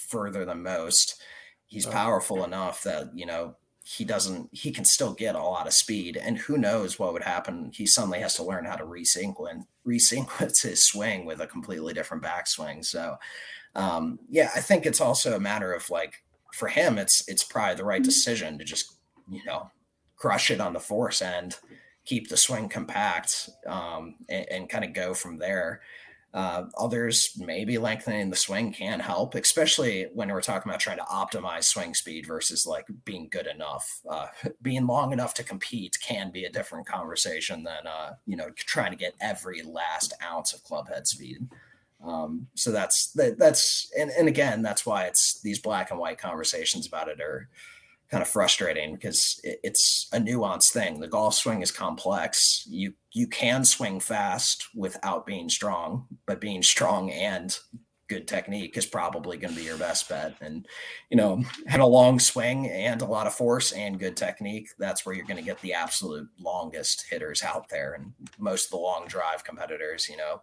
further 0.07 0.45
than 0.45 0.63
most. 0.63 1.21
He's 1.67 1.85
powerful 1.85 2.43
enough 2.43 2.83
that 2.83 3.09
you 3.15 3.25
know 3.25 3.55
he 3.87 4.03
doesn't 4.03 4.49
he 4.51 4.71
can 4.71 4.83
still 4.83 5.13
get 5.13 5.35
a 5.35 5.43
lot 5.43 5.67
of 5.67 5.73
speed 5.73 6.17
and 6.17 6.39
who 6.39 6.57
knows 6.57 6.97
what 6.97 7.13
would 7.13 7.21
happen 7.21 7.69
he 7.71 7.85
suddenly 7.85 8.19
has 8.19 8.33
to 8.33 8.43
learn 8.43 8.65
how 8.65 8.75
to 8.75 8.83
resequence 8.83 9.63
resequence 9.85 10.63
his 10.63 10.87
swing 10.87 11.23
with 11.23 11.39
a 11.39 11.45
completely 11.45 11.93
different 11.93 12.23
backswing 12.23 12.83
so 12.83 13.15
um, 13.75 14.17
yeah 14.27 14.49
i 14.55 14.59
think 14.59 14.87
it's 14.87 14.99
also 14.99 15.35
a 15.35 15.39
matter 15.39 15.71
of 15.71 15.87
like 15.91 16.15
for 16.51 16.67
him 16.67 16.97
it's 16.97 17.23
it's 17.27 17.43
probably 17.43 17.75
the 17.75 17.85
right 17.85 18.01
mm-hmm. 18.01 18.09
decision 18.09 18.57
to 18.57 18.65
just 18.65 18.95
you 19.29 19.43
know 19.45 19.69
crush 20.15 20.49
it 20.49 20.59
on 20.59 20.73
the 20.73 20.79
force 20.79 21.21
end 21.21 21.55
keep 22.05 22.29
the 22.29 22.37
swing 22.37 22.69
compact 22.69 23.49
um, 23.67 24.15
and, 24.29 24.45
and 24.51 24.69
kind 24.69 24.85
of 24.85 24.93
go 24.93 25.13
from 25.13 25.37
there 25.37 25.81
uh, 26.35 26.65
others, 26.77 27.31
maybe 27.37 27.77
lengthening 27.77 28.29
the 28.29 28.35
swing 28.35 28.73
can 28.73 28.99
help, 28.99 29.35
especially 29.35 30.07
when 30.13 30.27
we're 30.27 30.41
talking 30.41 30.69
about 30.69 30.81
trying 30.81 30.97
to 30.97 31.03
optimize 31.03 31.63
swing 31.63 31.93
speed 31.93 32.27
versus 32.27 32.67
like 32.67 32.85
being 33.05 33.29
good 33.31 33.47
enough. 33.47 34.01
Uh, 34.07 34.27
being 34.61 34.85
long 34.85 35.13
enough 35.13 35.33
to 35.33 35.45
compete 35.45 35.97
can 36.05 36.31
be 36.31 36.43
a 36.43 36.51
different 36.51 36.85
conversation 36.85 37.63
than, 37.63 37.87
uh, 37.87 38.15
you 38.25 38.35
know, 38.35 38.49
trying 38.57 38.91
to 38.91 38.97
get 38.97 39.15
every 39.21 39.61
last 39.61 40.13
ounce 40.21 40.51
of 40.51 40.61
club 40.65 40.89
head 40.89 41.07
speed. 41.07 41.37
Um, 42.05 42.47
so 42.53 42.69
that's 42.69 43.13
that, 43.13 43.39
that's 43.39 43.89
and, 43.97 44.11
and 44.11 44.27
again 44.27 44.61
that's 44.61 44.85
why 44.85 45.05
it's 45.05 45.41
these 45.41 45.59
black 45.59 45.89
and 45.89 45.99
white 45.99 46.19
conversations 46.19 46.85
about 46.85 47.07
it 47.07 47.21
are 47.21 47.47
kind 48.09 48.21
of 48.21 48.27
frustrating 48.27 48.95
because 48.95 49.39
it, 49.43 49.59
it's 49.63 50.07
a 50.13 50.19
nuanced 50.19 50.71
thing. 50.71 50.99
The 50.99 51.07
golf 51.07 51.35
swing 51.35 51.61
is 51.61 51.71
complex. 51.71 52.65
You 52.67 52.93
you 53.11 53.27
can 53.27 53.65
swing 53.65 53.99
fast 53.99 54.67
without 54.75 55.25
being 55.25 55.49
strong, 55.49 56.07
but 56.25 56.41
being 56.41 56.63
strong 56.63 57.11
and 57.11 57.57
good 58.07 58.27
technique 58.27 58.77
is 58.77 58.85
probably 58.85 59.37
going 59.37 59.53
to 59.53 59.59
be 59.59 59.65
your 59.65 59.77
best 59.77 60.07
bet. 60.07 60.35
And, 60.41 60.67
you 61.09 61.17
know, 61.17 61.43
had 61.65 61.79
a 61.79 61.85
long 61.85 62.19
swing 62.19 62.69
and 62.69 63.01
a 63.01 63.05
lot 63.05 63.27
of 63.27 63.33
force 63.33 63.71
and 63.71 63.99
good 63.99 64.15
technique. 64.15 64.69
That's 64.77 65.05
where 65.05 65.15
you're 65.15 65.25
going 65.25 65.37
to 65.37 65.43
get 65.43 65.59
the 65.61 65.73
absolute 65.73 66.27
longest 66.39 67.05
hitters 67.09 67.43
out 67.43 67.69
there. 67.69 67.93
And 67.93 68.13
most 68.37 68.65
of 68.65 68.71
the 68.71 68.77
long 68.77 69.05
drive 69.07 69.43
competitors, 69.43 70.07
you 70.07 70.17
know, 70.17 70.41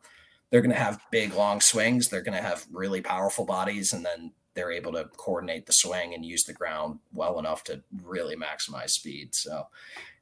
they're 0.51 0.61
going 0.61 0.75
to 0.75 0.83
have 0.83 1.01
big, 1.11 1.35
long 1.35 1.61
swings. 1.61 2.09
They're 2.09 2.23
going 2.23 2.37
to 2.37 2.47
have 2.47 2.67
really 2.71 3.01
powerful 3.01 3.45
bodies. 3.45 3.93
And 3.93 4.05
then 4.05 4.33
they're 4.55 4.73
able 4.73 4.93
to 4.93 5.09
coordinate 5.17 5.67
the 5.67 5.73
swing 5.73 6.15
and 6.15 6.25
use 6.25 6.45
the 6.45 6.53
ground 6.53 6.99
well 7.13 7.39
enough 7.39 7.65
to 7.65 7.83
really 8.03 8.37
maximize 8.37 8.91
speed. 8.91 9.35
So, 9.35 9.67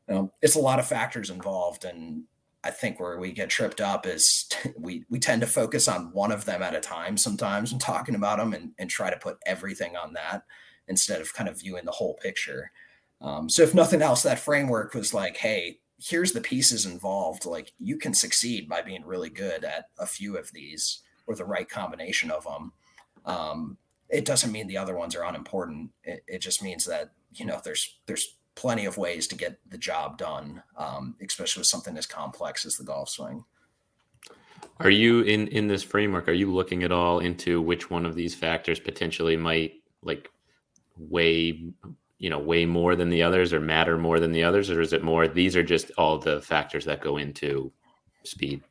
you 0.09 0.15
know, 0.15 0.33
it's 0.43 0.57
a 0.57 0.61
lot 0.61 0.79
of 0.79 0.87
factors 0.87 1.31
involved. 1.31 1.85
And 1.85 2.25
I 2.63 2.71
think 2.71 3.01
where 3.01 3.19
we 3.19 3.33
get 3.33 3.51
tripped 3.51 3.81
up 3.81 4.07
is 4.07 4.49
we 4.79 5.05
we 5.09 5.19
tend 5.19 5.41
to 5.41 5.47
focus 5.47 5.89
on 5.89 6.13
one 6.13 6.33
of 6.33 6.45
them 6.45 6.63
at 6.63 6.75
a 6.75 6.81
time 6.81 7.17
sometimes 7.17 7.73
and 7.73 7.81
talking 7.81 8.15
about 8.15 8.39
them 8.39 8.53
and, 8.53 8.73
and 8.79 8.89
try 8.89 9.11
to 9.11 9.17
put 9.17 9.39
everything 9.47 9.97
on 9.97 10.13
that 10.15 10.45
instead 10.89 11.21
of 11.21 11.33
kind 11.35 11.49
of 11.49 11.61
viewing 11.61 11.85
the 11.85 11.93
whole 11.93 12.15
picture. 12.15 12.71
Um, 13.21 13.49
so 13.49 13.63
if 13.63 13.75
nothing 13.75 14.03
else, 14.03 14.23
that 14.23 14.39
framework 14.39 14.95
was 14.95 15.13
like, 15.13 15.37
hey, 15.37 15.79
here's 16.03 16.33
the 16.33 16.41
pieces 16.41 16.87
involved. 16.87 17.45
Like 17.45 17.73
you 17.79 17.99
can 17.99 18.15
succeed 18.15 18.69
by 18.69 18.83
being 18.83 19.05
really 19.05 19.29
good 19.29 19.65
at 19.65 19.87
a 19.99 20.07
few 20.07 20.37
of 20.37 20.51
these 20.53 21.03
or 21.27 21.35
the 21.35 21.45
right 21.45 21.69
combination 21.69 22.31
of 22.31 22.45
them. 22.45 22.73
Um, 23.27 23.77
it 24.11 24.25
doesn't 24.25 24.53
mean 24.53 24.67
the 24.67 24.77
other 24.77 24.97
ones 24.97 25.15
are 25.15 25.25
unimportant. 25.25 25.91
It, 26.05 26.23
it 26.27 26.39
just 26.41 26.63
means 26.63 26.85
that 26.87 27.13
you 27.33 27.47
know 27.47 27.61
there's 27.65 27.99
there's 28.07 28.37
plenty 28.55 28.85
of 28.85 28.99
ways 28.99 29.27
to 29.29 29.37
get 29.37 29.59
the 29.71 29.79
job 29.79 30.19
done, 30.19 30.63
um, 30.77 31.17
especially 31.25 31.61
with 31.61 31.69
something 31.69 31.97
as 31.97 32.07
complex 32.07 32.67
as 32.67 32.77
the 32.77 32.85
golf 32.85 33.09
swing. 33.09 33.45
Are 34.81 34.91
you 34.91 35.23
in 35.23 35.49
in 35.49 35.69
this 35.69 35.83
framework? 35.83 36.29
Are 36.29 36.33
you 36.33 36.53
looking 36.53 36.83
at 36.83 36.93
all 36.93 37.21
into 37.21 37.61
which 37.63 37.91
one 37.91 38.05
of 38.05 38.15
these 38.15 38.35
factors 38.35 38.81
potentially 38.81 39.37
might 39.37 39.75
like 40.03 40.31
weigh, 40.97 41.73
you 42.19 42.31
know, 42.31 42.39
weigh 42.39 42.67
more 42.67 42.97
than 42.97 43.11
the 43.11 43.23
others, 43.23 43.53
or 43.53 43.61
matter 43.61 43.97
more 43.97 44.21
than 44.21 44.33
the 44.33 44.43
others, 44.43 44.71
or 44.71 44.81
is 44.81 44.93
it 44.93 45.05
more 45.05 45.29
these 45.29 45.57
are 45.57 45.63
just 45.63 45.91
all 45.97 46.19
the 46.19 46.41
factors 46.41 46.85
that 46.87 47.01
go 47.01 47.17
into 47.17 47.73
speed? 48.25 48.63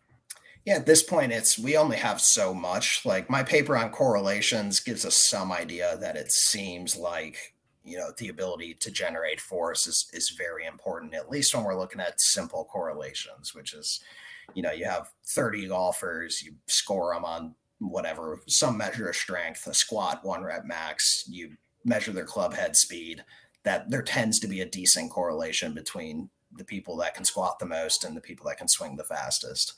Yeah, 0.69 0.75
at 0.75 0.85
this 0.85 1.01
point, 1.01 1.31
it's 1.31 1.57
we 1.57 1.75
only 1.77 1.97
have 1.97 2.21
so 2.21 2.53
much. 2.53 3.03
Like 3.03 3.27
my 3.27 3.41
paper 3.41 3.75
on 3.75 3.89
correlations 3.89 4.79
gives 4.79 5.03
us 5.03 5.27
some 5.27 5.51
idea 5.51 5.97
that 5.99 6.15
it 6.15 6.31
seems 6.31 6.95
like 6.95 7.55
you 7.83 7.97
know 7.97 8.11
the 8.19 8.29
ability 8.29 8.75
to 8.75 8.91
generate 8.91 9.41
force 9.41 9.87
is 9.87 10.07
is 10.13 10.35
very 10.37 10.67
important 10.67 11.15
at 11.15 11.27
least 11.27 11.55
when 11.55 11.63
we're 11.63 11.79
looking 11.79 12.01
at 12.01 12.21
simple 12.21 12.65
correlations 12.71 13.55
which 13.55 13.73
is 13.73 14.01
you 14.53 14.61
know 14.61 14.71
you 14.71 14.85
have 14.85 15.09
30 15.29 15.69
golfers 15.69 16.43
you 16.43 16.51
score 16.67 17.15
them 17.15 17.25
on 17.25 17.55
whatever 17.79 18.41
some 18.47 18.77
measure 18.77 19.09
of 19.09 19.15
strength 19.15 19.65
a 19.65 19.73
squat 19.73 20.19
one 20.23 20.43
rep 20.43 20.65
max 20.65 21.23
you 21.27 21.49
measure 21.83 22.11
their 22.11 22.25
club 22.25 22.53
head 22.53 22.75
speed 22.75 23.23
that 23.63 23.89
there 23.89 24.03
tends 24.03 24.37
to 24.39 24.47
be 24.47 24.61
a 24.61 24.69
decent 24.69 25.09
correlation 25.09 25.73
between 25.73 26.29
the 26.57 26.65
people 26.65 26.95
that 26.97 27.15
can 27.15 27.23
squat 27.23 27.57
the 27.57 27.65
most 27.65 28.03
and 28.03 28.15
the 28.15 28.21
people 28.21 28.45
that 28.45 28.57
can 28.57 28.67
swing 28.67 28.97
the 28.97 29.03
fastest 29.05 29.73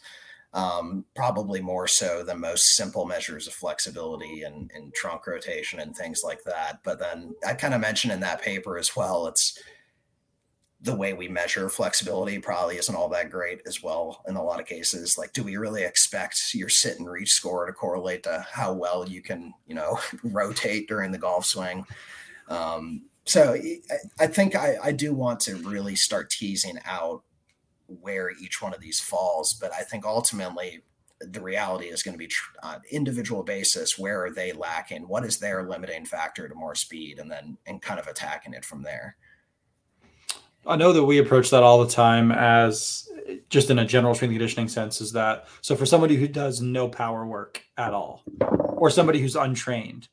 um, 0.53 1.05
probably 1.15 1.61
more 1.61 1.87
so 1.87 2.23
than 2.23 2.39
most 2.41 2.75
simple 2.75 3.05
measures 3.05 3.47
of 3.47 3.53
flexibility 3.53 4.43
and, 4.43 4.69
and 4.75 4.93
trunk 4.93 5.25
rotation 5.27 5.79
and 5.79 5.95
things 5.95 6.21
like 6.23 6.43
that. 6.43 6.79
But 6.83 6.99
then 6.99 7.33
I 7.47 7.53
kind 7.53 7.73
of 7.73 7.81
mentioned 7.81 8.11
in 8.11 8.19
that 8.19 8.41
paper 8.41 8.77
as 8.77 8.95
well, 8.95 9.27
it's 9.27 9.57
the 10.81 10.95
way 10.95 11.13
we 11.13 11.27
measure 11.27 11.69
flexibility 11.69 12.39
probably 12.39 12.77
isn't 12.77 12.95
all 12.95 13.07
that 13.07 13.29
great 13.29 13.61
as 13.67 13.83
well 13.83 14.23
in 14.27 14.35
a 14.35 14.43
lot 14.43 14.59
of 14.59 14.65
cases. 14.65 15.17
Like, 15.17 15.31
do 15.31 15.43
we 15.43 15.55
really 15.55 15.83
expect 15.83 16.53
your 16.53 16.69
sit 16.69 16.97
and 16.97 17.09
reach 17.09 17.31
score 17.31 17.65
to 17.67 17.71
correlate 17.71 18.23
to 18.23 18.45
how 18.51 18.73
well 18.73 19.07
you 19.07 19.21
can, 19.21 19.53
you 19.67 19.75
know, 19.75 19.99
rotate 20.23 20.87
during 20.87 21.11
the 21.11 21.19
golf 21.19 21.45
swing? 21.45 21.85
Um, 22.47 23.03
so 23.25 23.53
I, 23.53 23.79
I 24.19 24.27
think 24.27 24.55
I, 24.55 24.77
I 24.83 24.91
do 24.91 25.13
want 25.13 25.39
to 25.41 25.55
really 25.57 25.95
start 25.95 26.31
teasing 26.31 26.79
out 26.85 27.23
where 27.99 28.31
each 28.31 28.61
one 28.61 28.73
of 28.73 28.79
these 28.79 28.99
falls. 28.99 29.53
But 29.53 29.71
I 29.73 29.83
think 29.83 30.05
ultimately 30.05 30.83
the 31.19 31.41
reality 31.41 31.85
is 31.85 32.03
going 32.03 32.13
to 32.13 32.19
be 32.19 32.27
tr- 32.27 32.55
on 32.63 32.81
individual 32.91 33.43
basis. 33.43 33.97
Where 33.97 34.23
are 34.25 34.31
they 34.31 34.53
lacking? 34.53 35.07
What 35.07 35.25
is 35.25 35.37
their 35.37 35.63
limiting 35.63 36.05
factor 36.05 36.47
to 36.47 36.55
more 36.55 36.75
speed? 36.75 37.19
And 37.19 37.29
then, 37.29 37.57
and 37.67 37.81
kind 37.81 37.99
of 37.99 38.07
attacking 38.07 38.53
it 38.53 38.65
from 38.65 38.81
there. 38.81 39.17
I 40.65 40.75
know 40.75 40.93
that 40.93 41.03
we 41.03 41.17
approach 41.17 41.49
that 41.49 41.63
all 41.63 41.83
the 41.83 41.91
time 41.91 42.31
as 42.31 43.09
just 43.49 43.69
in 43.69 43.79
a 43.79 43.85
general 43.85 44.13
strength 44.13 44.33
conditioning 44.33 44.67
sense 44.67 45.01
is 45.01 45.11
that 45.13 45.47
so 45.61 45.75
for 45.75 45.85
somebody 45.85 46.15
who 46.15 46.27
does 46.27 46.61
no 46.61 46.87
power 46.87 47.25
work 47.25 47.63
at 47.77 47.93
all 47.93 48.23
or 48.77 48.89
somebody 48.89 49.19
who's 49.19 49.35
untrained 49.35 50.07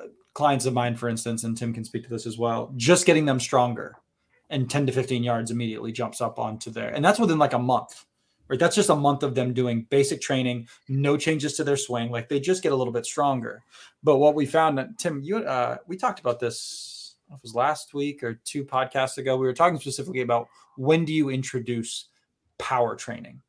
uh, 0.00 0.06
clients 0.34 0.66
of 0.66 0.74
mine 0.74 0.96
for 0.96 1.08
instance 1.08 1.44
and 1.44 1.56
Tim 1.56 1.72
can 1.72 1.84
speak 1.84 2.04
to 2.04 2.10
this 2.10 2.26
as 2.26 2.38
well 2.38 2.72
just 2.76 3.06
getting 3.06 3.24
them 3.26 3.38
stronger 3.38 3.96
and 4.52 4.70
10 4.70 4.86
to 4.86 4.92
15 4.92 5.24
yards 5.24 5.50
immediately 5.50 5.90
jumps 5.90 6.20
up 6.20 6.38
onto 6.38 6.70
there. 6.70 6.90
And 6.90 7.04
that's 7.04 7.18
within 7.18 7.38
like 7.38 7.54
a 7.54 7.58
month, 7.58 8.04
right? 8.48 8.60
That's 8.60 8.76
just 8.76 8.90
a 8.90 8.94
month 8.94 9.22
of 9.22 9.34
them 9.34 9.54
doing 9.54 9.86
basic 9.90 10.20
training, 10.20 10.68
no 10.88 11.16
changes 11.16 11.54
to 11.54 11.64
their 11.64 11.78
swing. 11.78 12.10
Like 12.10 12.28
they 12.28 12.38
just 12.38 12.62
get 12.62 12.70
a 12.70 12.76
little 12.76 12.92
bit 12.92 13.06
stronger. 13.06 13.64
But 14.04 14.18
what 14.18 14.34
we 14.34 14.44
found, 14.44 14.78
Tim, 14.98 15.22
you, 15.22 15.38
uh, 15.38 15.78
we 15.86 15.96
talked 15.96 16.20
about 16.20 16.38
this, 16.38 17.16
it 17.32 17.38
was 17.42 17.54
last 17.54 17.94
week 17.94 18.22
or 18.22 18.34
two 18.44 18.62
podcasts 18.62 19.16
ago. 19.16 19.38
We 19.38 19.46
were 19.46 19.54
talking 19.54 19.80
specifically 19.80 20.20
about 20.20 20.48
when 20.76 21.06
do 21.06 21.14
you 21.14 21.30
introduce 21.30 22.08
power 22.58 22.94
training? 22.94 23.40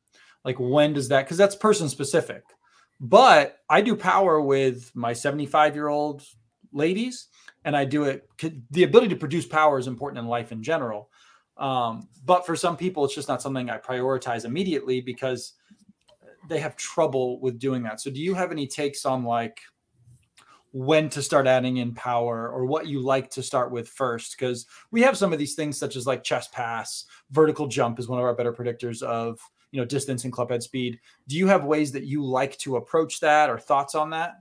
Like 0.42 0.58
when 0.58 0.94
does 0.94 1.08
that, 1.08 1.26
because 1.26 1.36
that's 1.36 1.54
person 1.54 1.90
specific. 1.90 2.44
But 2.98 3.58
I 3.68 3.82
do 3.82 3.94
power 3.94 4.40
with 4.40 4.90
my 4.94 5.12
75 5.12 5.74
year 5.74 5.88
old 5.88 6.22
ladies 6.72 7.28
and 7.64 7.76
I 7.76 7.84
do 7.84 8.04
it. 8.04 8.28
The 8.70 8.84
ability 8.84 9.08
to 9.08 9.16
produce 9.16 9.46
power 9.46 9.78
is 9.78 9.86
important 9.86 10.18
in 10.18 10.26
life 10.26 10.52
in 10.52 10.62
general. 10.62 11.10
Um, 11.56 12.08
but 12.24 12.44
for 12.44 12.56
some 12.56 12.76
people, 12.76 13.04
it's 13.04 13.14
just 13.14 13.28
not 13.28 13.42
something 13.42 13.70
I 13.70 13.78
prioritize 13.78 14.44
immediately 14.44 15.00
because 15.00 15.54
they 16.48 16.58
have 16.58 16.76
trouble 16.76 17.40
with 17.40 17.58
doing 17.58 17.82
that. 17.84 18.00
So, 18.00 18.10
do 18.10 18.20
you 18.20 18.34
have 18.34 18.52
any 18.52 18.66
takes 18.66 19.06
on 19.06 19.24
like 19.24 19.60
when 20.72 21.08
to 21.08 21.22
start 21.22 21.46
adding 21.46 21.76
in 21.76 21.94
power 21.94 22.50
or 22.50 22.66
what 22.66 22.88
you 22.88 23.00
like 23.00 23.30
to 23.30 23.42
start 23.42 23.70
with 23.70 23.88
first? 23.88 24.36
Because 24.36 24.66
we 24.90 25.00
have 25.02 25.16
some 25.16 25.32
of 25.32 25.38
these 25.38 25.54
things 25.54 25.78
such 25.78 25.96
as 25.96 26.06
like 26.06 26.24
chest 26.24 26.52
pass, 26.52 27.04
vertical 27.30 27.66
jump 27.66 27.98
is 27.98 28.08
one 28.08 28.18
of 28.18 28.24
our 28.24 28.34
better 28.34 28.52
predictors 28.52 29.02
of 29.02 29.38
you 29.70 29.80
know 29.80 29.86
distance 29.86 30.24
and 30.24 30.32
club 30.32 30.50
head 30.50 30.62
speed. 30.62 30.98
Do 31.28 31.36
you 31.36 31.46
have 31.46 31.64
ways 31.64 31.92
that 31.92 32.04
you 32.04 32.24
like 32.24 32.58
to 32.58 32.76
approach 32.76 33.20
that 33.20 33.48
or 33.48 33.58
thoughts 33.58 33.94
on 33.94 34.10
that? 34.10 34.34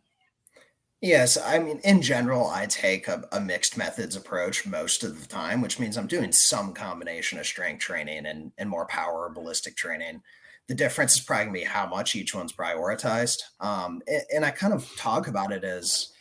Yes, 1.04 1.38
I 1.38 1.60
mean, 1.60 1.82
in 1.84 2.02
general, 2.02 2.48
I 2.48 2.66
take 2.66 3.10
a, 3.10 3.28
a, 3.34 3.42
mixed 3.42 3.76
methods 3.76 4.16
approach 4.16 4.66
most 4.66 5.04
of 5.04 5.20
the 5.20 5.28
time, 5.28 5.60
which 5.60 5.78
means 5.78 5.98
I'm 5.98 6.08
doing 6.08 6.32
some 6.32 6.74
combination 6.74 7.38
of 7.38 7.46
strength 7.46 7.82
training 7.82 8.26
and, 8.26 8.54
and 8.58 8.70
more 8.70 8.86
power 8.86 9.30
ballistic 9.30 9.76
training. 9.76 10.22
The 10.68 10.76
difference 10.76 11.16
is 11.16 11.20
probably 11.20 11.44
going 11.44 11.56
to 11.56 11.60
be 11.60 11.66
how 11.66 11.88
much 11.88 12.16
each 12.16 12.34
one's 12.34 12.54
prioritized. 12.54 13.42
Um, 13.60 14.02
and, 14.08 14.24
and 14.34 14.46
I 14.46 14.52
kind 14.52 14.72
of 14.72 14.90
talk 14.96 15.28
about 15.28 15.52
it 15.52 15.66
as 15.66 16.14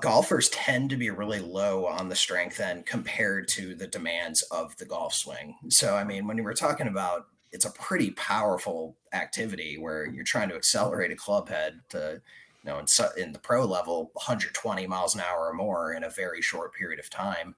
golfers 0.00 0.48
tend 0.48 0.88
to 0.88 0.96
be 0.96 1.10
really 1.10 1.40
low 1.40 1.84
on 1.84 2.08
the 2.08 2.16
strength 2.16 2.60
end 2.60 2.86
compared 2.86 3.48
to 3.48 3.74
the 3.74 3.86
demands 3.86 4.40
of 4.44 4.74
the 4.78 4.86
golf 4.86 5.12
swing. 5.12 5.56
So, 5.68 5.94
I 5.94 6.04
mean, 6.04 6.26
when 6.26 6.42
we're 6.42 6.54
talking 6.54 6.88
about 6.88 7.26
it's 7.52 7.66
a 7.66 7.70
pretty 7.70 8.12
powerful 8.12 8.96
activity 9.12 9.76
where 9.78 10.06
you're 10.06 10.24
trying 10.24 10.48
to 10.48 10.54
accelerate 10.54 11.10
a 11.10 11.16
club 11.16 11.48
head 11.48 11.80
to 11.90 12.20
know, 12.68 12.78
in, 12.78 12.86
in 13.16 13.32
the 13.32 13.38
pro 13.38 13.64
level, 13.64 14.10
120 14.14 14.86
miles 14.86 15.14
an 15.14 15.20
hour 15.20 15.48
or 15.48 15.54
more 15.54 15.92
in 15.92 16.04
a 16.04 16.10
very 16.10 16.42
short 16.42 16.74
period 16.74 17.00
of 17.00 17.10
time. 17.10 17.54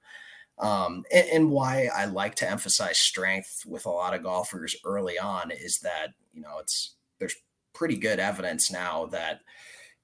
Um, 0.59 1.03
and, 1.11 1.27
and, 1.29 1.51
why 1.51 1.89
I 1.95 2.05
like 2.05 2.35
to 2.35 2.49
emphasize 2.49 2.99
strength 2.99 3.63
with 3.65 3.85
a 3.85 3.89
lot 3.89 4.13
of 4.13 4.21
golfers 4.21 4.75
early 4.85 5.17
on 5.17 5.49
is 5.49 5.79
that 5.79 6.09
you 6.33 6.41
know 6.41 6.59
it's 6.59 6.95
there's 7.19 7.35
pretty 7.73 7.95
good 7.95 8.19
evidence 8.19 8.71
now 8.71 9.07
that 9.07 9.41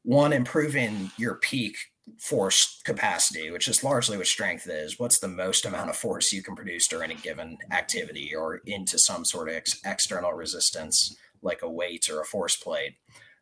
one 0.03 0.33
improving 0.33 1.11
your 1.17 1.35
peak 1.35 1.77
force 2.17 2.81
capacity, 2.85 3.51
which 3.51 3.67
is 3.67 3.83
largely 3.83 4.17
what 4.17 4.27
strength 4.27 4.67
is. 4.67 4.97
What's 4.97 5.19
the 5.19 5.27
most 5.27 5.65
amount 5.65 5.89
of 5.89 5.97
force 5.97 6.31
you 6.31 6.41
can 6.41 6.55
produce 6.55 6.87
during 6.87 7.11
a 7.11 7.15
given 7.15 7.57
activity 7.71 8.33
or 8.33 8.61
into 8.65 8.97
some 8.97 9.25
sort 9.25 9.49
of 9.49 9.55
ex- 9.55 9.81
external 9.85 10.33
resistance, 10.33 11.15
like 11.41 11.61
a 11.61 11.69
weight 11.69 12.09
or 12.09 12.21
a 12.21 12.25
force 12.25 12.55
plate. 12.55 12.95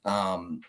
Um, 0.04 0.62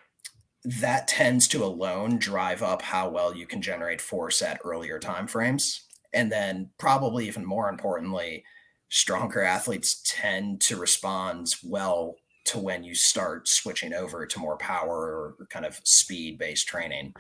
that 0.66 1.06
tends 1.06 1.46
to 1.46 1.62
alone 1.62 2.18
drive 2.18 2.60
up 2.60 2.82
how 2.82 3.08
well 3.08 3.34
you 3.34 3.46
can 3.46 3.62
generate 3.62 4.00
force 4.00 4.42
at 4.42 4.60
earlier 4.64 4.98
time 4.98 5.28
frames. 5.28 5.84
And 6.12 6.32
then, 6.32 6.70
probably 6.78 7.28
even 7.28 7.44
more 7.44 7.68
importantly, 7.68 8.44
stronger 8.88 9.42
athletes 9.42 10.02
tend 10.04 10.60
to 10.62 10.76
respond 10.76 11.54
well 11.62 12.16
to 12.46 12.58
when 12.58 12.82
you 12.82 12.94
start 12.94 13.48
switching 13.48 13.92
over 13.94 14.26
to 14.26 14.38
more 14.40 14.56
power 14.56 15.36
or 15.38 15.46
kind 15.50 15.64
of 15.64 15.80
speed 15.84 16.36
based 16.36 16.66
training. 16.66 17.14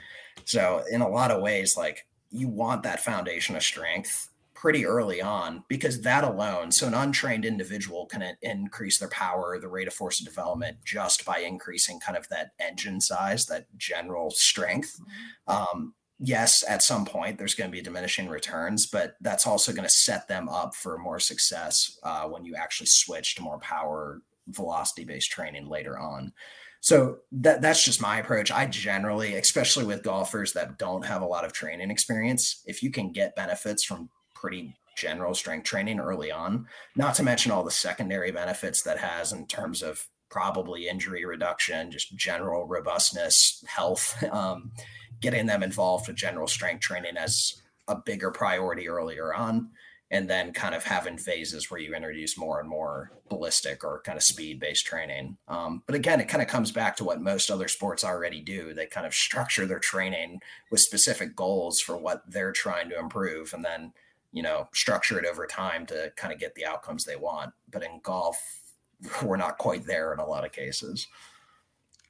So, 0.44 0.82
in 0.90 1.00
a 1.00 1.08
lot 1.08 1.30
of 1.30 1.40
ways, 1.40 1.76
like 1.76 2.04
you 2.32 2.48
want 2.48 2.82
that 2.82 3.04
foundation 3.04 3.54
of 3.54 3.62
strength 3.62 4.28
pretty 4.56 4.86
early 4.86 5.20
on 5.20 5.62
because 5.68 6.00
that 6.00 6.24
alone, 6.24 6.72
so 6.72 6.86
an 6.86 6.94
untrained 6.94 7.44
individual 7.44 8.06
can 8.06 8.36
increase 8.42 8.98
their 8.98 9.10
power, 9.10 9.58
the 9.60 9.68
rate 9.68 9.86
of 9.86 9.94
force 9.94 10.18
of 10.18 10.26
development 10.26 10.78
just 10.84 11.24
by 11.24 11.38
increasing 11.38 12.00
kind 12.00 12.16
of 12.16 12.28
that 12.30 12.52
engine 12.58 13.00
size, 13.00 13.46
that 13.46 13.66
general 13.76 14.30
strength. 14.30 14.98
Um, 15.46 15.94
yes, 16.18 16.64
at 16.68 16.82
some 16.82 17.04
point 17.04 17.38
there's 17.38 17.54
going 17.54 17.70
to 17.70 17.76
be 17.76 17.82
diminishing 17.82 18.28
returns, 18.28 18.86
but 18.86 19.14
that's 19.20 19.46
also 19.46 19.72
going 19.72 19.84
to 19.84 19.90
set 19.90 20.26
them 20.26 20.48
up 20.48 20.74
for 20.74 20.98
more 20.98 21.20
success 21.20 21.98
uh, 22.02 22.24
when 22.24 22.44
you 22.44 22.56
actually 22.56 22.88
switch 22.88 23.34
to 23.34 23.42
more 23.42 23.58
power 23.58 24.22
velocity 24.48 25.04
based 25.04 25.30
training 25.30 25.68
later 25.68 25.98
on. 25.98 26.32
So 26.80 27.18
that 27.32 27.62
that's 27.62 27.84
just 27.84 28.00
my 28.00 28.20
approach. 28.20 28.52
I 28.52 28.66
generally, 28.66 29.34
especially 29.34 29.84
with 29.84 30.04
golfers 30.04 30.52
that 30.52 30.78
don't 30.78 31.04
have 31.04 31.20
a 31.20 31.26
lot 31.26 31.44
of 31.44 31.52
training 31.52 31.90
experience, 31.90 32.62
if 32.64 32.82
you 32.82 32.90
can 32.90 33.12
get 33.12 33.34
benefits 33.34 33.82
from 33.84 34.08
pretty 34.40 34.76
general 34.96 35.34
strength 35.34 35.64
training 35.64 36.00
early 36.00 36.30
on, 36.30 36.66
not 36.96 37.14
to 37.14 37.22
mention 37.22 37.52
all 37.52 37.64
the 37.64 37.70
secondary 37.70 38.32
benefits 38.32 38.82
that 38.82 38.98
has 38.98 39.32
in 39.32 39.46
terms 39.46 39.82
of 39.82 40.06
probably 40.30 40.88
injury 40.88 41.24
reduction, 41.24 41.90
just 41.90 42.16
general 42.16 42.66
robustness, 42.66 43.62
health, 43.68 44.22
um, 44.32 44.72
getting 45.20 45.46
them 45.46 45.62
involved 45.62 46.08
with 46.08 46.16
general 46.16 46.46
strength 46.46 46.80
training 46.80 47.16
as 47.16 47.62
a 47.88 47.96
bigger 47.96 48.30
priority 48.30 48.88
earlier 48.88 49.34
on 49.34 49.70
and 50.10 50.30
then 50.30 50.52
kind 50.52 50.74
of 50.74 50.84
having 50.84 51.18
phases 51.18 51.70
where 51.70 51.80
you 51.80 51.94
introduce 51.94 52.38
more 52.38 52.60
and 52.60 52.68
more 52.68 53.10
ballistic 53.28 53.82
or 53.82 54.02
kind 54.02 54.16
of 54.16 54.22
speed 54.22 54.60
based 54.60 54.86
training. 54.86 55.36
Um, 55.48 55.82
but 55.86 55.96
again, 55.96 56.20
it 56.20 56.28
kind 56.28 56.42
of 56.42 56.48
comes 56.48 56.70
back 56.70 56.96
to 56.96 57.04
what 57.04 57.20
most 57.20 57.50
other 57.50 57.66
sports 57.66 58.04
already 58.04 58.40
do. 58.40 58.72
They 58.72 58.86
kind 58.86 59.06
of 59.06 59.14
structure 59.14 59.66
their 59.66 59.80
training 59.80 60.40
with 60.70 60.80
specific 60.80 61.34
goals 61.34 61.80
for 61.80 61.96
what 61.96 62.22
they're 62.28 62.52
trying 62.52 62.88
to 62.90 62.98
improve, 62.98 63.52
and 63.52 63.64
then 63.64 63.92
you 64.36 64.42
know 64.42 64.68
structure 64.74 65.18
it 65.18 65.24
over 65.24 65.46
time 65.46 65.86
to 65.86 66.12
kind 66.14 66.32
of 66.32 66.38
get 66.38 66.54
the 66.54 66.66
outcomes 66.66 67.04
they 67.04 67.16
want. 67.16 67.52
But 67.72 67.82
in 67.82 68.00
golf, 68.02 68.38
we're 69.24 69.38
not 69.38 69.56
quite 69.56 69.86
there 69.86 70.12
in 70.12 70.20
a 70.20 70.26
lot 70.26 70.44
of 70.44 70.52
cases. 70.52 71.08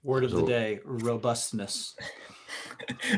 Word 0.03 0.25
of 0.25 0.33
the 0.33 0.45
day: 0.45 0.81
robustness. 0.85 1.95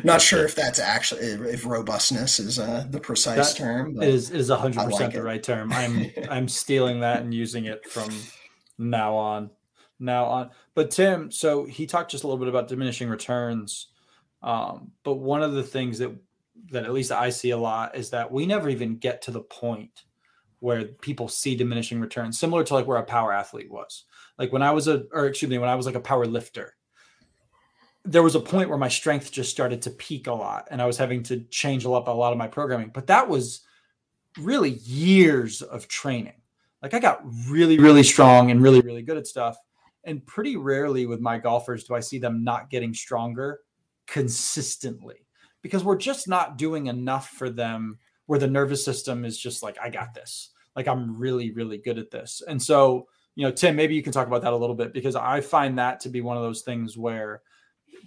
Not 0.04 0.22
sure 0.22 0.44
if 0.46 0.54
that's 0.54 0.78
actually 0.78 1.20
if 1.20 1.66
robustness 1.66 2.40
is 2.40 2.59
uh, 2.59 2.86
the 2.88 2.98
precise 2.98 3.52
that 3.52 3.59
term. 3.59 4.00
Is 4.02 4.30
is 4.30 4.48
hundred 4.48 4.76
like 4.76 4.88
percent 4.88 5.12
the 5.12 5.22
right 5.22 5.42
term. 5.42 5.72
I'm 5.72 6.11
I'm 6.30 6.48
stealing 6.48 7.00
that 7.00 7.20
and 7.20 7.34
using 7.34 7.66
it 7.66 7.86
from 7.90 8.11
now 8.78 9.14
on. 9.14 9.50
Now 10.00 10.24
on, 10.26 10.50
but 10.74 10.90
Tim, 10.90 11.30
so 11.30 11.64
he 11.64 11.84
talked 11.84 12.11
just 12.12 12.24
a 12.24 12.26
little 12.26 12.38
bit 12.38 12.48
about 12.48 12.68
diminishing 12.68 13.09
returns. 13.09 13.88
Um, 14.42 14.92
but 15.02 15.14
one 15.14 15.42
of 15.42 15.52
the 15.52 15.62
things 15.64 15.98
that 15.98 16.14
that 16.70 16.84
at 16.84 16.92
least 16.92 17.12
I 17.12 17.30
see 17.30 17.50
a 17.50 17.56
lot 17.56 17.96
is 17.96 18.11
that 18.11 18.30
we 18.30 18.46
never 18.46 18.68
even 18.68 18.96
get 18.96 19.22
to 19.22 19.30
the 19.30 19.40
point 19.40 20.04
where 20.61 20.84
people 20.84 21.28
see 21.28 21.54
diminishing 21.54 22.00
returns, 22.00 22.38
similar 22.38 22.64
to 22.64 22.74
like 22.74 22.86
where 22.86 22.98
a 22.98 23.04
power 23.04 23.32
athlete 23.32 23.70
was. 23.70 24.04
Like 24.38 24.52
when 24.52 24.62
I 24.62 24.72
was 24.72 24.88
a, 24.88 25.04
or 25.12 25.26
excuse 25.26 25.50
me, 25.50 25.59
when 25.59 25.68
I 25.68 25.74
was 25.74 25.86
like 25.86 25.94
a 25.94 26.00
power 26.00 26.26
lifter, 26.26 26.76
there 28.04 28.22
was 28.22 28.34
a 28.34 28.40
point 28.40 28.68
where 28.68 28.78
my 28.78 28.88
strength 28.88 29.30
just 29.30 29.50
started 29.50 29.82
to 29.82 29.90
peak 29.90 30.26
a 30.26 30.32
lot 30.32 30.68
and 30.70 30.80
I 30.80 30.86
was 30.86 30.96
having 30.96 31.22
to 31.24 31.40
change 31.50 31.84
up 31.84 32.09
a 32.09 32.11
lot 32.11 32.32
of 32.32 32.38
my 32.38 32.48
programming. 32.48 32.90
But 32.92 33.06
that 33.09 33.28
was 33.28 33.62
really 34.38 34.70
years 34.70 35.62
of 35.62 35.88
training. 35.88 36.40
Like 36.82 36.94
I 36.94 37.00
got 37.00 37.22
really, 37.48 37.78
really 37.78 38.02
strong 38.02 38.50
and 38.50 38.62
really, 38.62 38.80
really 38.80 39.02
good 39.02 39.16
at 39.16 39.26
stuff. 39.26 39.56
And 40.04 40.24
pretty 40.26 40.56
rarely 40.56 41.06
with 41.06 41.20
my 41.20 41.38
golfers 41.38 41.84
do 41.84 41.94
I 41.94 42.00
see 42.00 42.18
them 42.18 42.44
not 42.44 42.70
getting 42.70 42.94
stronger 42.94 43.61
consistently 44.06 45.26
because 45.62 45.84
we're 45.84 45.96
just 45.96 46.28
not 46.28 46.59
doing 46.59 46.86
enough 46.86 47.30
for 47.30 47.50
them 47.50 47.98
where 48.26 48.38
the 48.38 48.46
nervous 48.46 48.84
system 48.84 49.24
is 49.24 49.38
just 49.38 49.62
like, 49.62 49.76
I 49.82 49.90
got 49.90 50.14
this. 50.14 50.50
Like 50.76 50.86
I'm 50.86 51.18
really, 51.18 51.50
really 51.50 51.78
good 51.78 51.98
at 51.98 52.11
this. 52.11 52.42
And 52.46 52.62
so, 52.62 53.09
you 53.34 53.44
know, 53.44 53.50
Tim, 53.50 53.74
maybe 53.74 53.94
you 53.94 54.02
can 54.02 54.12
talk 54.12 54.26
about 54.26 54.42
that 54.42 54.52
a 54.52 54.56
little 54.56 54.76
bit 54.76 54.92
because 54.92 55.16
I 55.16 55.40
find 55.40 55.78
that 55.78 56.00
to 56.00 56.09
be 56.09 56.20
one 56.20 56.36
of 56.36 56.42
those 56.42 56.62
things 56.62 56.96
where 56.96 57.42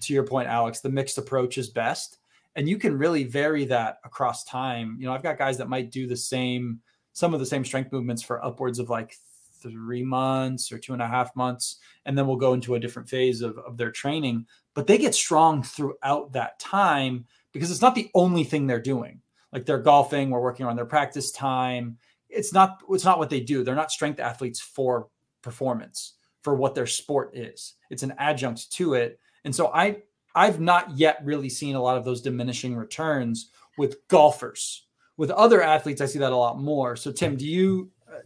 to 0.01 0.13
your 0.13 0.23
point, 0.23 0.47
Alex, 0.47 0.79
the 0.79 0.89
mixed 0.89 1.17
approach 1.17 1.57
is 1.57 1.69
best. 1.69 2.17
And 2.55 2.67
you 2.67 2.77
can 2.77 2.97
really 2.97 3.23
vary 3.23 3.65
that 3.65 3.99
across 4.03 4.43
time. 4.43 4.97
You 4.99 5.07
know, 5.07 5.13
I've 5.13 5.23
got 5.23 5.37
guys 5.37 5.57
that 5.57 5.69
might 5.69 5.91
do 5.91 6.05
the 6.05 6.17
same, 6.17 6.81
some 7.13 7.33
of 7.33 7.39
the 7.39 7.45
same 7.45 7.63
strength 7.63 7.91
movements 7.91 8.21
for 8.21 8.43
upwards 8.43 8.77
of 8.77 8.89
like 8.89 9.15
three 9.61 10.03
months 10.03 10.71
or 10.71 10.77
two 10.77 10.93
and 10.93 11.01
a 11.01 11.07
half 11.07 11.35
months. 11.35 11.77
And 12.05 12.17
then 12.17 12.27
we'll 12.27 12.35
go 12.35 12.53
into 12.53 12.75
a 12.75 12.79
different 12.79 13.09
phase 13.09 13.41
of, 13.41 13.57
of 13.59 13.77
their 13.77 13.91
training. 13.91 14.45
But 14.73 14.87
they 14.87 14.97
get 14.97 15.15
strong 15.15 15.63
throughout 15.63 16.33
that 16.33 16.59
time 16.59 17.25
because 17.51 17.71
it's 17.71 17.81
not 17.81 17.95
the 17.95 18.09
only 18.13 18.43
thing 18.43 18.67
they're 18.67 18.79
doing. 18.79 19.21
Like 19.51 19.65
they're 19.65 19.79
golfing, 19.79 20.29
we're 20.29 20.39
working 20.39 20.65
on 20.65 20.75
their 20.75 20.85
practice 20.85 21.31
time. 21.31 21.97
It's 22.29 22.53
not 22.53 22.81
it's 22.89 23.05
not 23.05 23.19
what 23.19 23.29
they 23.29 23.41
do. 23.41 23.63
They're 23.63 23.75
not 23.75 23.91
strength 23.91 24.19
athletes 24.19 24.59
for 24.59 25.09
performance, 25.41 26.13
for 26.41 26.55
what 26.55 26.75
their 26.75 26.87
sport 26.87 27.35
is. 27.35 27.73
It's 27.89 28.03
an 28.03 28.13
adjunct 28.17 28.71
to 28.73 28.93
it. 28.93 29.19
And 29.43 29.53
so 29.53 29.67
I 29.73 30.03
I've 30.33 30.61
not 30.61 30.97
yet 30.97 31.19
really 31.23 31.49
seen 31.49 31.75
a 31.75 31.81
lot 31.81 31.97
of 31.97 32.05
those 32.05 32.21
diminishing 32.21 32.75
returns 32.75 33.51
with 33.77 34.07
golfers. 34.07 34.85
With 35.17 35.31
other 35.31 35.61
athletes, 35.61 36.01
I 36.01 36.05
see 36.05 36.19
that 36.19 36.31
a 36.31 36.37
lot 36.37 36.59
more. 36.59 36.95
So 36.95 37.11
Tim, 37.11 37.35
do 37.35 37.45
you? 37.45 37.91
Uh, 38.09 38.19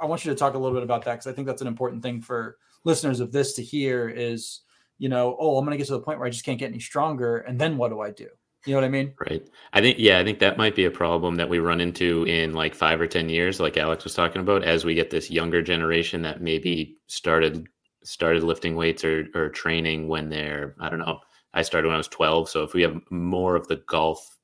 I 0.00 0.06
want 0.06 0.24
you 0.24 0.32
to 0.32 0.36
talk 0.36 0.54
a 0.54 0.58
little 0.58 0.76
bit 0.76 0.82
about 0.82 1.04
that 1.04 1.12
because 1.12 1.26
I 1.26 1.32
think 1.32 1.46
that's 1.46 1.62
an 1.62 1.68
important 1.68 2.02
thing 2.02 2.22
for 2.22 2.56
listeners 2.84 3.20
of 3.20 3.32
this 3.32 3.52
to 3.54 3.62
hear. 3.62 4.08
Is 4.08 4.62
you 4.98 5.10
know, 5.10 5.36
oh, 5.38 5.58
I'm 5.58 5.64
going 5.66 5.72
to 5.72 5.78
get 5.78 5.88
to 5.88 5.92
the 5.92 6.00
point 6.00 6.18
where 6.18 6.26
I 6.26 6.30
just 6.30 6.44
can't 6.44 6.58
get 6.58 6.70
any 6.70 6.80
stronger, 6.80 7.38
and 7.38 7.58
then 7.58 7.76
what 7.76 7.90
do 7.90 8.00
I 8.00 8.10
do? 8.10 8.28
You 8.66 8.74
know 8.74 8.80
what 8.80 8.86
I 8.86 8.90
mean? 8.90 9.14
Right. 9.20 9.48
I 9.72 9.80
think 9.80 9.98
yeah, 9.98 10.18
I 10.18 10.24
think 10.24 10.40
that 10.40 10.58
might 10.58 10.74
be 10.74 10.84
a 10.84 10.90
problem 10.90 11.36
that 11.36 11.48
we 11.48 11.60
run 11.60 11.80
into 11.80 12.24
in 12.24 12.52
like 12.52 12.74
5 12.74 13.00
or 13.00 13.06
10 13.06 13.28
years 13.28 13.60
like 13.60 13.76
Alex 13.76 14.02
was 14.02 14.14
talking 14.14 14.42
about 14.42 14.64
as 14.64 14.84
we 14.84 14.94
get 14.94 15.10
this 15.10 15.30
younger 15.30 15.62
generation 15.62 16.22
that 16.22 16.42
maybe 16.42 16.96
started 17.06 17.68
started 18.02 18.42
lifting 18.42 18.76
weights 18.76 19.04
or, 19.04 19.26
or 19.34 19.48
training 19.50 20.08
when 20.08 20.30
they're, 20.30 20.74
I 20.80 20.88
don't 20.88 21.00
know, 21.00 21.20
I 21.54 21.62
started 21.62 21.88
when 21.88 21.94
I 21.94 21.98
was 21.98 22.08
12. 22.08 22.48
So 22.48 22.62
if 22.62 22.72
we 22.74 22.82
have 22.82 23.00
more 23.10 23.56
of 23.56 23.66
the 23.68 23.82
golf 23.88 24.36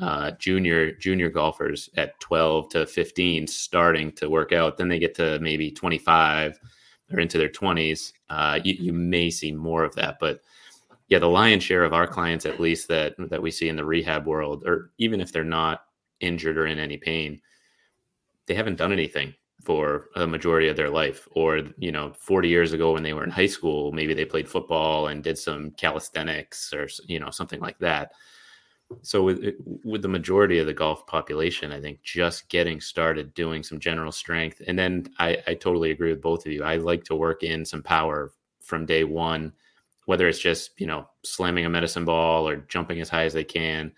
uh, 0.00 0.32
junior 0.40 0.92
junior 0.92 1.28
golfers 1.28 1.88
at 1.96 2.18
12 2.20 2.68
to 2.70 2.86
15 2.86 3.46
starting 3.46 4.12
to 4.12 4.28
work 4.28 4.52
out, 4.52 4.76
then 4.76 4.88
they 4.88 4.98
get 4.98 5.14
to 5.16 5.38
maybe 5.40 5.70
25 5.70 6.58
or 7.12 7.20
into 7.20 7.38
their 7.38 7.48
20s. 7.48 8.12
Uh, 8.30 8.58
you, 8.64 8.74
you 8.78 8.92
may 8.92 9.30
see 9.30 9.52
more 9.52 9.84
of 9.84 9.94
that, 9.94 10.16
but 10.20 10.40
yeah, 11.14 11.20
the 11.20 11.28
lion's 11.28 11.62
share 11.62 11.84
of 11.84 11.92
our 11.92 12.08
clients, 12.08 12.44
at 12.44 12.58
least 12.58 12.88
that 12.88 13.14
that 13.30 13.40
we 13.40 13.52
see 13.52 13.68
in 13.68 13.76
the 13.76 13.84
rehab 13.84 14.26
world, 14.26 14.64
or 14.66 14.90
even 14.98 15.20
if 15.20 15.30
they're 15.30 15.44
not 15.44 15.84
injured 16.18 16.58
or 16.58 16.66
in 16.66 16.80
any 16.80 16.96
pain, 16.96 17.40
they 18.46 18.54
haven't 18.54 18.78
done 18.78 18.90
anything 18.90 19.32
for 19.62 20.06
a 20.16 20.26
majority 20.26 20.66
of 20.66 20.74
their 20.74 20.90
life. 20.90 21.28
Or 21.30 21.60
you 21.78 21.92
know 21.92 22.12
40 22.18 22.48
years 22.48 22.72
ago 22.72 22.94
when 22.94 23.04
they 23.04 23.12
were 23.12 23.22
in 23.22 23.30
high 23.30 23.46
school 23.46 23.92
maybe 23.92 24.12
they 24.12 24.24
played 24.24 24.48
football 24.48 25.06
and 25.06 25.22
did 25.22 25.38
some 25.38 25.70
calisthenics 25.76 26.72
or 26.74 26.88
you 27.06 27.20
know 27.20 27.30
something 27.30 27.60
like 27.60 27.78
that. 27.78 28.10
So 29.02 29.22
with 29.22 29.54
with 29.84 30.02
the 30.02 30.08
majority 30.08 30.58
of 30.58 30.66
the 30.66 30.74
golf 30.74 31.06
population 31.06 31.70
i 31.70 31.80
think 31.80 32.02
just 32.02 32.48
getting 32.48 32.80
started 32.80 33.34
doing 33.34 33.62
some 33.62 33.78
general 33.78 34.12
strength 34.12 34.60
and 34.66 34.76
then 34.78 35.06
i 35.20 35.38
i 35.46 35.54
totally 35.54 35.92
agree 35.92 36.10
with 36.10 36.20
both 36.20 36.44
of 36.44 36.52
you. 36.52 36.64
I 36.64 36.76
like 36.76 37.04
to 37.04 37.14
work 37.14 37.44
in 37.44 37.64
some 37.64 37.82
power 37.84 38.32
from 38.62 38.84
day 38.84 39.04
one 39.04 39.52
whether 40.06 40.28
it's 40.28 40.38
just 40.38 40.78
you 40.78 40.86
know 40.86 41.08
slamming 41.24 41.64
a 41.64 41.70
medicine 41.70 42.04
ball 42.04 42.48
or 42.48 42.56
jumping 42.56 43.00
as 43.00 43.08
high 43.08 43.24
as 43.24 43.32
they 43.32 43.44
can 43.44 43.92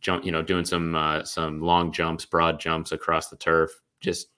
jump 0.00 0.24
you 0.24 0.32
know 0.32 0.42
doing 0.42 0.64
some 0.64 0.94
uh, 0.94 1.22
some 1.24 1.60
long 1.60 1.92
jumps 1.92 2.24
broad 2.24 2.60
jumps 2.60 2.92
across 2.92 3.28
the 3.28 3.36
turf 3.36 3.70
just 4.00 4.28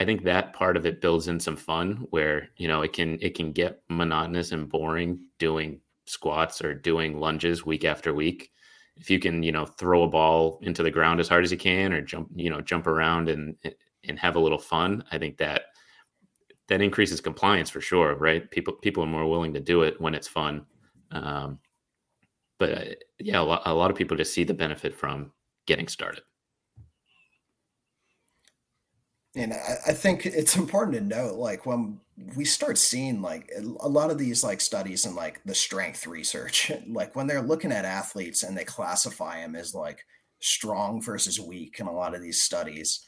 I 0.00 0.04
think 0.04 0.22
that 0.24 0.52
part 0.52 0.76
of 0.76 0.86
it 0.86 1.00
builds 1.00 1.28
in 1.28 1.40
some 1.40 1.56
fun 1.56 2.06
where, 2.10 2.50
you 2.56 2.68
know, 2.68 2.82
it 2.82 2.92
can 2.92 3.18
it 3.20 3.34
can 3.34 3.52
get 3.52 3.82
monotonous 3.88 4.52
and 4.52 4.68
boring 4.68 5.26
doing 5.38 5.80
squats 6.06 6.62
or 6.62 6.72
doing 6.74 7.18
lunges 7.18 7.66
week 7.66 7.84
after 7.84 8.14
week. 8.14 8.52
If 8.96 9.10
you 9.10 9.18
can, 9.18 9.42
you 9.42 9.52
know, 9.52 9.66
throw 9.66 10.04
a 10.04 10.08
ball 10.08 10.60
into 10.62 10.82
the 10.82 10.90
ground 10.90 11.20
as 11.20 11.28
hard 11.28 11.44
as 11.44 11.52
you 11.52 11.58
can 11.58 11.92
or 11.92 12.00
jump, 12.00 12.30
you 12.34 12.50
know, 12.50 12.60
jump 12.60 12.86
around 12.86 13.28
and 13.28 13.56
and 14.04 14.18
have 14.18 14.36
a 14.36 14.40
little 14.40 14.58
fun, 14.58 15.02
I 15.10 15.18
think 15.18 15.36
that 15.38 15.62
that 16.68 16.82
increases 16.82 17.20
compliance 17.20 17.70
for 17.70 17.80
sure, 17.80 18.14
right? 18.14 18.50
People 18.50 18.74
people 18.74 19.02
are 19.02 19.06
more 19.06 19.28
willing 19.28 19.54
to 19.54 19.60
do 19.60 19.82
it 19.82 20.00
when 20.00 20.14
it's 20.14 20.28
fun. 20.28 20.66
Um, 21.10 21.58
but 22.58 22.72
uh, 22.72 22.84
yeah, 23.18 23.40
a 23.40 23.42
lot, 23.42 23.62
a 23.64 23.74
lot 23.74 23.90
of 23.90 23.96
people 23.96 24.16
just 24.16 24.34
see 24.34 24.44
the 24.44 24.54
benefit 24.54 24.94
from 24.94 25.32
getting 25.66 25.88
started. 25.88 26.22
And 29.36 29.52
I, 29.52 29.76
I 29.88 29.92
think 29.92 30.26
it's 30.26 30.56
important 30.56 30.96
to 30.96 31.02
note, 31.02 31.36
like 31.36 31.64
when 31.64 32.00
we 32.34 32.44
start 32.44 32.76
seeing 32.76 33.22
like 33.22 33.50
a 33.80 33.88
lot 33.88 34.10
of 34.10 34.18
these 34.18 34.42
like 34.42 34.60
studies 34.60 35.06
and 35.06 35.14
like 35.14 35.40
the 35.44 35.54
strength 35.54 36.06
research, 36.06 36.72
like 36.88 37.14
when 37.14 37.26
they're 37.26 37.42
looking 37.42 37.72
at 37.72 37.84
athletes 37.84 38.42
and 38.42 38.56
they 38.56 38.64
classify 38.64 39.40
them 39.40 39.54
as 39.54 39.74
like 39.74 40.04
strong 40.40 41.00
versus 41.00 41.40
weak 41.40 41.76
in 41.78 41.86
a 41.86 41.92
lot 41.92 42.14
of 42.14 42.22
these 42.22 42.42
studies, 42.42 43.07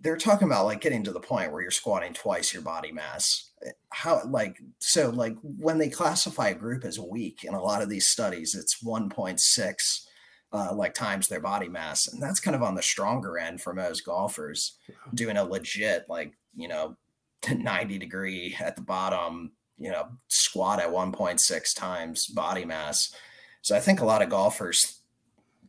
they're 0.00 0.16
talking 0.16 0.46
about 0.46 0.66
like 0.66 0.80
getting 0.80 1.04
to 1.04 1.12
the 1.12 1.20
point 1.20 1.52
where 1.52 1.62
you're 1.62 1.70
squatting 1.70 2.12
twice 2.12 2.52
your 2.52 2.62
body 2.62 2.92
mass. 2.92 3.50
How 3.90 4.22
like 4.28 4.58
so 4.78 5.10
like 5.10 5.36
when 5.42 5.78
they 5.78 5.88
classify 5.88 6.48
a 6.48 6.54
group 6.54 6.84
as 6.84 6.98
weak 6.98 7.44
in 7.44 7.54
a 7.54 7.62
lot 7.62 7.82
of 7.82 7.88
these 7.88 8.08
studies, 8.08 8.54
it's 8.54 8.82
1.6 8.84 10.06
uh, 10.52 10.74
like 10.74 10.94
times 10.94 11.28
their 11.28 11.40
body 11.40 11.68
mass. 11.68 12.08
And 12.08 12.22
that's 12.22 12.40
kind 12.40 12.54
of 12.54 12.62
on 12.62 12.74
the 12.74 12.82
stronger 12.82 13.38
end 13.38 13.60
for 13.60 13.74
most 13.74 14.04
golfers 14.04 14.78
doing 15.14 15.36
a 15.36 15.44
legit, 15.44 16.06
like, 16.08 16.32
you 16.54 16.68
know, 16.68 16.96
90 17.50 17.98
degree 17.98 18.56
at 18.58 18.76
the 18.76 18.82
bottom, 18.82 19.52
you 19.76 19.90
know, 19.90 20.08
squat 20.28 20.80
at 20.80 20.90
1.6 20.90 21.76
times 21.76 22.26
body 22.26 22.64
mass. 22.64 23.14
So 23.62 23.76
I 23.76 23.80
think 23.80 24.00
a 24.00 24.06
lot 24.06 24.22
of 24.22 24.30
golfers, 24.30 25.00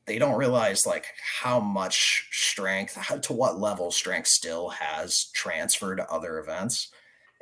they 0.08 0.18
don't 0.18 0.38
realize 0.38 0.86
like 0.86 1.06
how 1.42 1.60
much 1.60 2.30
strength, 2.32 2.96
how, 2.96 3.18
to 3.18 3.34
what 3.34 3.60
level 3.60 3.92
strength 3.92 4.28
still 4.28 4.70
has 4.70 5.26
transferred 5.34 5.98
to 5.98 6.10
other 6.10 6.40
events. 6.40 6.90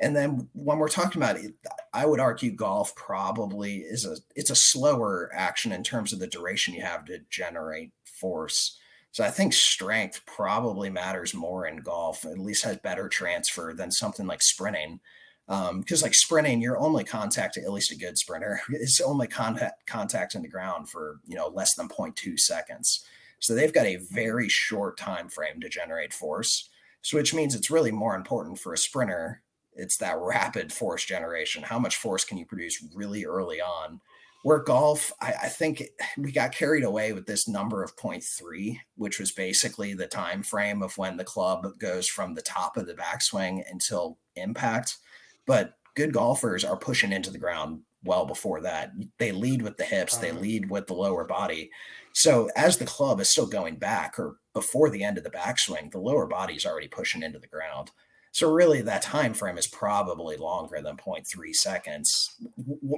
And 0.00 0.14
then 0.14 0.48
when 0.52 0.78
we're 0.78 0.88
talking 0.88 1.22
about 1.22 1.38
it, 1.38 1.54
I 1.94 2.04
would 2.04 2.20
argue 2.20 2.50
golf 2.50 2.94
probably 2.96 3.78
is 3.78 4.04
a 4.04 4.16
it's 4.34 4.50
a 4.50 4.56
slower 4.56 5.30
action 5.32 5.72
in 5.72 5.82
terms 5.82 6.12
of 6.12 6.18
the 6.18 6.26
duration 6.26 6.74
you 6.74 6.82
have 6.82 7.06
to 7.06 7.20
generate 7.30 7.92
force. 8.04 8.78
So 9.12 9.24
I 9.24 9.30
think 9.30 9.54
strength 9.54 10.20
probably 10.26 10.90
matters 10.90 11.32
more 11.32 11.66
in 11.66 11.78
golf, 11.78 12.26
at 12.26 12.38
least 12.38 12.64
has 12.64 12.76
better 12.76 13.08
transfer 13.08 13.72
than 13.74 13.90
something 13.90 14.26
like 14.26 14.42
sprinting. 14.42 15.00
Because 15.46 16.02
um, 16.02 16.06
like 16.06 16.14
sprinting, 16.14 16.60
you're 16.60 16.78
only 16.78 17.04
contact, 17.04 17.56
at 17.56 17.72
least 17.72 17.92
a 17.92 17.96
good 17.96 18.18
sprinter 18.18 18.60
is 18.70 19.00
only 19.00 19.28
contact 19.28 19.86
contact 19.86 20.34
in 20.34 20.42
the 20.42 20.48
ground 20.48 20.88
for 20.88 21.20
you 21.26 21.36
know 21.36 21.48
less 21.48 21.74
than 21.74 21.88
0.2 21.88 22.38
seconds. 22.38 23.04
So 23.38 23.54
they've 23.54 23.72
got 23.72 23.86
a 23.86 23.96
very 23.96 24.48
short 24.48 24.96
time 24.98 25.28
frame 25.28 25.60
to 25.60 25.68
generate 25.68 26.12
force. 26.12 26.68
So 27.02 27.16
which 27.16 27.34
means 27.34 27.54
it's 27.54 27.70
really 27.70 27.92
more 27.92 28.16
important 28.16 28.58
for 28.58 28.72
a 28.72 28.78
sprinter 28.78 29.42
it's 29.76 29.98
that 29.98 30.18
rapid 30.18 30.72
force 30.72 31.04
generation. 31.04 31.62
How 31.62 31.78
much 31.78 31.96
force 31.96 32.24
can 32.24 32.38
you 32.38 32.46
produce 32.46 32.82
really 32.94 33.24
early 33.24 33.60
on? 33.60 34.00
Where 34.42 34.58
golf, 34.60 35.12
I, 35.20 35.34
I 35.44 35.48
think 35.48 35.82
we 36.16 36.30
got 36.32 36.52
carried 36.52 36.84
away 36.84 37.12
with 37.12 37.26
this 37.26 37.48
number 37.48 37.82
of 37.82 37.96
0.3, 37.96 38.78
which 38.94 39.18
was 39.18 39.32
basically 39.32 39.94
the 39.94 40.06
time 40.06 40.42
frame 40.42 40.82
of 40.82 40.96
when 40.96 41.16
the 41.16 41.24
club 41.24 41.66
goes 41.78 42.06
from 42.06 42.34
the 42.34 42.42
top 42.42 42.76
of 42.76 42.86
the 42.86 42.94
backswing 42.94 43.62
until 43.70 44.18
impact. 44.36 44.98
But 45.46 45.74
good 45.94 46.12
golfers 46.12 46.64
are 46.64 46.76
pushing 46.76 47.12
into 47.12 47.30
the 47.30 47.38
ground 47.38 47.80
well 48.04 48.26
before 48.26 48.60
that. 48.62 48.92
They 49.18 49.32
lead 49.32 49.62
with 49.62 49.76
the 49.76 49.84
hips, 49.84 50.16
they 50.16 50.30
uh-huh. 50.30 50.40
lead 50.40 50.70
with 50.70 50.86
the 50.86 50.94
lower 50.94 51.24
body. 51.24 51.70
So 52.12 52.48
as 52.56 52.78
the 52.78 52.86
club 52.86 53.20
is 53.20 53.28
still 53.28 53.46
going 53.46 53.76
back 53.76 54.18
or 54.18 54.36
before 54.54 54.88
the 54.88 55.04
end 55.04 55.18
of 55.18 55.24
the 55.24 55.30
backswing, 55.30 55.90
the 55.90 55.98
lower 55.98 56.26
body 56.26 56.54
is 56.54 56.64
already 56.64 56.88
pushing 56.88 57.22
into 57.22 57.38
the 57.38 57.46
ground. 57.46 57.90
So 58.32 58.52
really, 58.52 58.82
that 58.82 59.02
time 59.02 59.32
frame 59.32 59.56
is 59.56 59.66
probably 59.66 60.36
longer 60.36 60.80
than 60.82 60.96
0.3 60.96 61.54
seconds. 61.54 62.36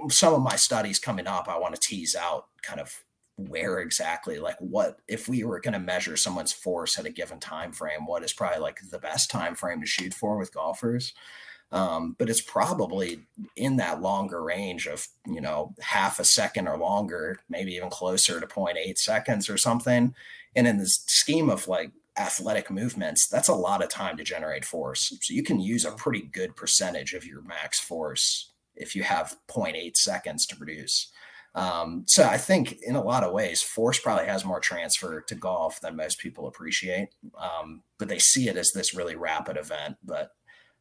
Some 0.09 0.35
of 0.35 0.43
my 0.43 0.57
studies 0.57 0.99
coming 0.99 1.29
up, 1.29 1.49
I 1.49 1.59
want 1.59 1.77
to 1.77 1.81
tease 1.81 2.17
out 2.17 2.47
kind 2.63 2.81
of 2.81 2.93
where 3.37 3.79
exactly, 3.79 4.41
like 4.41 4.57
what 4.59 4.99
if 5.07 5.29
we 5.29 5.45
were 5.45 5.61
going 5.61 5.75
to 5.75 5.79
measure 5.79 6.17
someone's 6.17 6.53
force 6.53 6.99
at 6.99 7.07
a 7.07 7.11
given 7.11 7.39
time 7.39 7.73
frame, 7.73 8.05
what 8.05 8.25
is 8.25 8.33
probably 8.33 8.59
like 8.59 8.81
the 8.91 8.99
best 8.99 9.31
time 9.31 9.55
frame 9.55 9.81
to 9.81 9.87
shoot 9.87 10.13
for 10.13 10.37
with 10.37 10.53
golfers. 10.53 11.15
Um, 11.71 12.17
but 12.19 12.31
it's 12.31 12.41
probably 12.41 13.21
in 13.55 13.77
that 13.77 14.01
longer 14.01 14.43
range 14.43 14.87
of 14.87 15.07
you 15.27 15.41
know 15.41 15.75
half 15.81 16.19
a 16.19 16.25
second 16.25 16.67
or 16.67 16.79
longer, 16.79 17.39
maybe 17.49 17.75
even 17.75 17.91
closer 17.91 18.41
to 18.41 18.47
0.8 18.47 18.99
seconds 18.99 19.51
or 19.51 19.59
something. 19.59 20.15
And 20.57 20.67
in 20.67 20.79
the 20.79 20.87
scheme 20.87 21.51
of 21.51 21.69
like 21.69 21.93
athletic 22.19 22.71
movements, 22.71 23.29
that's 23.29 23.49
a 23.49 23.55
lot 23.55 23.83
of 23.83 23.89
time 23.89 24.17
to 24.17 24.25
generate 24.25 24.65
force. 24.65 25.13
So 25.21 25.35
you 25.35 25.43
can 25.43 25.61
use 25.61 25.85
a 25.85 25.93
pretty 25.93 26.23
good 26.23 26.57
percentage 26.57 27.15
of 27.15 27.25
your 27.25 27.43
max 27.43 27.79
force 27.79 28.51
if 28.75 28.97
you 28.97 29.03
have 29.03 29.37
0.8 29.49 29.97
seconds 29.97 30.47
to 30.47 30.57
produce. 30.57 31.13
Um, 31.55 32.05
so 32.07 32.25
I 32.25 32.39
think 32.39 32.79
in 32.83 32.95
a 32.95 33.03
lot 33.03 33.25
of 33.25 33.33
ways, 33.33 33.63
force 33.63 33.99
probably 33.99 34.27
has 34.27 34.45
more 34.45 34.61
transfer 34.61 35.21
to 35.23 35.35
golf 35.35 35.81
than 35.81 35.97
most 35.97 36.19
people 36.19 36.47
appreciate. 36.47 37.09
Um, 37.37 37.83
but 37.99 38.09
they 38.09 38.19
see 38.19 38.49
it 38.49 38.57
as 38.57 38.71
this 38.73 38.95
really 38.95 39.17
rapid 39.17 39.57
event. 39.57 39.97
But 40.05 40.31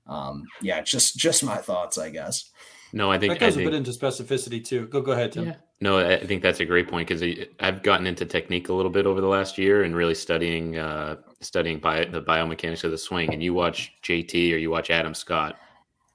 um, 0.08 0.46
yeah, 0.62 0.82
just 0.82 1.18
just 1.18 1.44
my 1.44 1.58
thoughts, 1.58 1.98
I 1.98 2.10
guess. 2.10 2.50
No, 2.94 3.12
I 3.12 3.20
think 3.20 3.34
that 3.34 3.40
goes 3.40 3.56
think, 3.56 3.68
a 3.68 3.72
bit 3.72 3.78
into 3.78 3.92
specificity 3.92 4.64
too. 4.64 4.88
Go 4.88 5.02
go 5.02 5.12
ahead, 5.12 5.34
Tim. 5.34 5.48
Yeah. 5.48 5.56
No, 5.80 6.00
I 6.00 6.26
think 6.26 6.42
that's 6.42 6.60
a 6.60 6.66
great 6.66 6.88
point 6.88 7.08
because 7.08 7.24
I've 7.60 7.84
gotten 7.84 8.08
into 8.08 8.26
technique 8.26 8.70
a 8.70 8.74
little 8.74 8.90
bit 8.90 9.06
over 9.06 9.22
the 9.22 9.28
last 9.28 9.60
year 9.60 9.84
and 9.84 9.96
really 9.96 10.16
studying 10.16 10.78
uh, 10.78 11.18
studying 11.42 11.80
bio, 11.80 12.06
the 12.06 12.22
biomechanics 12.22 12.84
of 12.84 12.92
the 12.92 12.98
swing. 12.98 13.32
And 13.32 13.44
you 13.44 13.54
watch 13.54 13.94
JT 14.04 14.54
or 14.54 14.58
you 14.58 14.72
watch 14.72 14.90
Adam 14.90 15.14
Scott, 15.14 15.58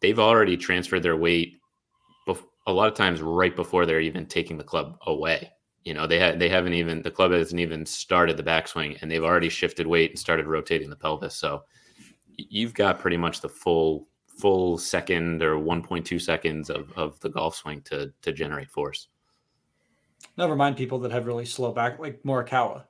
they've 0.00 0.18
already 0.18 0.56
transferred 0.56 1.04
their 1.04 1.16
weight 1.16 1.58
bef- 2.26 2.44
a 2.66 2.72
lot 2.72 2.88
of 2.88 2.94
times 2.94 3.22
right 3.22 3.54
before 3.54 3.86
they're 3.86 4.00
even 4.00 4.26
taking 4.26 4.58
the 4.58 4.64
club 4.64 4.98
away. 5.06 5.52
You 5.84 5.94
know, 5.94 6.08
they 6.08 6.18
had 6.18 6.40
they 6.40 6.48
haven't 6.48 6.74
even 6.74 7.02
the 7.02 7.10
club 7.10 7.30
hasn't 7.30 7.60
even 7.60 7.86
started 7.86 8.36
the 8.36 8.42
backswing, 8.42 9.00
and 9.00 9.10
they've 9.10 9.22
already 9.22 9.48
shifted 9.48 9.86
weight 9.86 10.10
and 10.10 10.18
started 10.18 10.46
rotating 10.46 10.90
the 10.90 10.96
pelvis. 10.96 11.36
So 11.36 11.62
you've 12.36 12.74
got 12.74 12.98
pretty 12.98 13.16
much 13.16 13.40
the 13.40 13.48
full 13.48 14.08
full 14.26 14.78
second 14.78 15.42
or 15.42 15.56
1.2 15.56 16.20
seconds 16.20 16.70
of, 16.70 16.90
of 16.96 17.20
the 17.20 17.28
golf 17.28 17.54
swing 17.54 17.82
to 17.82 18.12
to 18.22 18.32
generate 18.32 18.70
force. 18.70 19.08
Never 20.36 20.56
mind 20.56 20.76
people 20.76 20.98
that 21.00 21.12
have 21.12 21.26
really 21.26 21.44
slow 21.44 21.72
back, 21.72 21.98
like 21.98 22.22
Morikawa, 22.22 22.84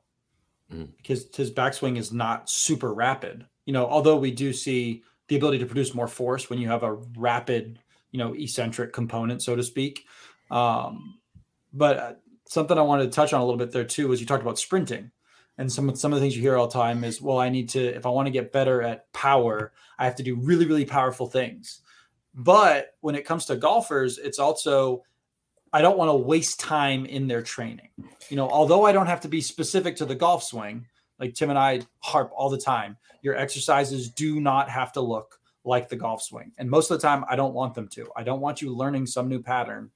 mm. 0.73 0.89
because 0.97 1.35
his 1.35 1.51
backswing 1.51 1.99
is 1.99 2.13
not 2.13 2.49
super 2.49 2.93
rapid. 2.93 3.47
You 3.65 3.73
know, 3.73 3.87
although 3.87 4.17
we 4.17 4.31
do 4.31 4.53
see 4.53 5.03
the 5.29 5.37
ability 5.37 5.59
to 5.59 5.67
produce 5.67 5.95
more 5.95 6.09
force 6.09 6.51
when 6.51 6.59
you 6.59 6.69
have 6.69 6.83
a 6.83 6.95
rapid, 7.17 7.79
you 8.11 8.19
know, 8.19 8.35
eccentric 8.35 8.93
component, 8.93 9.43
so 9.43 9.57
to 9.57 9.63
speak. 9.63 10.05
Um, 10.51 11.19
but 11.73 11.97
uh, 11.97 12.13
something 12.47 12.77
I 12.77 12.83
wanted 12.83 13.05
to 13.05 13.11
touch 13.11 13.33
on 13.33 13.41
a 13.41 13.45
little 13.45 13.59
bit 13.59 13.73
there 13.73 13.85
too 13.85 14.09
was 14.09 14.21
you 14.21 14.27
talked 14.27 14.43
about 14.43 14.59
sprinting 14.59 15.11
and 15.59 15.71
some 15.71 15.95
some 15.95 16.13
of 16.13 16.19
the 16.19 16.25
things 16.25 16.37
you 16.37 16.43
hear 16.43 16.57
all 16.57 16.67
the 16.67 16.73
time 16.73 17.05
is 17.05 17.21
well 17.21 17.39
i 17.39 17.49
need 17.49 17.69
to 17.69 17.81
if 17.81 18.07
i 18.07 18.09
want 18.09 18.27
to 18.27 18.33
get 18.33 18.53
better 18.53 18.83
at 18.83 19.13
power 19.13 19.73
i 19.99 20.05
have 20.05 20.17
to 20.17 20.23
do 20.23 20.37
really 20.37 20.67
really 20.67 20.85
powerful 20.85 21.27
things. 21.27 21.81
But 22.35 22.95
when 23.01 23.15
it 23.15 23.27
comes 23.27 23.45
to 23.47 23.57
golfers 23.57 24.19
it's 24.19 24.39
also 24.39 25.03
i 25.73 25.83
don't 25.83 25.99
want 25.99 26.09
to 26.09 26.17
waste 26.17 26.61
time 26.61 27.05
in 27.05 27.27
their 27.27 27.43
training. 27.43 27.91
You 28.29 28.37
know 28.37 28.49
although 28.49 28.85
i 28.85 28.93
don't 28.93 29.07
have 29.07 29.21
to 29.23 29.29
be 29.29 29.41
specific 29.41 29.97
to 29.97 30.07
the 30.07 30.15
golf 30.15 30.43
swing 30.43 30.87
like 31.19 31.35
tim 31.35 31.51
and 31.51 31.59
i 31.59 31.83
harp 32.01 32.33
all 32.35 32.49
the 32.49 32.59
time 32.59 32.97
your 33.21 33.37
exercises 33.37 34.11
do 34.11 34.41
not 34.41 34.69
have 34.69 34.93
to 34.93 35.01
look 35.01 35.39
like 35.65 35.89
the 35.89 35.95
golf 35.95 36.23
swing. 36.23 36.51
And 36.59 36.69
most 36.69 36.91
of 36.91 37.01
the 37.01 37.07
time 37.07 37.25
i 37.29 37.37
don't 37.37 37.55
want 37.55 37.75
them 37.75 37.89
to. 37.89 38.09
I 38.17 38.23
don't 38.23 38.41
want 38.41 38.63
you 38.63 38.75
learning 38.75 39.07
some 39.07 39.29
new 39.29 39.43
pattern 39.43 39.91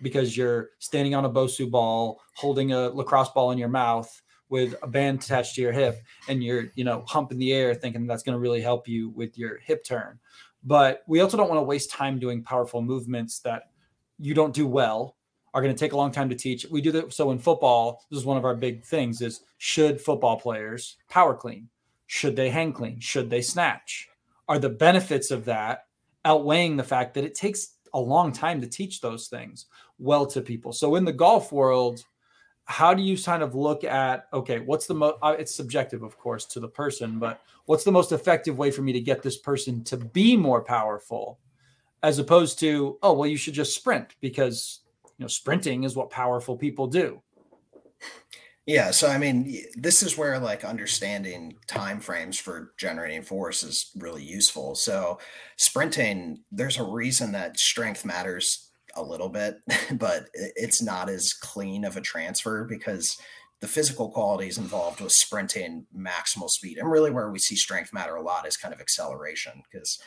because 0.00 0.36
you're 0.36 0.70
standing 0.78 1.14
on 1.14 1.24
a 1.24 1.30
bosu 1.30 1.70
ball 1.70 2.20
holding 2.34 2.72
a 2.72 2.88
lacrosse 2.88 3.28
ball 3.28 3.52
in 3.52 3.58
your 3.58 3.68
mouth 3.68 4.20
with 4.52 4.74
a 4.82 4.86
band 4.86 5.22
attached 5.22 5.54
to 5.54 5.62
your 5.62 5.72
hip 5.72 6.02
and 6.28 6.44
you're, 6.44 6.66
you 6.74 6.84
know, 6.84 7.02
humping 7.08 7.38
the 7.38 7.54
air 7.54 7.74
thinking 7.74 8.06
that's 8.06 8.22
going 8.22 8.34
to 8.34 8.38
really 8.38 8.60
help 8.60 8.86
you 8.86 9.08
with 9.08 9.38
your 9.38 9.56
hip 9.56 9.82
turn. 9.82 10.18
But 10.62 11.04
we 11.06 11.22
also 11.22 11.38
don't 11.38 11.48
want 11.48 11.58
to 11.58 11.64
waste 11.64 11.90
time 11.90 12.18
doing 12.18 12.42
powerful 12.42 12.82
movements 12.82 13.38
that 13.40 13.70
you 14.18 14.34
don't 14.34 14.52
do 14.54 14.66
well 14.66 15.16
are 15.54 15.62
going 15.62 15.74
to 15.74 15.78
take 15.78 15.94
a 15.94 15.96
long 15.96 16.12
time 16.12 16.28
to 16.28 16.34
teach. 16.34 16.66
We 16.70 16.82
do 16.82 16.92
that. 16.92 17.14
So 17.14 17.30
in 17.30 17.38
football, 17.38 18.04
this 18.10 18.18
is 18.20 18.26
one 18.26 18.36
of 18.36 18.44
our 18.44 18.54
big 18.54 18.84
things 18.84 19.22
is 19.22 19.40
should 19.56 19.98
football 19.98 20.38
players 20.38 20.98
power 21.08 21.34
clean? 21.34 21.70
Should 22.06 22.36
they 22.36 22.50
hang 22.50 22.74
clean? 22.74 23.00
Should 23.00 23.30
they 23.30 23.40
snatch? 23.40 24.10
Are 24.50 24.58
the 24.58 24.68
benefits 24.68 25.30
of 25.30 25.46
that 25.46 25.86
outweighing 26.26 26.76
the 26.76 26.84
fact 26.84 27.14
that 27.14 27.24
it 27.24 27.34
takes 27.34 27.78
a 27.94 27.98
long 27.98 28.32
time 28.32 28.60
to 28.60 28.66
teach 28.66 29.00
those 29.00 29.28
things 29.28 29.64
well 29.98 30.26
to 30.26 30.42
people? 30.42 30.74
So 30.74 30.96
in 30.96 31.06
the 31.06 31.12
golf 31.14 31.52
world, 31.52 32.04
how 32.72 32.94
do 32.94 33.02
you 33.02 33.22
kind 33.22 33.42
of 33.42 33.54
look 33.54 33.84
at 33.84 34.26
okay 34.32 34.60
what's 34.60 34.86
the 34.86 34.94
most 34.94 35.16
uh, 35.22 35.36
it's 35.38 35.54
subjective 35.54 36.02
of 36.02 36.16
course 36.18 36.46
to 36.46 36.58
the 36.58 36.68
person 36.68 37.18
but 37.18 37.42
what's 37.66 37.84
the 37.84 37.92
most 37.92 38.12
effective 38.12 38.56
way 38.56 38.70
for 38.70 38.80
me 38.80 38.92
to 38.92 39.00
get 39.00 39.22
this 39.22 39.36
person 39.36 39.84
to 39.84 39.98
be 39.98 40.38
more 40.38 40.62
powerful 40.62 41.38
as 42.02 42.18
opposed 42.18 42.58
to 42.58 42.98
oh 43.02 43.12
well 43.12 43.28
you 43.28 43.36
should 43.36 43.52
just 43.52 43.74
sprint 43.74 44.14
because 44.20 44.80
you 45.04 45.22
know 45.22 45.28
sprinting 45.28 45.84
is 45.84 45.94
what 45.94 46.08
powerful 46.10 46.56
people 46.56 46.86
do. 46.86 47.20
Yeah 48.64 48.90
so 48.90 49.08
i 49.08 49.18
mean 49.18 49.54
this 49.74 50.02
is 50.02 50.16
where 50.16 50.38
like 50.38 50.64
understanding 50.64 51.54
time 51.66 52.00
frames 52.00 52.38
for 52.38 52.72
generating 52.78 53.22
force 53.22 53.62
is 53.62 53.90
really 53.96 54.24
useful. 54.24 54.74
So 54.74 55.18
sprinting 55.58 56.42
there's 56.50 56.78
a 56.78 56.84
reason 56.84 57.32
that 57.32 57.58
strength 57.58 58.06
matters 58.06 58.71
a 58.94 59.02
little 59.02 59.28
bit, 59.28 59.56
but 59.92 60.26
it's 60.34 60.82
not 60.82 61.08
as 61.08 61.32
clean 61.32 61.84
of 61.84 61.96
a 61.96 62.00
transfer 62.00 62.64
because 62.64 63.16
the 63.60 63.68
physical 63.68 64.10
qualities 64.10 64.58
involved 64.58 65.00
with 65.00 65.12
sprinting 65.12 65.86
maximal 65.96 66.48
speed. 66.48 66.78
And 66.78 66.90
really 66.90 67.12
where 67.12 67.30
we 67.30 67.38
see 67.38 67.54
strength 67.54 67.92
matter 67.92 68.16
a 68.16 68.22
lot 68.22 68.46
is 68.46 68.56
kind 68.56 68.74
of 68.74 68.80
acceleration 68.80 69.62
because 69.70 70.00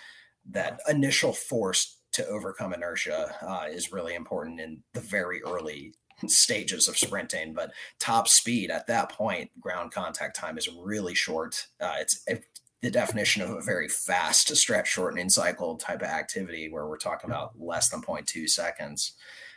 that 0.52 0.80
initial 0.90 1.32
force 1.32 1.98
to 2.12 2.28
overcome 2.28 2.74
inertia 2.74 3.36
uh, 3.42 3.66
is 3.70 3.92
really 3.92 4.14
important 4.14 4.60
in 4.60 4.84
the 4.94 5.00
very 5.00 5.42
early 5.44 5.94
stages 6.28 6.88
of 6.88 6.98
sprinting. 6.98 7.54
But 7.54 7.72
top 8.00 8.28
speed 8.28 8.72
at 8.72 8.88
that 8.88 9.12
point 9.12 9.52
ground 9.60 9.92
contact 9.92 10.36
time 10.36 10.58
is 10.58 10.70
really 10.78 11.16
short. 11.16 11.68
Uh, 11.80 11.96
it's 12.00 12.22
it, 12.28 12.46
the 12.86 12.92
definition 12.92 13.42
of 13.42 13.50
a 13.50 13.62
very 13.62 13.90
fast 13.90 14.56
stretch 14.56 14.88
shortening 14.88 15.28
cycle 15.28 15.76
type 15.76 16.04
of 16.04 16.08
activity 16.08 16.70
where 16.70 16.86
we're 16.88 16.98
talking 16.98 17.32
about 17.32 17.60
less 17.60 17.90
than 17.90 18.00
0.2 18.00 18.48
seconds. 18.48 19.14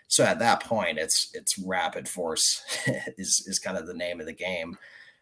So 0.07 0.25
at 0.25 0.39
that 0.39 0.65
point, 0.65 0.99
it's 0.99 1.31
it's 1.35 1.59
rapid 1.59 2.09
force 2.09 2.63
is 3.19 3.45
is 3.47 3.59
kind 3.59 3.77
of 3.77 3.87
the 3.87 3.93
name 3.93 4.19
of 4.19 4.27
the 4.27 4.33
game. 4.33 4.79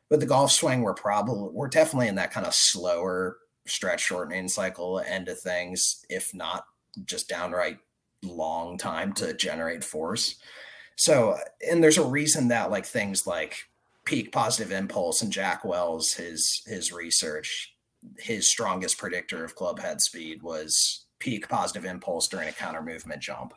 But 0.08 0.20
the 0.20 0.26
golf 0.26 0.52
swing, 0.52 0.82
we're 0.82 0.94
probably 0.94 1.50
we're 1.52 1.66
definitely 1.66 2.06
in 2.06 2.14
that 2.14 2.30
kind 2.30 2.46
of 2.46 2.54
slower 2.54 3.38
stretch 3.66 4.02
shortening 4.02 4.46
cycle 4.46 5.00
end 5.00 5.28
of 5.28 5.40
things, 5.40 6.06
if 6.08 6.32
not 6.32 6.64
just 7.06 7.28
downright 7.28 7.78
long 8.22 8.78
time 8.78 9.12
to 9.14 9.34
generate 9.34 9.82
force. 9.82 10.36
So, 10.94 11.36
and 11.68 11.82
there's 11.82 11.98
a 11.98 12.06
reason 12.06 12.46
that 12.48 12.70
like 12.70 12.86
things 12.86 13.26
like 13.26 13.56
peak 14.04 14.30
positive 14.30 14.70
impulse 14.70 15.22
and 15.22 15.32
Jack 15.32 15.64
Wells, 15.64 16.14
his 16.14 16.62
his 16.66 16.92
research, 16.92 17.72
his 18.18 18.48
strongest 18.48 18.98
predictor 18.98 19.44
of 19.44 19.54
club 19.54 19.78
head 19.78 20.00
speed 20.00 20.42
was 20.42 21.06
peak 21.18 21.48
positive 21.48 21.84
impulse 21.84 22.28
during 22.28 22.48
a 22.48 22.52
counter 22.52 22.82
movement 22.82 23.22
jump. 23.22 23.52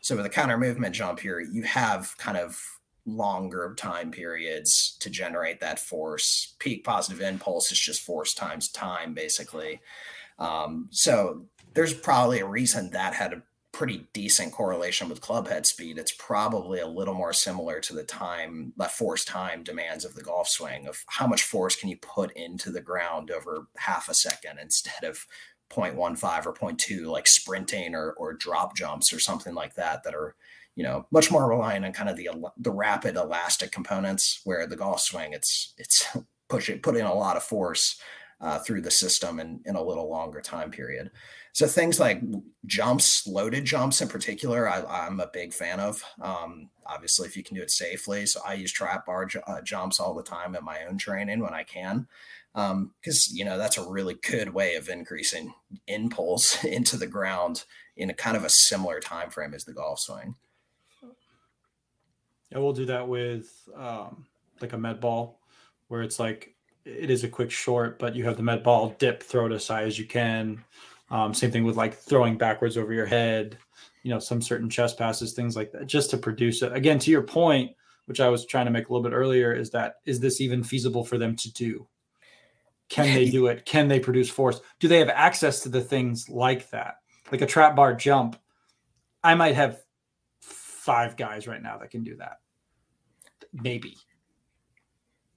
So 0.00 0.16
with 0.16 0.26
a 0.26 0.30
counter 0.30 0.58
movement 0.58 0.94
jump 0.94 1.20
here, 1.20 1.40
you 1.40 1.62
have 1.62 2.14
kind 2.18 2.36
of 2.36 2.60
longer 3.06 3.74
time 3.76 4.10
periods 4.10 4.96
to 5.00 5.10
generate 5.10 5.60
that 5.60 5.78
force. 5.78 6.54
Peak 6.58 6.84
positive 6.84 7.20
impulse 7.20 7.70
is 7.72 7.78
just 7.78 8.02
force 8.02 8.34
times 8.34 8.70
time, 8.70 9.14
basically. 9.14 9.80
Um, 10.38 10.88
so 10.90 11.46
there's 11.74 11.94
probably 11.94 12.40
a 12.40 12.46
reason 12.46 12.90
that 12.90 13.14
had 13.14 13.32
a 13.32 13.42
pretty 13.74 14.06
decent 14.12 14.52
correlation 14.52 15.08
with 15.08 15.20
club 15.20 15.48
head 15.48 15.66
speed. 15.66 15.98
It's 15.98 16.14
probably 16.16 16.78
a 16.78 16.86
little 16.86 17.12
more 17.12 17.32
similar 17.32 17.80
to 17.80 17.92
the 17.92 18.04
time, 18.04 18.72
the 18.76 18.84
force 18.84 19.24
time 19.24 19.64
demands 19.64 20.04
of 20.04 20.14
the 20.14 20.22
golf 20.22 20.48
swing 20.48 20.86
of 20.86 21.02
how 21.08 21.26
much 21.26 21.42
force 21.42 21.74
can 21.74 21.88
you 21.88 21.96
put 21.96 22.30
into 22.36 22.70
the 22.70 22.80
ground 22.80 23.32
over 23.32 23.66
half 23.76 24.08
a 24.08 24.14
second 24.14 24.60
instead 24.62 25.02
of 25.02 25.26
0.15 25.70 26.46
or 26.46 26.54
0.2, 26.54 27.06
like 27.06 27.26
sprinting 27.26 27.96
or, 27.96 28.12
or 28.12 28.32
drop 28.34 28.76
jumps 28.76 29.12
or 29.12 29.18
something 29.18 29.54
like 29.54 29.74
that, 29.74 30.04
that 30.04 30.14
are, 30.14 30.36
you 30.76 30.84
know, 30.84 31.06
much 31.10 31.32
more 31.32 31.48
reliant 31.48 31.84
on 31.84 31.92
kind 31.92 32.08
of 32.08 32.16
the, 32.16 32.30
the 32.56 32.70
rapid 32.70 33.16
elastic 33.16 33.72
components 33.72 34.40
where 34.44 34.68
the 34.68 34.76
golf 34.76 35.00
swing, 35.00 35.32
it's, 35.32 35.74
it's 35.78 36.06
pushing, 36.48 36.78
putting 36.78 37.02
a 37.02 37.12
lot 37.12 37.36
of 37.36 37.42
force 37.42 38.00
uh, 38.40 38.58
through 38.60 38.82
the 38.82 38.90
system 38.90 39.40
in, 39.40 39.60
in 39.64 39.74
a 39.74 39.82
little 39.82 40.08
longer 40.08 40.40
time 40.40 40.70
period. 40.70 41.10
So 41.54 41.68
things 41.68 42.00
like 42.00 42.20
jumps, 42.66 43.28
loaded 43.28 43.64
jumps 43.64 44.00
in 44.00 44.08
particular, 44.08 44.68
I, 44.68 45.06
am 45.06 45.20
a 45.20 45.28
big 45.28 45.54
fan 45.54 45.78
of. 45.78 46.02
Um, 46.20 46.68
obviously, 46.84 47.28
if 47.28 47.36
you 47.36 47.44
can 47.44 47.54
do 47.54 47.62
it 47.62 47.70
safely, 47.70 48.26
so 48.26 48.40
I 48.44 48.54
use 48.54 48.72
trap 48.72 49.06
bar 49.06 49.28
uh, 49.46 49.60
jumps 49.62 50.00
all 50.00 50.14
the 50.14 50.24
time 50.24 50.56
in 50.56 50.64
my 50.64 50.84
own 50.84 50.98
training 50.98 51.38
when 51.38 51.54
I 51.54 51.62
can, 51.62 52.08
because 52.54 53.28
um, 53.30 53.36
you 53.36 53.44
know 53.44 53.56
that's 53.56 53.78
a 53.78 53.88
really 53.88 54.16
good 54.28 54.52
way 54.52 54.74
of 54.74 54.88
increasing 54.88 55.54
impulse 55.86 56.64
into 56.64 56.96
the 56.96 57.06
ground 57.06 57.66
in 57.96 58.10
a 58.10 58.14
kind 58.14 58.36
of 58.36 58.42
a 58.42 58.50
similar 58.50 58.98
time 58.98 59.30
frame 59.30 59.54
as 59.54 59.64
the 59.64 59.72
golf 59.72 60.00
swing. 60.00 60.34
Yeah, 62.50 62.58
we'll 62.58 62.72
do 62.72 62.86
that 62.86 63.06
with 63.06 63.68
um, 63.76 64.26
like 64.60 64.72
a 64.72 64.78
med 64.78 65.00
ball, 65.00 65.38
where 65.86 66.02
it's 66.02 66.18
like 66.18 66.56
it 66.84 67.10
is 67.10 67.22
a 67.22 67.28
quick 67.28 67.52
short, 67.52 68.00
but 68.00 68.16
you 68.16 68.24
have 68.24 68.36
the 68.36 68.42
med 68.42 68.64
ball 68.64 68.96
dip, 68.98 69.22
throw 69.22 69.46
it 69.46 69.52
as 69.52 69.68
high 69.68 69.84
as 69.84 70.00
you 70.00 70.04
can 70.04 70.64
um, 71.10 71.34
same 71.34 71.50
thing 71.50 71.64
with 71.64 71.76
like 71.76 71.94
throwing 71.94 72.36
backwards 72.36 72.76
over 72.76 72.92
your 72.92 73.06
head, 73.06 73.58
you 74.02 74.10
know, 74.10 74.18
some 74.18 74.40
certain 74.40 74.70
chest 74.70 74.98
passes, 74.98 75.32
things 75.32 75.56
like 75.56 75.72
that, 75.72 75.86
just 75.86 76.10
to 76.10 76.16
produce 76.16 76.62
it. 76.62 76.72
Again, 76.72 76.98
to 77.00 77.10
your 77.10 77.22
point, 77.22 77.72
which 78.06 78.20
I 78.20 78.28
was 78.28 78.46
trying 78.46 78.66
to 78.66 78.70
make 78.70 78.88
a 78.88 78.92
little 78.92 79.08
bit 79.08 79.14
earlier, 79.14 79.52
is 79.52 79.70
that 79.70 79.96
is 80.04 80.20
this 80.20 80.40
even 80.40 80.62
feasible 80.62 81.04
for 81.04 81.18
them 81.18 81.36
to 81.36 81.52
do? 81.52 81.86
Can 82.88 83.14
they 83.14 83.30
do 83.30 83.46
it? 83.46 83.64
Can 83.64 83.88
they 83.88 83.98
produce 83.98 84.28
force? 84.28 84.60
Do 84.78 84.88
they 84.88 84.98
have 84.98 85.08
access 85.08 85.60
to 85.60 85.68
the 85.68 85.80
things 85.80 86.28
like 86.28 86.70
that? 86.70 86.96
Like 87.32 87.40
a 87.40 87.46
trap 87.46 87.74
bar 87.74 87.94
jump, 87.94 88.36
I 89.22 89.34
might 89.34 89.54
have 89.54 89.82
five 90.40 91.16
guys 91.16 91.48
right 91.48 91.62
now 91.62 91.78
that 91.78 91.90
can 91.90 92.04
do 92.04 92.16
that. 92.16 92.40
Maybe. 93.52 93.96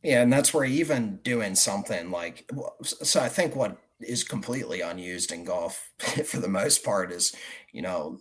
Yeah, 0.03 0.21
and 0.21 0.31
that's 0.31 0.53
where 0.53 0.65
even 0.65 1.17
doing 1.23 1.55
something 1.55 2.11
like 2.11 2.49
so 2.83 3.19
I 3.19 3.29
think 3.29 3.55
what 3.55 3.77
is 3.99 4.23
completely 4.23 4.81
unused 4.81 5.31
in 5.31 5.43
golf 5.43 5.91
for 6.25 6.37
the 6.37 6.47
most 6.47 6.83
part 6.83 7.11
is 7.11 7.35
you 7.71 7.81
know 7.81 8.19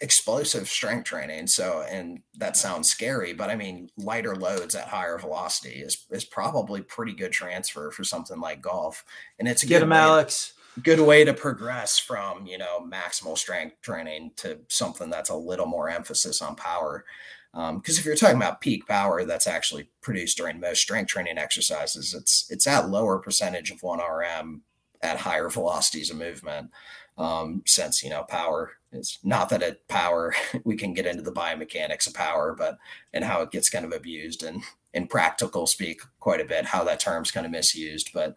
explosive 0.00 0.68
strength 0.68 1.04
training 1.04 1.46
so 1.46 1.84
and 1.88 2.20
that 2.36 2.56
sounds 2.56 2.88
scary 2.88 3.32
but 3.32 3.48
i 3.48 3.54
mean 3.54 3.88
lighter 3.96 4.34
loads 4.34 4.74
at 4.74 4.88
higher 4.88 5.16
velocity 5.16 5.80
is 5.80 6.06
is 6.10 6.24
probably 6.24 6.82
pretty 6.82 7.12
good 7.12 7.30
transfer 7.30 7.90
for 7.90 8.04
something 8.04 8.40
like 8.40 8.60
golf. 8.60 9.04
And 9.38 9.48
it's 9.48 9.62
a 9.62 9.66
get 9.66 9.82
him 9.82 9.92
alex. 9.92 10.54
good 10.82 11.00
way 11.00 11.24
to 11.24 11.32
progress 11.32 11.98
from 11.98 12.46
you 12.46 12.58
know 12.58 12.80
maximal 12.80 13.38
strength 13.38 13.76
training 13.80 14.32
to 14.38 14.58
something 14.68 15.08
that's 15.08 15.30
a 15.30 15.36
little 15.36 15.66
more 15.66 15.88
emphasis 15.88 16.42
on 16.42 16.56
power. 16.56 17.04
Because 17.52 17.68
um, 17.68 17.82
if 17.84 18.04
you're 18.06 18.16
talking 18.16 18.36
about 18.36 18.62
peak 18.62 18.86
power 18.86 19.24
that's 19.24 19.46
actually 19.46 19.90
produced 20.00 20.38
during 20.38 20.58
most 20.58 20.80
strength 20.80 21.08
training 21.08 21.36
exercises 21.36 22.14
it's 22.14 22.46
it's 22.48 22.66
at 22.66 22.88
lower 22.88 23.18
percentage 23.18 23.70
of 23.70 23.82
1 23.82 24.00
rm 24.00 24.62
at 25.02 25.18
higher 25.18 25.48
velocities 25.48 26.10
of 26.10 26.16
movement. 26.16 26.70
Um, 27.18 27.62
since 27.66 28.02
you 28.02 28.08
know 28.08 28.22
power 28.22 28.72
is 28.90 29.18
not 29.22 29.50
that 29.50 29.62
it 29.62 29.86
power 29.88 30.34
we 30.64 30.76
can 30.76 30.94
get 30.94 31.06
into 31.06 31.22
the 31.22 31.32
biomechanics 31.32 32.06
of 32.06 32.14
power, 32.14 32.54
but 32.56 32.78
and 33.12 33.24
how 33.24 33.42
it 33.42 33.50
gets 33.50 33.70
kind 33.70 33.84
of 33.84 33.92
abused 33.92 34.42
and 34.42 34.62
in 34.94 35.06
practical 35.06 35.66
speak 35.66 36.00
quite 36.20 36.40
a 36.40 36.44
bit 36.44 36.66
how 36.66 36.84
that 36.84 37.00
term's 37.00 37.30
kind 37.30 37.46
of 37.46 37.52
misused. 37.52 38.10
But 38.14 38.34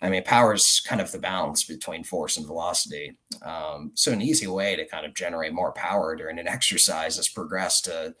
I 0.00 0.10
mean, 0.10 0.24
power 0.24 0.52
is 0.52 0.80
kind 0.84 1.00
of 1.00 1.12
the 1.12 1.18
balance 1.18 1.62
between 1.64 2.02
force 2.02 2.36
and 2.36 2.44
velocity. 2.44 3.16
Um, 3.42 3.92
so 3.94 4.10
an 4.10 4.20
easy 4.20 4.48
way 4.48 4.74
to 4.74 4.84
kind 4.84 5.06
of 5.06 5.14
generate 5.14 5.52
more 5.52 5.72
power 5.72 6.16
during 6.16 6.40
an 6.40 6.48
exercise 6.48 7.18
is 7.18 7.28
progress 7.28 7.80
to 7.82 8.14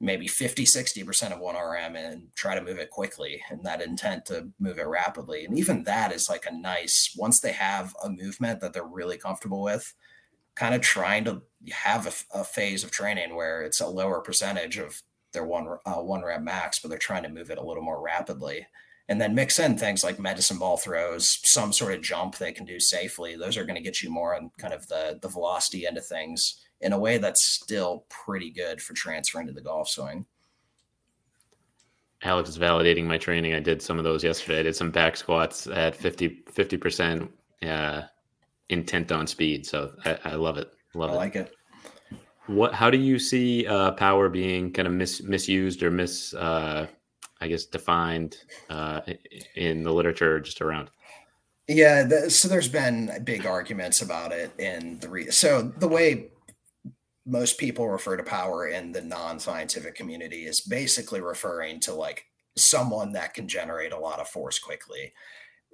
maybe 0.00 0.28
50 0.28 0.64
60% 0.64 1.32
of 1.32 1.40
1rm 1.40 1.96
and 1.96 2.28
try 2.34 2.54
to 2.54 2.62
move 2.62 2.78
it 2.78 2.90
quickly 2.90 3.42
and 3.50 3.64
that 3.64 3.80
intent 3.80 4.26
to 4.26 4.48
move 4.58 4.78
it 4.78 4.86
rapidly. 4.86 5.44
And 5.44 5.58
even 5.58 5.84
that 5.84 6.12
is 6.12 6.28
like 6.28 6.44
a 6.46 6.54
nice 6.54 7.14
once 7.16 7.40
they 7.40 7.52
have 7.52 7.94
a 8.02 8.10
movement 8.10 8.60
that 8.60 8.72
they're 8.72 8.84
really 8.84 9.16
comfortable 9.16 9.62
with 9.62 9.94
kind 10.54 10.74
of 10.74 10.80
trying 10.80 11.24
to 11.24 11.42
have 11.70 12.06
a, 12.06 12.38
a 12.38 12.44
phase 12.44 12.84
of 12.84 12.90
training 12.90 13.34
where 13.34 13.62
it's 13.62 13.80
a 13.80 13.86
lower 13.86 14.20
percentage 14.20 14.78
of 14.78 15.00
their 15.32 15.44
one 15.44 15.66
uh, 15.86 15.94
one 15.94 16.22
rep 16.22 16.40
max 16.42 16.78
but 16.78 16.88
they're 16.88 16.98
trying 16.98 17.22
to 17.22 17.28
move 17.28 17.50
it 17.50 17.58
a 17.58 17.64
little 17.64 17.82
more 17.82 18.02
rapidly. 18.02 18.66
And 19.08 19.20
then 19.20 19.36
mix 19.36 19.60
in 19.60 19.78
things 19.78 20.02
like 20.02 20.18
medicine 20.18 20.58
ball 20.58 20.76
throws 20.76 21.38
some 21.44 21.72
sort 21.72 21.94
of 21.94 22.02
jump 22.02 22.36
they 22.36 22.50
can 22.50 22.66
do 22.66 22.80
safely. 22.80 23.36
Those 23.36 23.56
are 23.56 23.64
going 23.64 23.76
to 23.76 23.82
get 23.82 24.02
you 24.02 24.10
more 24.10 24.34
on 24.34 24.50
kind 24.58 24.74
of 24.74 24.86
the 24.88 25.18
the 25.22 25.28
velocity 25.28 25.86
end 25.86 25.96
of 25.96 26.04
things 26.04 26.65
in 26.80 26.92
a 26.92 26.98
way 26.98 27.18
that's 27.18 27.44
still 27.44 28.04
pretty 28.08 28.50
good 28.50 28.80
for 28.80 28.94
transferring 28.94 29.46
to 29.46 29.52
the 29.52 29.60
golf 29.60 29.88
swing. 29.88 30.26
Alex 32.22 32.48
is 32.48 32.58
validating 32.58 33.04
my 33.04 33.18
training. 33.18 33.54
I 33.54 33.60
did 33.60 33.82
some 33.82 33.98
of 33.98 34.04
those 34.04 34.24
yesterday. 34.24 34.60
I 34.60 34.62
did 34.64 34.76
some 34.76 34.90
back 34.90 35.16
squats 35.16 35.66
at 35.66 35.94
50 35.94 36.76
percent 36.78 37.30
uh, 37.62 38.02
intent 38.68 39.12
on 39.12 39.26
speed. 39.26 39.66
So 39.66 39.92
I, 40.04 40.18
I 40.24 40.34
love 40.34 40.58
it. 40.58 40.72
Love 40.94 41.10
I 41.10 41.14
it. 41.14 41.16
like 41.16 41.36
it. 41.36 41.54
What? 42.46 42.74
How 42.74 42.90
do 42.90 42.98
you 42.98 43.18
see 43.18 43.66
uh, 43.66 43.92
power 43.92 44.28
being 44.28 44.72
kind 44.72 44.88
of 44.88 44.94
mis, 44.94 45.22
misused 45.22 45.82
or 45.82 45.90
mis, 45.90 46.32
uh, 46.34 46.86
I 47.40 47.48
guess, 47.48 47.64
defined 47.64 48.38
uh, 48.70 49.00
in 49.54 49.82
the 49.82 49.92
literature 49.92 50.40
just 50.40 50.60
around? 50.60 50.90
Yeah, 51.68 52.04
the, 52.04 52.30
so 52.30 52.46
there's 52.46 52.68
been 52.68 53.10
big 53.24 53.44
arguments 53.44 54.00
about 54.00 54.30
it 54.30 54.52
in 54.58 55.00
the 55.00 55.08
re- 55.08 55.30
so 55.30 55.62
the 55.62 55.88
way 55.88 56.28
most 57.26 57.58
people 57.58 57.88
refer 57.88 58.16
to 58.16 58.22
power 58.22 58.68
in 58.68 58.92
the 58.92 59.02
non-scientific 59.02 59.96
community 59.96 60.46
is 60.46 60.60
basically 60.60 61.20
referring 61.20 61.80
to 61.80 61.92
like 61.92 62.26
someone 62.56 63.12
that 63.12 63.34
can 63.34 63.48
generate 63.48 63.92
a 63.92 63.98
lot 63.98 64.20
of 64.20 64.28
force 64.28 64.58
quickly. 64.58 65.12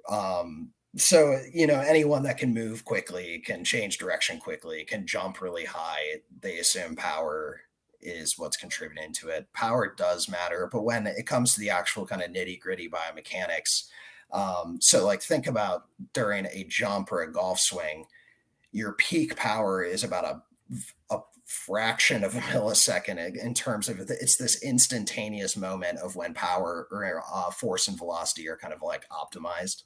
Um, 0.09 0.71
so 0.97 1.39
you 1.51 1.65
know 1.65 1.79
anyone 1.79 2.23
that 2.23 2.37
can 2.37 2.53
move 2.53 2.85
quickly, 2.85 3.41
can 3.45 3.63
change 3.63 3.97
direction 3.97 4.39
quickly, 4.39 4.83
can 4.83 5.07
jump 5.07 5.41
really 5.41 5.65
high. 5.65 6.21
They 6.41 6.57
assume 6.57 6.95
power 6.95 7.61
is 8.01 8.37
what's 8.37 8.57
contributing 8.57 9.13
to 9.13 9.29
it. 9.29 9.47
Power 9.53 9.93
does 9.95 10.27
matter, 10.27 10.69
but 10.71 10.83
when 10.83 11.07
it 11.07 11.25
comes 11.25 11.53
to 11.53 11.59
the 11.59 11.69
actual 11.69 12.05
kind 12.05 12.21
of 12.21 12.31
nitty 12.31 12.59
gritty 12.59 12.89
biomechanics, 12.89 13.85
um, 14.31 14.77
so 14.81 15.05
like 15.05 15.21
think 15.21 15.47
about 15.47 15.85
during 16.13 16.45
a 16.47 16.65
jump 16.67 17.11
or 17.11 17.21
a 17.21 17.31
golf 17.31 17.59
swing, 17.59 18.05
your 18.71 18.93
peak 18.93 19.35
power 19.35 19.83
is 19.83 20.03
about 20.03 20.25
a 20.25 20.43
a 21.09 21.19
fraction 21.53 22.23
of 22.23 22.35
a 22.35 22.39
millisecond 22.51 23.35
in 23.35 23.53
terms 23.53 23.87
of 23.87 23.99
it's 23.99 24.37
this 24.37 24.61
instantaneous 24.63 25.55
moment 25.55 25.99
of 25.99 26.15
when 26.15 26.33
power 26.33 26.87
or 26.91 27.23
uh, 27.33 27.51
force 27.51 27.87
and 27.87 27.97
velocity 27.97 28.49
are 28.49 28.57
kind 28.57 28.73
of 28.73 28.81
like 28.81 29.05
optimized 29.09 29.83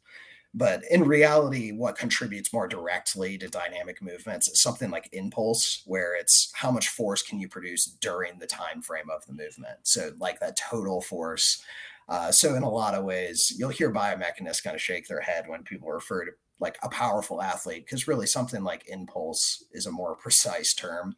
but 0.54 0.82
in 0.90 1.04
reality 1.04 1.72
what 1.72 1.98
contributes 1.98 2.54
more 2.54 2.68
directly 2.68 3.38
to 3.38 3.50
dynamic 3.50 4.02
movements 4.02 4.48
is 4.48 4.62
something 4.62 4.90
like 4.90 5.10
impulse 5.12 5.84
where 5.86 6.16
it's 6.16 6.52
how 6.54 6.72
much 6.72 6.88
force 6.90 7.22
can 7.22 7.40
you 7.40 7.50
produce 7.50 7.86
during 7.86 8.40
the 8.40 8.48
time 8.48 8.82
frame 8.82 9.10
of 9.14 9.26
the 9.26 9.34
movement 9.34 9.78
so 9.84 10.12
like 10.20 10.40
that 10.40 10.58
total 10.58 11.02
force 11.02 11.62
uh, 12.10 12.32
so 12.32 12.56
in 12.56 12.64
a 12.64 12.70
lot 12.70 12.94
of 12.94 13.04
ways 13.04 13.54
you'll 13.58 13.70
hear 13.70 13.92
biomechanists 13.92 14.64
kind 14.64 14.76
of 14.76 14.82
shake 14.82 15.08
their 15.08 15.22
head 15.22 15.46
when 15.48 15.64
people 15.64 15.90
refer 15.90 16.24
to 16.24 16.32
like 16.60 16.78
a 16.82 16.90
powerful 16.90 17.42
athlete 17.42 17.86
because 17.86 18.08
really 18.08 18.28
something 18.28 18.64
like 18.64 18.88
impulse 18.88 19.64
is 19.72 19.86
a 19.86 19.92
more 19.92 20.16
precise 20.22 20.74
term. 20.74 21.16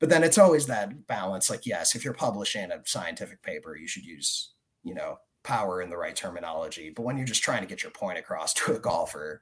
But 0.00 0.08
then 0.10 0.22
it's 0.22 0.38
always 0.38 0.66
that 0.66 1.06
balance. 1.06 1.50
Like, 1.50 1.66
yes, 1.66 1.94
if 1.94 2.04
you're 2.04 2.14
publishing 2.14 2.70
a 2.70 2.80
scientific 2.84 3.42
paper, 3.42 3.76
you 3.76 3.88
should 3.88 4.04
use, 4.04 4.52
you 4.84 4.94
know, 4.94 5.18
power 5.42 5.82
in 5.82 5.90
the 5.90 5.96
right 5.96 6.14
terminology. 6.14 6.90
But 6.94 7.02
when 7.02 7.16
you're 7.16 7.26
just 7.26 7.42
trying 7.42 7.62
to 7.62 7.68
get 7.68 7.82
your 7.82 7.92
point 7.92 8.18
across 8.18 8.54
to 8.54 8.76
a 8.76 8.78
golfer, 8.78 9.40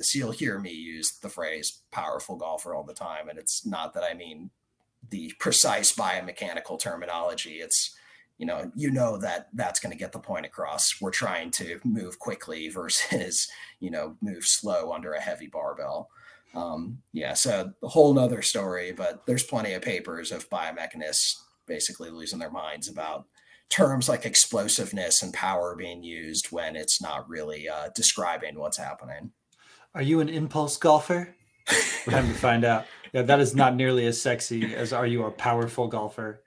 so 0.00 0.18
you'll 0.18 0.32
hear 0.32 0.58
me 0.58 0.72
use 0.72 1.18
the 1.22 1.28
phrase 1.28 1.82
powerful 1.90 2.36
golfer 2.36 2.74
all 2.74 2.84
the 2.84 2.94
time. 2.94 3.28
And 3.28 3.38
it's 3.38 3.64
not 3.64 3.94
that 3.94 4.04
I 4.04 4.14
mean 4.14 4.50
the 5.10 5.32
precise 5.38 5.94
biomechanical 5.94 6.80
terminology. 6.80 7.60
It's, 7.60 7.96
you 8.38 8.46
know, 8.46 8.70
you 8.74 8.90
know 8.90 9.16
that 9.18 9.48
that's 9.54 9.80
going 9.80 9.92
to 9.92 9.98
get 9.98 10.12
the 10.12 10.18
point 10.18 10.44
across. 10.44 11.00
We're 11.00 11.10
trying 11.10 11.50
to 11.52 11.78
move 11.84 12.18
quickly 12.18 12.68
versus, 12.70 13.48
you 13.80 13.90
know, 13.90 14.16
move 14.20 14.44
slow 14.44 14.92
under 14.92 15.12
a 15.12 15.20
heavy 15.20 15.46
barbell. 15.46 16.10
Um, 16.56 17.02
yeah, 17.12 17.34
so 17.34 17.70
a 17.82 17.88
whole 17.88 18.14
nother 18.14 18.40
story, 18.40 18.90
but 18.90 19.26
there's 19.26 19.42
plenty 19.42 19.74
of 19.74 19.82
papers 19.82 20.32
of 20.32 20.48
biomechanists 20.48 21.34
basically 21.66 22.08
losing 22.10 22.38
their 22.38 22.50
minds 22.50 22.88
about 22.88 23.26
terms 23.68 24.08
like 24.08 24.24
explosiveness 24.24 25.22
and 25.22 25.34
power 25.34 25.76
being 25.76 26.02
used 26.02 26.46
when 26.50 26.74
it's 26.74 27.02
not 27.02 27.28
really 27.28 27.68
uh, 27.68 27.90
describing 27.94 28.58
what's 28.58 28.78
happening. 28.78 29.32
Are 29.94 30.02
you 30.02 30.20
an 30.20 30.30
impulse 30.30 30.78
golfer? 30.78 31.34
Time 32.08 32.28
to 32.28 32.34
find 32.34 32.64
out. 32.64 32.86
Yeah, 33.12 33.22
that 33.22 33.40
is 33.40 33.54
not 33.54 33.74
nearly 33.74 34.06
as 34.06 34.20
sexy 34.20 34.74
as 34.74 34.92
are 34.92 35.06
you 35.06 35.24
a 35.24 35.30
powerful 35.30 35.88
golfer. 35.88 36.42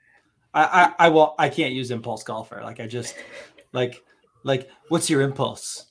I, 0.52 0.64
I 0.98 1.06
I 1.06 1.08
will 1.10 1.34
I 1.38 1.50
can't 1.50 1.72
use 1.72 1.90
impulse 1.90 2.22
golfer. 2.22 2.60
Like 2.64 2.80
I 2.80 2.86
just 2.86 3.14
like 3.72 4.02
like 4.44 4.68
what's 4.88 5.10
your 5.10 5.20
impulse? 5.20 5.89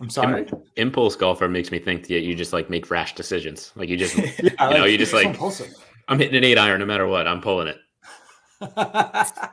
I'm 0.00 0.10
sorry. 0.10 0.46
impulse 0.76 1.16
golfer 1.16 1.48
makes 1.48 1.70
me 1.70 1.78
think 1.78 2.06
that 2.08 2.20
you 2.20 2.34
just 2.34 2.52
like 2.52 2.70
make 2.70 2.90
rash 2.90 3.14
decisions. 3.14 3.72
Like 3.76 3.88
you 3.88 3.96
just 3.96 4.16
yeah, 4.16 4.30
you 4.38 4.50
like, 4.58 4.76
know, 4.76 4.84
you 4.84 4.98
just 4.98 5.12
like 5.12 5.26
impulsive. 5.26 5.72
I'm 6.08 6.18
hitting 6.18 6.36
an 6.36 6.44
eight 6.44 6.58
iron 6.58 6.80
no 6.80 6.86
matter 6.86 7.06
what. 7.06 7.26
I'm 7.26 7.40
pulling 7.40 7.68
it. 7.68 7.78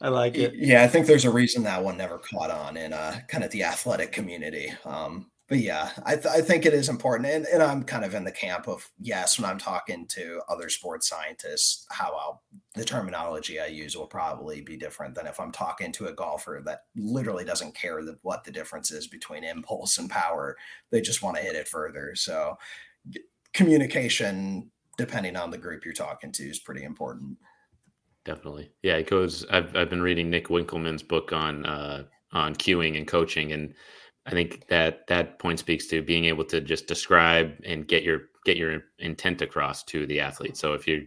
I 0.00 0.08
like 0.08 0.36
it. 0.36 0.54
Yeah, 0.56 0.82
I 0.82 0.88
think 0.88 1.06
there's 1.06 1.24
a 1.24 1.30
reason 1.30 1.62
that 1.64 1.84
one 1.84 1.96
never 1.96 2.18
caught 2.18 2.50
on 2.50 2.76
in 2.76 2.92
uh, 2.92 3.20
kind 3.28 3.44
of 3.44 3.50
the 3.50 3.64
athletic 3.64 4.12
community. 4.12 4.72
Um, 4.84 5.30
but 5.52 5.60
yeah, 5.60 5.90
I, 6.06 6.14
th- 6.14 6.34
I 6.34 6.40
think 6.40 6.64
it 6.64 6.72
is 6.72 6.88
important. 6.88 7.28
And, 7.28 7.44
and 7.44 7.62
I'm 7.62 7.82
kind 7.82 8.06
of 8.06 8.14
in 8.14 8.24
the 8.24 8.32
camp 8.32 8.68
of, 8.68 8.90
yes, 8.98 9.38
when 9.38 9.50
I'm 9.50 9.58
talking 9.58 10.06
to 10.06 10.40
other 10.48 10.70
sports 10.70 11.10
scientists, 11.10 11.84
how 11.90 12.06
I'll, 12.06 12.42
the 12.74 12.86
terminology 12.86 13.60
I 13.60 13.66
use 13.66 13.94
will 13.94 14.06
probably 14.06 14.62
be 14.62 14.78
different 14.78 15.14
than 15.14 15.26
if 15.26 15.38
I'm 15.38 15.52
talking 15.52 15.92
to 15.92 16.06
a 16.06 16.12
golfer 16.14 16.62
that 16.64 16.84
literally 16.96 17.44
doesn't 17.44 17.74
care 17.74 18.00
what 18.22 18.44
the 18.44 18.50
difference 18.50 18.90
is 18.90 19.08
between 19.08 19.44
impulse 19.44 19.98
and 19.98 20.08
power. 20.08 20.56
They 20.88 21.02
just 21.02 21.22
want 21.22 21.36
to 21.36 21.42
hit 21.42 21.54
it 21.54 21.68
further. 21.68 22.14
So 22.14 22.56
communication, 23.52 24.70
depending 24.96 25.36
on 25.36 25.50
the 25.50 25.58
group 25.58 25.84
you're 25.84 25.92
talking 25.92 26.32
to, 26.32 26.44
is 26.44 26.60
pretty 26.60 26.84
important. 26.84 27.36
Definitely. 28.24 28.72
Yeah, 28.82 28.96
it 28.96 29.10
goes. 29.10 29.44
I've, 29.50 29.76
I've 29.76 29.90
been 29.90 30.00
reading 30.00 30.30
Nick 30.30 30.48
Winkelman's 30.48 31.02
book 31.02 31.30
on 31.34 31.66
uh, 31.66 32.04
on 32.32 32.54
cueing 32.54 32.96
and 32.96 33.06
coaching, 33.06 33.52
and 33.52 33.74
I 34.26 34.30
think 34.30 34.68
that 34.68 35.06
that 35.08 35.38
point 35.38 35.58
speaks 35.58 35.86
to 35.88 36.02
being 36.02 36.26
able 36.26 36.44
to 36.44 36.60
just 36.60 36.86
describe 36.86 37.54
and 37.64 37.86
get 37.86 38.02
your 38.02 38.22
get 38.44 38.56
your 38.56 38.82
intent 38.98 39.42
across 39.42 39.82
to 39.84 40.06
the 40.06 40.20
athlete. 40.20 40.56
So 40.56 40.74
if 40.74 40.86
you 40.86 41.06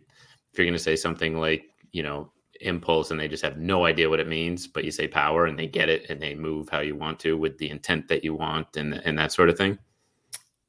if 0.52 0.60
you're 0.60 0.66
going 0.66 0.74
to 0.74 0.80
say 0.80 0.96
something 0.96 1.40
like 1.40 1.66
you 1.92 2.04
know 2.04 2.32
impulse 2.62 3.12
and 3.12 3.20
they 3.20 3.28
just 3.28 3.44
have 3.44 3.58
no 3.58 3.86
idea 3.86 4.10
what 4.10 4.20
it 4.20 4.28
means, 4.28 4.68
but 4.68 4.86
you 4.86 4.92
say 4.92 5.08
power 5.08 5.46
and 5.46 5.58
they 5.60 5.68
get 5.68 5.90
it 5.90 6.10
and 6.10 6.22
they 6.22 6.36
move 6.36 6.70
how 6.70 6.80
you 6.80 6.96
want 6.96 7.20
to 7.20 7.38
with 7.38 7.58
the 7.58 7.70
intent 7.70 8.08
that 8.08 8.24
you 8.24 8.34
want 8.34 8.78
and 8.78 8.94
and 8.94 9.18
that 9.18 9.32
sort 9.32 9.50
of 9.50 9.58
thing. 9.58 9.78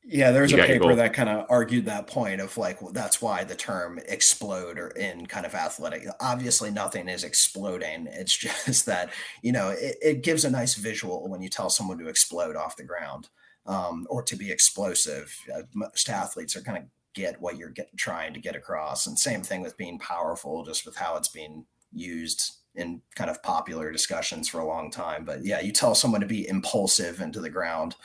Yeah, 0.09 0.31
there's 0.31 0.53
you 0.53 0.63
a 0.63 0.67
paper 0.67 0.95
that 0.95 1.15
kind 1.15 1.29
of 1.29 1.47
argued 1.49 1.87
that 1.87 2.07
point 2.07 2.41
of 2.41 2.57
like 2.57 2.81
well, 2.81 2.93
that's 2.93 3.21
why 3.21 3.43
the 3.43 3.57
term 3.57 3.99
explode 4.07 4.79
or 4.79 4.89
in 4.91 5.27
kind 5.27 5.45
of 5.45 5.55
athletic. 5.55 6.07
Obviously, 6.21 6.71
nothing 6.71 7.09
is 7.09 7.25
exploding. 7.25 8.07
It's 8.13 8.37
just 8.65 8.87
that 8.87 9.11
you 9.43 9.51
know 9.51 9.71
it, 9.71 9.97
it 10.01 10.23
gives 10.23 10.45
a 10.45 10.51
nice 10.51 10.75
visual 10.77 11.29
when 11.29 11.43
you 11.43 11.49
tell 11.49 11.71
someone 11.71 11.99
to 11.99 12.07
explode 12.07 12.55
off 12.55 12.77
the 12.77 12.85
ground 12.85 13.29
um, 13.67 14.07
or 14.09 14.23
to 14.23 14.37
be 14.37 14.53
explosive. 14.53 15.35
Uh, 15.53 15.63
most 15.75 16.09
athletes 16.09 16.55
are 16.55 16.63
kind 16.63 16.79
of 16.79 16.85
get 17.13 17.41
what 17.41 17.57
you're 17.57 17.71
get, 17.71 17.89
trying 17.97 18.33
to 18.33 18.41
get 18.41 18.55
across, 18.55 19.09
and 19.09 19.19
same 19.19 19.43
thing 19.43 19.61
with 19.61 19.77
being 19.77 19.99
powerful, 19.99 20.65
just 20.65 20.87
with 20.87 20.95
how 20.95 21.17
it's 21.17 21.29
being 21.29 21.67
used 21.93 22.59
in 22.77 23.03
kind 23.17 23.31
of 23.31 23.43
popular 23.43 23.91
discussions 23.91 24.49
for 24.49 24.61
a 24.61 24.67
long 24.67 24.89
time. 24.89 25.25
But 25.25 25.45
yeah, 25.45 25.61
you 25.61 25.73
tell 25.73 25.97
someone 25.97 26.21
to 26.21 26.27
be 26.29 26.47
impulsive 26.47 27.21
into 27.21 27.41
the 27.41 27.51
ground 27.51 27.97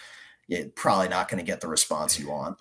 you're 0.52 0.68
probably 0.70 1.08
not 1.08 1.30
going 1.30 1.39
to 1.39 1.49
get 1.49 1.62
the 1.62 1.68
response 1.68 2.20
you 2.20 2.30
want. 2.30 2.58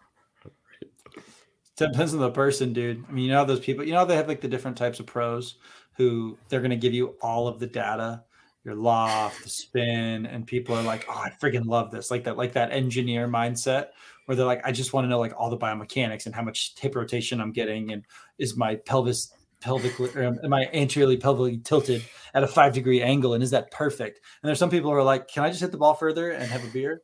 Depends 1.77 2.15
on 2.15 2.21
the 2.21 2.31
person, 2.31 2.73
dude. 2.73 3.05
I 3.09 3.13
mean, 3.13 3.25
you 3.25 3.33
know 3.33 3.45
those 3.45 3.59
people. 3.59 3.85
You 3.85 3.93
know 3.93 4.05
they 4.05 4.15
have 4.15 4.29
like 4.29 4.41
the 4.41 4.49
different 4.49 4.77
types 4.77 5.01
of 5.01 5.07
pros 5.07 5.57
who 5.97 6.39
they're 6.49 6.61
going 6.61 6.71
to 6.71 6.77
give 6.77 6.95
you 6.95 7.17
all 7.21 7.49
of 7.49 7.59
the 7.59 7.67
data, 7.67 8.23
your 8.65 8.77
loft, 8.77 9.43
the 9.43 9.49
spin, 9.49 10.27
and 10.27 10.47
people 10.47 10.77
are 10.77 10.83
like, 10.83 11.07
"Oh, 11.09 11.15
I 11.15 11.31
freaking 11.43 11.67
love 11.67 11.91
this!" 11.91 12.11
Like 12.11 12.25
that, 12.25 12.37
like 12.37 12.53
that 12.53 12.71
engineer 12.71 13.27
mindset 13.27 13.89
where 14.27 14.37
they're 14.37 14.47
like, 14.47 14.61
"I 14.65 14.71
just 14.71 14.93
want 14.93 15.07
to 15.07 15.09
know 15.09 15.19
like 15.19 15.33
all 15.37 15.51
the 15.51 15.59
biomechanics 15.59 16.27
and 16.27 16.35
how 16.35 16.43
much 16.43 16.75
hip 16.79 16.95
rotation 16.95 17.41
I'm 17.41 17.53
getting, 17.53 17.91
and 17.91 18.05
is 18.39 18.57
my 18.57 18.77
pelvis 18.77 19.33
pelvic 19.61 19.99
or 19.99 20.25
um, 20.25 20.39
am 20.45 20.53
I 20.53 20.69
anteriorly 20.73 21.17
pelvically 21.19 21.65
tilted 21.65 22.05
at 22.35 22.45
a 22.45 22.47
five 22.47 22.73
degree 22.73 23.03
angle, 23.03 23.35
and 23.35 23.43
is 23.43 23.51
that 23.51 23.73
perfect?" 23.73 24.21
And 24.43 24.49
there's 24.49 24.61
some 24.61 24.71
people 24.71 24.91
who 24.91 24.97
are 24.97 25.03
like, 25.03 25.27
"Can 25.29 25.43
I 25.43 25.49
just 25.49 25.61
hit 25.61 25.73
the 25.73 25.79
ball 25.79 25.95
further 25.95 26.31
and 26.31 26.45
have 26.45 26.63
a 26.63 26.69
beer?" 26.69 27.03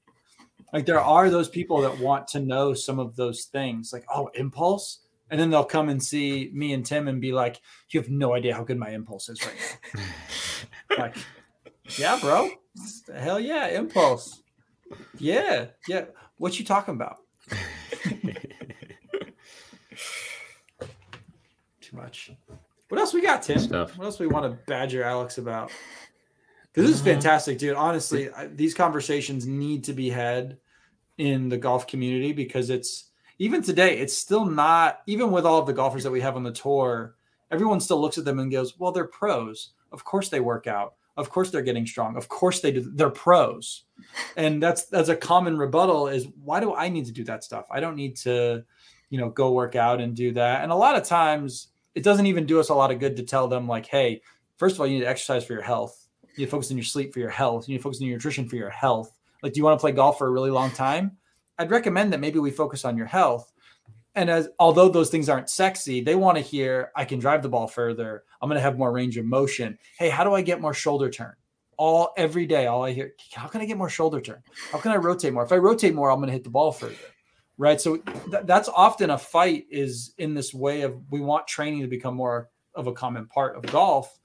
Like 0.73 0.87
there 0.87 1.01
are 1.01 1.31
those 1.31 1.49
people 1.49 1.81
that 1.83 1.99
want 1.99 2.29
to 2.29 2.41
know 2.41 2.75
some 2.75 2.99
of 2.99 3.17
those 3.17 3.45
things, 3.45 3.93
like 3.93 4.05
oh, 4.13 4.31
impulse, 4.35 5.01
and 5.31 5.41
then 5.41 5.51
they'll 5.51 5.65
come 5.65 5.89
and 5.89 6.03
see 6.03 6.51
me 6.53 6.73
and 6.73 6.85
Tim 6.85 7.09
and 7.09 7.21
be 7.21 7.33
like, 7.33 7.61
"You 7.91 8.01
have 8.01 8.11
no 8.11 8.35
idea 8.35 8.55
how 8.55 8.65
good 8.65 8.79
my 8.79 8.91
impulse 8.91 9.29
is 9.29 9.45
right 9.45 9.55
now." 9.95 10.03
like, 10.99 11.17
yeah, 11.99 12.19
bro, 12.21 12.51
hell 13.15 13.41
yeah, 13.41 13.69
impulse. 13.69 14.43
Yeah, 15.19 15.67
yeah. 15.89 16.07
What 16.39 16.59
you 16.59 16.65
talking 16.65 16.95
about? 16.95 17.19
Too 21.81 21.97
much. 21.97 22.33
What 22.89 23.01
else 23.01 23.15
we 23.15 23.23
got, 23.23 23.43
Tim? 23.43 23.59
Stuff. 23.59 23.97
What 23.97 24.05
else 24.05 24.19
we 24.19 24.27
want 24.27 24.45
to 24.45 24.59
badger 24.67 25.03
Alex 25.03 25.39
about? 25.39 25.71
This 26.77 26.91
is 26.91 27.01
uh-huh. 27.01 27.13
fantastic, 27.13 27.59
dude. 27.59 27.75
Honestly, 27.75 28.31
I, 28.31 28.49
these 28.49 28.75
conversations 28.75 29.47
need 29.47 29.85
to 29.85 29.95
be 29.95 30.11
had 30.11 30.59
in 31.17 31.49
the 31.49 31.57
golf 31.57 31.87
community 31.87 32.33
because 32.33 32.69
it's 32.69 33.11
even 33.39 33.63
today, 33.63 33.99
it's 33.99 34.17
still 34.17 34.45
not, 34.45 35.01
even 35.07 35.31
with 35.31 35.47
all 35.47 35.59
of 35.59 35.67
the 35.67 35.73
golfers 35.73 36.05
that 36.05 36.11
we 36.11 36.21
have 36.21 36.37
on 36.37 36.43
the 36.43 36.53
tour, 36.53 37.17
everyone 37.51 37.81
still 37.81 38.01
looks 38.01 38.19
at 38.19 38.27
them 38.27 38.39
and 38.39 38.53
goes, 38.53 38.79
Well, 38.79 38.93
they're 38.93 39.07
pros. 39.07 39.71
Of 39.91 40.05
course 40.05 40.29
they 40.29 40.41
work 40.41 40.67
out. 40.67 40.95
Of 41.17 41.31
course 41.31 41.51
they're 41.51 41.63
getting 41.63 41.87
strong. 41.87 42.15
Of 42.15 42.29
course 42.29 42.61
they 42.61 42.73
do. 42.73 42.83
They're 42.95 43.09
pros. 43.09 43.85
And 44.37 44.63
that's 44.63 44.85
that's 44.85 45.09
a 45.09 45.17
common 45.17 45.57
rebuttal 45.57 46.09
is 46.09 46.29
why 46.45 46.61
do 46.61 46.75
I 46.75 46.91
need 46.91 47.07
to 47.07 47.13
do 47.13 47.25
that 47.25 47.43
stuff? 47.43 47.65
I 47.71 47.81
don't 47.81 47.97
need 47.97 48.17
to, 48.19 48.65
you 49.09 49.19
know, 49.19 49.31
go 49.31 49.53
work 49.53 49.77
out 49.77 50.03
and 50.03 50.15
do 50.15 50.33
that. 50.33 50.63
And 50.63 50.71
a 50.71 50.77
lot 50.77 50.97
of 50.97 51.05
times 51.05 51.69
it 51.95 52.03
doesn't 52.03 52.27
even 52.27 52.45
do 52.45 52.61
us 52.61 52.69
a 52.69 52.75
lot 52.75 52.91
of 52.91 53.01
good 53.01 53.17
to 53.17 53.23
tell 53.23 53.49
them 53.49 53.67
like, 53.67 53.87
hey, 53.87 54.21
first 54.59 54.75
of 54.75 54.81
all, 54.81 54.87
you 54.87 54.99
need 54.99 55.05
to 55.05 55.09
exercise 55.09 55.43
for 55.47 55.55
your 55.55 55.63
health 55.63 56.06
you 56.37 56.43
need 56.43 56.47
to 56.47 56.51
focus 56.51 56.71
on 56.71 56.77
your 56.77 56.85
sleep 56.85 57.13
for 57.13 57.21
your 57.21 57.31
health. 57.31 57.69
You 57.69 57.73
need 57.73 57.79
to 57.79 57.83
focus 57.83 58.01
on 58.01 58.07
your 58.07 58.17
nutrition 58.17 58.49
for 58.49 58.57
your 58.57 58.71
health. 58.71 59.17
Like, 59.43 59.53
do 59.53 59.59
you 59.59 59.65
want 59.65 59.79
to 59.79 59.81
play 59.81 59.93
golf 59.93 60.19
for 60.19 60.27
a 60.27 60.31
really 60.31 60.51
long 60.51 60.71
time? 60.71 61.17
I'd 61.59 61.71
recommend 61.71 62.13
that 62.13 62.21
maybe 62.21 62.39
we 62.39 62.51
focus 62.51 62.85
on 62.85 62.97
your 62.97 63.07
health. 63.07 63.53
And 64.15 64.31
as 64.31 64.49
although 64.59 64.89
those 64.89 65.11
things 65.11 65.29
aren't 65.29 65.51
sexy, 65.51 66.01
they 66.01 66.15
want 66.15 66.37
to 66.37 66.43
hear, 66.43 66.91
I 66.97 67.05
can 67.05 67.19
drive 67.19 67.43
the 67.43 67.49
ball 67.49 67.67
further. 67.67 68.25
I'm 68.41 68.49
going 68.49 68.57
to 68.57 68.63
have 68.63 68.79
more 68.79 68.93
range 68.93 69.17
of 69.17 69.25
motion. 69.27 69.79
Hey, 69.99 70.09
how 70.09 70.25
do 70.25 70.35
I 70.35 70.43
get 70.43 70.61
more 70.61 70.75
shoulder 70.75 71.11
turn? 71.11 71.35
All 71.79 72.13
every 72.17 72.47
day, 72.47 72.67
all 72.67 72.85
I 72.85 72.93
hear, 72.93 73.13
how 73.35 73.47
can 73.47 73.61
I 73.61 73.67
get 73.67 73.77
more 73.77 73.91
shoulder 73.91 74.21
turn? 74.21 74.43
How 74.73 74.79
can 74.79 74.93
I 74.93 74.97
rotate 74.97 75.35
more? 75.35 75.45
If 75.45 75.53
I 75.53 75.57
rotate 75.57 75.95
more, 75.95 76.11
I'm 76.11 76.19
going 76.19 76.29
to 76.29 76.33
hit 76.33 76.45
the 76.45 76.51
ball 76.51 76.73
further. 76.73 76.95
Right. 77.59 77.81
So 77.81 77.97
th- 77.97 78.45
that's 78.45 78.69
often 78.69 79.11
a 79.11 79.19
fight 79.19 79.67
is 79.71 80.15
in 80.19 80.35
this 80.35 80.53
way 80.53 80.83
of 80.83 80.95
we 81.11 81.21
want 81.21 81.47
training 81.47 81.83
to 81.83 81.87
become 81.87 82.15
more 82.15 82.51
of 82.75 82.87
a 82.87 82.93
common 82.93 83.27
part 83.27 83.57
of 83.57 83.71
golf 83.73 84.19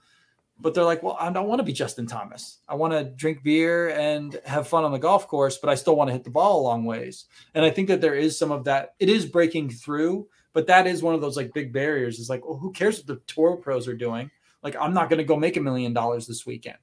but 0.61 0.73
they're 0.73 0.83
like, 0.83 1.01
well, 1.01 1.17
I 1.19 1.31
don't 1.31 1.47
want 1.47 1.59
to 1.59 1.63
be 1.63 1.73
Justin 1.73 2.05
Thomas. 2.05 2.59
I 2.69 2.75
want 2.75 2.93
to 2.93 3.03
drink 3.03 3.43
beer 3.43 3.89
and 3.89 4.39
have 4.45 4.67
fun 4.67 4.83
on 4.83 4.91
the 4.91 4.99
golf 4.99 5.27
course, 5.27 5.57
but 5.57 5.69
I 5.69 5.75
still 5.75 5.95
want 5.95 6.09
to 6.09 6.13
hit 6.13 6.23
the 6.23 6.29
ball 6.29 6.61
a 6.61 6.63
long 6.63 6.85
ways. 6.85 7.25
And 7.55 7.65
I 7.65 7.71
think 7.71 7.87
that 7.87 8.01
there 8.01 8.15
is 8.15 8.37
some 8.37 8.51
of 8.51 8.65
that. 8.65 8.93
It 8.99 9.09
is 9.09 9.25
breaking 9.25 9.71
through, 9.71 10.27
but 10.53 10.67
that 10.67 10.85
is 10.85 11.01
one 11.01 11.15
of 11.15 11.21
those 11.21 11.35
like 11.35 11.53
big 11.53 11.73
barriers. 11.73 12.19
Is 12.19 12.29
like, 12.29 12.45
well, 12.45 12.57
who 12.57 12.71
cares 12.71 12.97
what 12.97 13.07
the 13.07 13.21
tour 13.25 13.57
pros 13.57 13.87
are 13.87 13.95
doing? 13.95 14.29
Like, 14.61 14.75
I'm 14.79 14.93
not 14.93 15.09
going 15.09 15.17
to 15.17 15.23
go 15.23 15.35
make 15.35 15.57
a 15.57 15.61
million 15.61 15.93
dollars 15.93 16.27
this 16.27 16.45
weekend. 16.45 16.77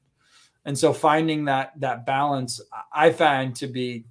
And 0.65 0.77
so 0.77 0.93
finding 0.93 1.45
that 1.45 1.73
that 1.81 2.05
balance, 2.05 2.61
I 2.93 3.13
find 3.13 3.55
to 3.57 3.69
be 3.69 4.05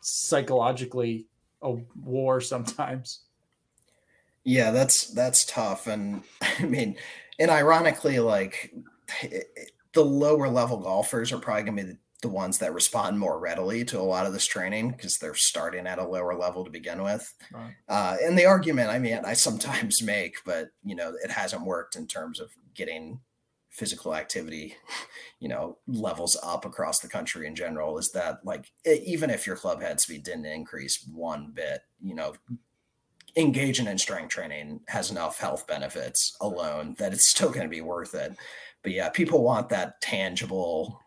psychologically 0.00 1.26
a 1.60 1.76
war 2.02 2.40
sometimes. 2.40 3.20
Yeah, 4.42 4.70
that's 4.70 5.08
that's 5.08 5.44
tough, 5.44 5.86
and 5.86 6.22
I 6.58 6.64
mean 6.64 6.96
and 7.40 7.50
ironically, 7.50 8.20
like 8.20 8.72
the 9.94 10.04
lower 10.04 10.48
level 10.48 10.76
golfers 10.76 11.32
are 11.32 11.38
probably 11.38 11.64
going 11.64 11.76
to 11.76 11.84
be 11.84 11.98
the 12.22 12.28
ones 12.28 12.58
that 12.58 12.74
respond 12.74 13.18
more 13.18 13.40
readily 13.40 13.82
to 13.82 13.98
a 13.98 14.02
lot 14.02 14.26
of 14.26 14.34
this 14.34 14.46
training 14.46 14.90
because 14.90 15.16
they're 15.18 15.34
starting 15.34 15.86
at 15.86 15.98
a 15.98 16.06
lower 16.06 16.34
level 16.34 16.64
to 16.64 16.70
begin 16.70 17.02
with. 17.02 17.32
Right. 17.50 17.74
Uh, 17.88 18.16
and 18.22 18.38
the 18.38 18.44
argument, 18.44 18.90
I 18.90 18.98
mean, 18.98 19.20
I 19.24 19.32
sometimes 19.32 20.02
make, 20.04 20.36
but 20.44 20.68
you 20.84 20.94
know, 20.94 21.14
it 21.24 21.30
hasn't 21.30 21.64
worked 21.64 21.96
in 21.96 22.06
terms 22.06 22.38
of 22.38 22.50
getting 22.74 23.20
physical 23.70 24.14
activity, 24.14 24.76
you 25.38 25.48
know, 25.48 25.78
levels 25.86 26.36
up 26.42 26.64
across 26.66 26.98
the 26.98 27.08
country 27.08 27.46
in 27.46 27.54
general. 27.54 27.96
Is 27.96 28.12
that 28.12 28.44
like 28.44 28.70
even 28.84 29.30
if 29.30 29.46
your 29.46 29.56
club 29.56 29.80
head 29.80 30.00
speed 30.00 30.24
didn't 30.24 30.44
increase 30.44 31.06
one 31.10 31.52
bit, 31.54 31.80
you 32.02 32.14
know, 32.14 32.34
engaging 33.40 33.86
in 33.86 33.98
strength 33.98 34.30
training 34.30 34.80
has 34.88 35.10
enough 35.10 35.38
health 35.38 35.66
benefits 35.66 36.36
alone 36.40 36.94
that 36.98 37.12
it's 37.12 37.30
still 37.30 37.50
going 37.50 37.62
to 37.62 37.68
be 37.68 37.80
worth 37.80 38.14
it. 38.14 38.36
But 38.82 38.92
yeah, 38.92 39.08
people 39.10 39.42
want 39.42 39.68
that 39.70 40.00
tangible 40.00 41.00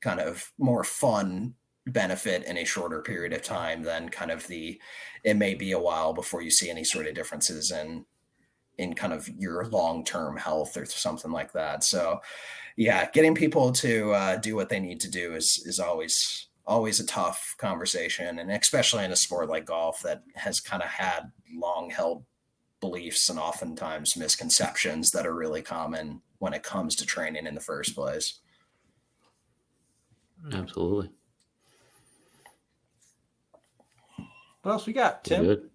kind 0.00 0.20
of 0.20 0.52
more 0.58 0.84
fun 0.84 1.54
benefit 1.86 2.44
in 2.44 2.58
a 2.58 2.64
shorter 2.64 3.00
period 3.00 3.32
of 3.32 3.42
time 3.42 3.82
than 3.82 4.08
kind 4.08 4.30
of 4.30 4.46
the 4.48 4.80
it 5.24 5.36
may 5.36 5.54
be 5.54 5.72
a 5.72 5.78
while 5.78 6.12
before 6.12 6.42
you 6.42 6.50
see 6.50 6.68
any 6.68 6.82
sort 6.82 7.06
of 7.06 7.14
differences 7.14 7.70
in 7.70 8.04
in 8.78 8.92
kind 8.92 9.12
of 9.12 9.28
your 9.38 9.66
long-term 9.66 10.36
health 10.36 10.76
or 10.76 10.84
something 10.84 11.30
like 11.30 11.52
that 11.52 11.84
so 11.84 12.20
yeah 12.76 13.08
getting 13.12 13.34
people 13.34 13.70
to 13.70 14.12
uh, 14.12 14.36
do 14.36 14.56
what 14.56 14.68
they 14.68 14.80
need 14.80 15.00
to 15.00 15.10
do 15.10 15.34
is 15.34 15.62
is 15.64 15.78
always 15.78 16.45
always 16.66 16.98
a 17.00 17.06
tough 17.06 17.54
conversation 17.58 18.38
and 18.38 18.50
especially 18.50 19.04
in 19.04 19.12
a 19.12 19.16
sport 19.16 19.48
like 19.48 19.64
golf 19.64 20.02
that 20.02 20.22
has 20.34 20.60
kind 20.60 20.82
of 20.82 20.88
had 20.88 21.30
long 21.54 21.90
held 21.90 22.24
beliefs 22.80 23.28
and 23.28 23.38
oftentimes 23.38 24.16
misconceptions 24.16 25.10
that 25.12 25.26
are 25.26 25.34
really 25.34 25.62
common 25.62 26.20
when 26.38 26.52
it 26.52 26.62
comes 26.62 26.96
to 26.96 27.06
training 27.06 27.46
in 27.46 27.54
the 27.54 27.60
first 27.60 27.94
place 27.94 28.40
Absolutely. 30.52 31.10
What 34.62 34.72
else 34.72 34.86
we 34.86 34.92
got, 34.92 35.24
Tim? 35.24 35.44
Good. 35.44 35.70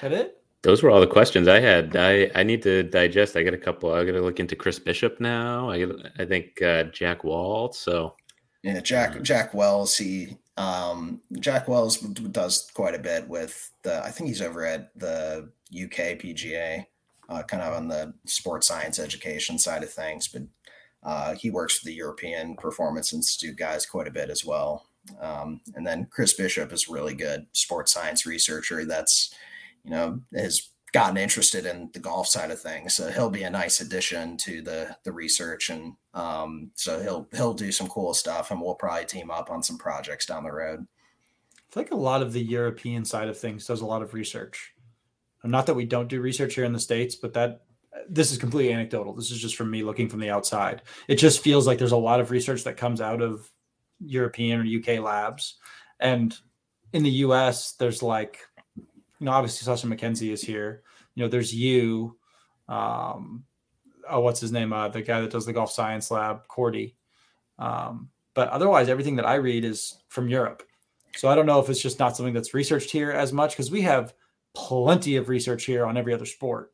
That 0.00 0.12
it? 0.12 0.42
Those 0.62 0.82
were 0.82 0.90
all 0.90 1.00
the 1.00 1.06
questions 1.06 1.48
I 1.48 1.60
had. 1.60 1.96
I, 1.96 2.30
I 2.34 2.42
need 2.42 2.62
to 2.62 2.82
digest. 2.82 3.36
I 3.36 3.42
got 3.42 3.54
a 3.54 3.58
couple. 3.58 3.92
I 3.92 4.04
got 4.04 4.12
to 4.12 4.22
look 4.22 4.40
into 4.40 4.56
Chris 4.56 4.78
Bishop 4.78 5.20
now. 5.20 5.70
I 5.70 5.86
I 6.18 6.24
think 6.24 6.60
uh, 6.60 6.84
Jack 6.84 7.24
Walt. 7.24 7.76
So 7.76 8.16
yeah, 8.66 8.80
Jack 8.80 9.14
uh, 9.14 9.20
Jack 9.20 9.54
Wells. 9.54 9.96
He 9.96 10.38
um, 10.56 11.20
Jack 11.38 11.68
Wells 11.68 11.98
does 11.98 12.68
quite 12.74 12.96
a 12.96 12.98
bit 12.98 13.28
with 13.28 13.70
the. 13.84 14.04
I 14.04 14.10
think 14.10 14.26
he's 14.28 14.42
over 14.42 14.66
at 14.66 14.90
the 14.98 15.48
UK 15.72 16.18
PGA, 16.18 16.84
uh, 17.28 17.44
kind 17.44 17.62
of 17.62 17.74
on 17.74 17.86
the 17.86 18.12
sports 18.24 18.66
science 18.66 18.98
education 18.98 19.60
side 19.60 19.84
of 19.84 19.90
things. 19.90 20.26
But 20.26 20.42
uh, 21.04 21.34
he 21.36 21.48
works 21.48 21.78
for 21.78 21.84
the 21.84 21.94
European 21.94 22.56
Performance 22.56 23.12
Institute 23.12 23.56
guys 23.56 23.86
quite 23.86 24.08
a 24.08 24.12
bit 24.12 24.30
as 24.30 24.44
well. 24.44 24.86
Um, 25.20 25.60
and 25.76 25.86
then 25.86 26.08
Chris 26.10 26.34
Bishop 26.34 26.72
is 26.72 26.88
really 26.88 27.14
good 27.14 27.46
sports 27.52 27.92
science 27.92 28.26
researcher 28.26 28.84
that's, 28.84 29.32
you 29.84 29.92
know, 29.92 30.20
has 30.34 30.70
gotten 30.92 31.16
interested 31.16 31.66
in 31.66 31.90
the 31.92 32.00
golf 32.00 32.26
side 32.26 32.50
of 32.50 32.60
things. 32.60 32.96
So 32.96 33.10
he'll 33.10 33.30
be 33.30 33.44
a 33.44 33.50
nice 33.50 33.80
addition 33.80 34.36
to 34.38 34.62
the 34.62 34.96
the 35.04 35.12
research, 35.12 35.70
and 35.70 35.94
um, 36.16 36.70
so 36.74 37.00
he'll 37.02 37.28
he'll 37.36 37.54
do 37.54 37.70
some 37.70 37.88
cool 37.88 38.14
stuff, 38.14 38.50
and 38.50 38.60
we'll 38.60 38.74
probably 38.74 39.04
team 39.04 39.30
up 39.30 39.50
on 39.50 39.62
some 39.62 39.76
projects 39.76 40.24
down 40.24 40.44
the 40.44 40.50
road. 40.50 40.80
I 40.80 41.72
feel 41.72 41.82
like 41.82 41.92
a 41.92 41.96
lot 41.96 42.22
of 42.22 42.32
the 42.32 42.42
European 42.42 43.04
side 43.04 43.28
of 43.28 43.38
things 43.38 43.66
does 43.66 43.82
a 43.82 43.86
lot 43.86 44.00
of 44.00 44.14
research. 44.14 44.72
Not 45.44 45.66
that 45.66 45.74
we 45.74 45.84
don't 45.84 46.08
do 46.08 46.22
research 46.22 46.54
here 46.54 46.64
in 46.64 46.72
the 46.72 46.80
states, 46.80 47.14
but 47.14 47.34
that 47.34 47.66
this 48.08 48.32
is 48.32 48.38
completely 48.38 48.72
anecdotal. 48.72 49.12
This 49.12 49.30
is 49.30 49.38
just 49.38 49.56
from 49.56 49.70
me 49.70 49.82
looking 49.82 50.08
from 50.08 50.20
the 50.20 50.30
outside. 50.30 50.82
It 51.06 51.16
just 51.16 51.40
feels 51.40 51.66
like 51.66 51.78
there's 51.78 51.92
a 51.92 51.96
lot 51.96 52.20
of 52.20 52.30
research 52.30 52.64
that 52.64 52.78
comes 52.78 53.02
out 53.02 53.20
of 53.20 53.48
European 54.00 54.60
or 54.60 54.64
UK 54.64 55.00
labs. 55.00 55.56
And 56.00 56.36
in 56.94 57.02
the 57.02 57.10
US, 57.10 57.72
there's 57.72 58.02
like, 58.02 58.40
you 58.76 58.84
know, 59.20 59.32
obviously 59.32 59.70
Sasho 59.70 59.94
MacKenzie 59.94 60.32
is 60.32 60.42
here. 60.42 60.82
You 61.14 61.24
know, 61.24 61.28
there's 61.28 61.54
you. 61.54 62.16
Um, 62.68 63.44
oh, 64.08 64.20
what's 64.20 64.40
his 64.40 64.52
name? 64.52 64.72
Uh, 64.72 64.88
the 64.88 65.02
guy 65.02 65.20
that 65.20 65.30
does 65.30 65.46
the 65.46 65.52
golf 65.52 65.70
science 65.70 66.10
lab, 66.10 66.46
Cordie. 66.48 66.96
Um, 67.58 68.10
but 68.34 68.48
otherwise, 68.48 68.88
everything 68.88 69.16
that 69.16 69.26
I 69.26 69.36
read 69.36 69.64
is 69.64 70.02
from 70.08 70.28
Europe. 70.28 70.62
So 71.16 71.28
I 71.28 71.34
don't 71.34 71.46
know 71.46 71.60
if 71.60 71.70
it's 71.70 71.80
just 71.80 71.98
not 71.98 72.16
something 72.16 72.34
that's 72.34 72.52
researched 72.52 72.90
here 72.90 73.10
as 73.10 73.32
much 73.32 73.52
because 73.52 73.70
we 73.70 73.80
have 73.82 74.12
plenty 74.54 75.16
of 75.16 75.28
research 75.28 75.64
here 75.64 75.86
on 75.86 75.96
every 75.96 76.12
other 76.12 76.26
sport 76.26 76.72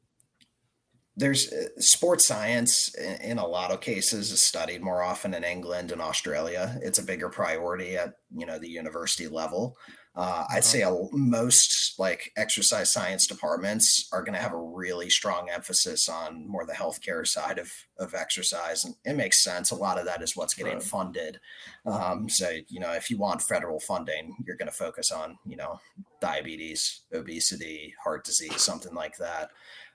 there's 1.17 1.53
uh, 1.53 1.69
sports 1.79 2.27
science 2.27 2.95
in 2.95 3.39
a 3.39 3.47
lot 3.47 3.71
of 3.71 3.81
cases 3.81 4.33
is 4.33 4.41
studied 4.41 4.83
more 4.83 5.03
often 5.03 5.35
in 5.35 5.45
England 5.45 5.93
and 5.93 6.01
Australia. 6.01 6.79
It's 6.83 6.99
a 6.99 7.05
bigger 7.05 7.29
priority 7.29 7.97
at 7.97 8.15
you 8.35 8.47
know 8.47 8.59
the 8.59 8.71
university 8.71 9.29
level. 9.29 9.77
Uh, 10.15 10.45
I'd 10.51 10.65
say 10.65 10.83
a, 10.83 10.95
most 11.13 11.99
like 11.99 12.33
exercise 12.37 12.93
science 12.93 13.27
departments 13.27 14.09
are 14.13 14.23
going 14.23 14.35
to 14.35 14.41
have 14.41 14.53
a 14.53 14.59
really 14.59 15.09
strong 15.09 15.49
emphasis 15.49 16.07
on 16.07 16.47
more 16.47 16.67
the 16.67 16.75
healthcare 16.75 17.27
side 17.27 17.59
of, 17.59 17.71
of 17.99 18.15
exercise. 18.15 18.85
And 18.85 18.95
it 19.07 19.17
makes 19.17 19.43
sense. 19.43 19.71
A 19.71 19.75
lot 19.75 19.99
of 19.99 20.05
that 20.05 20.23
is 20.23 20.37
what's 20.37 20.53
getting 20.53 20.75
right. 20.75 20.83
funded. 20.83 21.41
Um, 21.87 22.29
so, 22.29 22.51
you 22.69 22.79
know, 22.79 22.93
if 22.93 23.09
you 23.09 23.17
want 23.17 23.41
federal 23.41 23.81
funding, 23.81 24.37
you're 24.45 24.57
going 24.57 24.71
to 24.71 24.77
focus 24.77 25.11
on, 25.11 25.39
you 25.47 25.57
know, 25.57 25.81
diabetes, 26.21 27.01
obesity, 27.15 27.95
heart 28.05 28.25
disease, 28.25 28.61
something 28.61 28.95
like 28.95 29.17
that. 29.17 29.49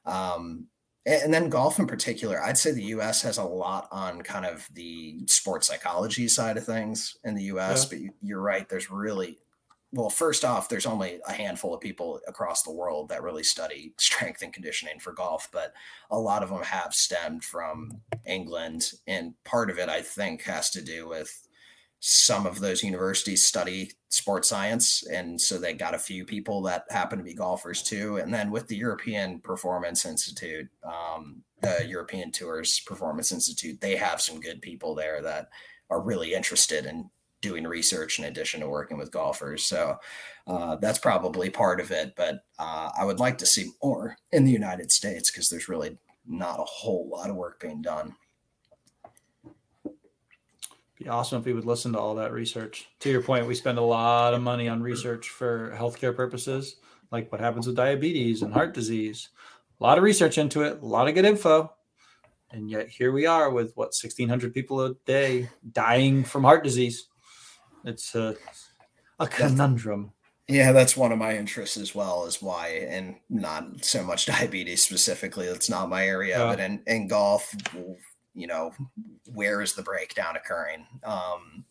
Um, 0.04 0.66
and 1.08 1.34
then 1.34 1.50
golf 1.50 1.80
in 1.80 1.88
particular 1.88 2.44
i'd 2.44 2.58
say 2.58 2.72
the 2.72 2.84
us 2.84 3.22
has 3.22 3.38
a 3.38 3.44
lot 3.44 3.88
on 3.92 4.22
kind 4.22 4.46
of 4.46 4.68
the 4.74 5.18
sports 5.26 5.68
psychology 5.68 6.28
side 6.28 6.58
of 6.58 6.66
things 6.66 7.18
in 7.24 7.36
the 7.36 7.44
us 7.44 7.92
yeah. 7.92 8.00
but 8.00 8.16
you're 8.22 8.42
right 8.42 8.70
there's 8.70 8.92
really 8.92 9.38
well 9.94 10.10
first 10.10 10.44
off 10.44 10.68
there's 10.68 10.86
only 10.86 11.20
a 11.28 11.32
handful 11.32 11.74
of 11.74 11.80
people 11.80 12.20
across 12.28 12.64
the 12.64 12.72
world 12.72 13.10
that 13.10 13.24
really 13.24 13.44
study 13.44 13.94
strength 13.98 14.42
and 14.42 14.54
conditioning 14.54 15.00
for 15.00 15.14
golf 15.14 15.48
but 15.52 15.74
a 16.12 16.20
lot 16.20 16.44
of 16.44 16.50
them 16.50 16.62
have 16.62 16.94
stemmed 16.94 17.44
from 17.44 18.02
england 18.26 18.92
and 19.08 19.34
part 19.46 19.70
of 19.70 19.80
it 19.80 19.88
i 19.90 20.02
think 20.02 20.42
has 20.44 20.70
to 20.70 20.82
do 20.82 21.08
with 21.08 21.47
some 22.00 22.46
of 22.46 22.60
those 22.60 22.84
universities 22.84 23.46
study 23.46 23.92
sports 24.10 24.50
science 24.50 25.06
and 25.08 25.42
so 25.42 25.58
they 25.58 25.74
got 25.74 25.96
a 25.96 26.00
few 26.00 26.26
people 26.26 26.62
that 26.62 26.86
happen 26.90 27.18
to 27.18 27.24
be 27.24 27.34
golfers 27.34 27.82
too. 27.82 28.18
And 28.18 28.34
then 28.34 28.52
with 28.52 28.68
the 28.68 28.78
european 28.78 29.40
performance 29.40 30.06
institute 30.06 30.68
um, 30.84 31.44
the 31.62 31.86
european 31.88 32.32
tours 32.32 32.82
performance 32.86 33.32
institute 33.32 33.82
they 33.82 33.96
have 33.96 34.22
some 34.22 34.40
good 34.40 34.62
people 34.62 34.94
there 34.94 35.22
that 35.24 35.50
are 35.90 36.02
really 36.02 36.34
interested 36.34 36.86
in 36.86 37.10
doing 37.42 37.66
research 37.66 38.20
in 38.20 38.26
addition 38.26 38.62
to 38.62 38.70
working 38.70 38.98
with 38.98 39.12
golfers. 39.12 39.64
So 39.64 39.98
uh, 40.48 40.76
that's 40.78 41.00
probably 41.00 41.50
part 41.50 41.80
of 41.82 41.92
it 41.92 42.14
but 42.16 42.44
uh, 42.60 42.90
i 42.98 43.04
would 43.04 43.20
like 43.20 43.38
to 43.40 43.46
see 43.46 43.72
more 43.84 44.16
in 44.32 44.46
the 44.46 44.52
united 44.52 44.92
states 44.92 45.30
because 45.30 45.50
there's 45.50 45.68
really 45.68 45.98
not 46.26 46.60
a 46.60 46.64
whole 46.64 47.10
lot 47.10 47.30
of 47.30 47.36
work 47.36 47.60
being 47.60 47.82
done 47.82 48.16
be 51.00 51.08
awesome 51.08 51.40
if 51.40 51.46
we 51.46 51.54
would 51.54 51.66
listen 51.66 51.94
to 51.94 52.00
all 52.00 52.16
that 52.16 52.32
research. 52.32 52.88
To 53.02 53.12
your 53.12 53.22
point, 53.22 53.48
we 53.48 53.56
spend 53.56 53.78
a 53.78 53.84
lot 53.84 54.34
of 54.34 54.42
money 54.42 54.68
on 54.68 54.82
research 54.82 55.30
for 55.30 55.76
healthcare 55.78 56.16
purposes, 56.16 56.78
like 57.12 57.32
what 57.32 57.42
happens 57.42 57.68
with 57.68 57.76
diabetes 57.76 58.42
and 58.42 58.52
heart 58.54 58.74
disease. 58.74 59.30
A 59.80 59.84
lot 59.84 59.98
of 59.98 60.04
research 60.04 60.38
into 60.38 60.64
it, 60.64 60.82
a 60.82 60.86
lot 60.86 61.08
of 61.08 61.14
good 61.14 61.26
info. 61.26 61.72
And 62.52 62.70
yet 62.70 62.88
here 62.88 63.12
we 63.12 63.26
are 63.26 63.52
with 63.52 63.74
what 63.76 63.88
1600 63.88 64.54
people 64.54 64.82
a 64.82 64.96
day 65.06 65.50
dying 65.72 66.24
from 66.24 66.44
heart 66.44 66.64
disease. 66.64 67.08
It's 67.84 68.16
a, 68.16 68.36
a 69.20 69.28
conundrum. 69.28 70.14
Yeah, 70.48 70.72
that's 70.72 70.96
one 70.96 71.12
of 71.12 71.20
my 71.20 71.38
interests 71.38 71.76
as 71.76 71.94
well, 71.94 72.26
is 72.26 72.42
why, 72.42 72.88
and 72.90 73.18
not 73.30 73.84
so 73.84 74.02
much 74.02 74.26
diabetes 74.28 74.82
specifically. 74.82 75.46
It's 75.46 75.70
not 75.70 75.90
my 75.90 76.08
area, 76.08 76.38
but 76.40 76.60
in, 76.60 76.82
in 76.88 77.08
golf, 77.08 77.54
you 78.38 78.48
know, 78.48 78.72
where 79.34 79.62
is 79.62 79.74
the 79.74 79.82
breakdown 79.82 80.36
occurring? 80.36 80.86
Um, 81.04 81.66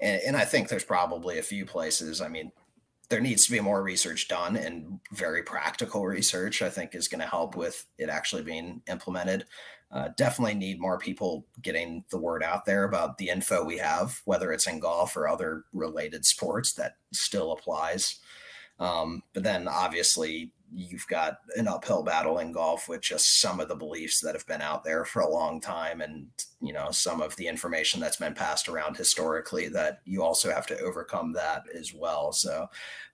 and, 0.00 0.20
and 0.28 0.36
I 0.36 0.46
think 0.46 0.68
there's 0.68 0.84
probably 0.84 1.38
a 1.38 1.42
few 1.42 1.66
places. 1.66 2.22
I 2.22 2.28
mean, 2.28 2.52
there 3.10 3.20
needs 3.20 3.44
to 3.44 3.52
be 3.52 3.60
more 3.60 3.82
research 3.82 4.26
done 4.26 4.56
and 4.56 5.00
very 5.12 5.42
practical 5.42 6.06
research, 6.06 6.62
I 6.62 6.70
think, 6.70 6.94
is 6.94 7.08
going 7.08 7.20
to 7.20 7.26
help 7.26 7.54
with 7.54 7.84
it 7.98 8.08
actually 8.08 8.42
being 8.42 8.82
implemented. 8.88 9.44
Uh, 9.92 10.08
definitely 10.16 10.54
need 10.54 10.80
more 10.80 10.98
people 10.98 11.44
getting 11.60 12.04
the 12.10 12.18
word 12.18 12.42
out 12.42 12.64
there 12.64 12.84
about 12.84 13.18
the 13.18 13.28
info 13.28 13.64
we 13.64 13.76
have, 13.76 14.22
whether 14.24 14.52
it's 14.52 14.68
in 14.68 14.78
golf 14.78 15.16
or 15.16 15.28
other 15.28 15.64
related 15.72 16.24
sports 16.24 16.72
that 16.74 16.94
still 17.12 17.52
applies. 17.52 18.20
Um, 18.78 19.22
but 19.34 19.42
then 19.42 19.68
obviously 19.68 20.52
you've 20.72 21.06
got 21.08 21.38
an 21.56 21.66
uphill 21.66 22.02
battle 22.02 22.38
in 22.38 22.52
golf 22.52 22.88
with 22.88 23.00
just 23.00 23.40
some 23.40 23.60
of 23.60 23.68
the 23.68 23.74
beliefs 23.74 24.20
that 24.20 24.34
have 24.34 24.46
been 24.46 24.60
out 24.60 24.84
there 24.84 25.04
for 25.04 25.20
a 25.20 25.28
long 25.28 25.60
time 25.60 26.00
and 26.00 26.28
you 26.60 26.72
know 26.72 26.90
some 26.90 27.20
of 27.20 27.34
the 27.36 27.46
information 27.46 28.00
that's 28.00 28.16
been 28.16 28.34
passed 28.34 28.68
around 28.68 28.96
historically 28.96 29.68
that 29.68 30.00
you 30.04 30.22
also 30.22 30.50
have 30.50 30.66
to 30.66 30.78
overcome 30.80 31.32
that 31.32 31.62
as 31.74 31.92
well 31.94 32.32
so 32.32 32.66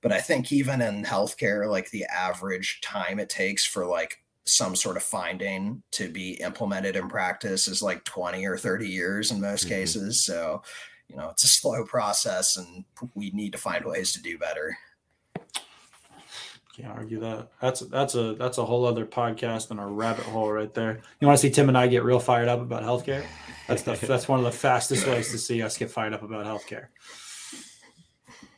but 0.02 0.12
i 0.12 0.20
think 0.20 0.52
even 0.52 0.82
in 0.82 1.04
healthcare 1.04 1.68
like 1.68 1.90
the 1.90 2.04
average 2.04 2.80
time 2.82 3.18
it 3.18 3.28
takes 3.28 3.64
for 3.64 3.86
like 3.86 4.22
some 4.44 4.76
sort 4.76 4.96
of 4.96 5.02
finding 5.02 5.82
to 5.90 6.08
be 6.08 6.34
implemented 6.34 6.94
in 6.94 7.08
practice 7.08 7.66
is 7.66 7.82
like 7.82 8.04
20 8.04 8.46
or 8.46 8.56
30 8.56 8.88
years 8.88 9.30
in 9.30 9.40
most 9.40 9.66
mm-hmm. 9.66 9.74
cases 9.74 10.24
so 10.24 10.62
you 11.08 11.16
know, 11.16 11.30
it's 11.30 11.44
a 11.44 11.48
slow 11.48 11.84
process 11.84 12.56
and 12.56 12.84
we 13.14 13.30
need 13.30 13.52
to 13.52 13.58
find 13.58 13.84
ways 13.84 14.12
to 14.12 14.22
do 14.22 14.38
better. 14.38 14.76
Can't 16.76 16.92
argue 16.92 17.20
that. 17.20 17.48
That's 17.58 17.80
that's 17.80 18.14
a 18.16 18.34
that's 18.34 18.58
a 18.58 18.64
whole 18.64 18.84
other 18.84 19.06
podcast 19.06 19.70
and 19.70 19.80
a 19.80 19.86
rabbit 19.86 20.26
hole 20.26 20.52
right 20.52 20.72
there. 20.74 21.00
You 21.20 21.26
want 21.26 21.40
to 21.40 21.40
see 21.40 21.50
Tim 21.50 21.68
and 21.68 21.78
I 21.78 21.86
get 21.86 22.04
real 22.04 22.20
fired 22.20 22.48
up 22.48 22.60
about 22.60 22.82
healthcare? 22.82 23.24
That's 23.66 23.80
the 23.82 23.92
that's 24.06 24.28
one 24.28 24.40
of 24.40 24.44
the 24.44 24.52
fastest 24.52 25.06
ways 25.06 25.30
to 25.30 25.38
see 25.38 25.62
us 25.62 25.78
get 25.78 25.90
fired 25.90 26.12
up 26.12 26.22
about 26.22 26.44
healthcare. 26.44 26.88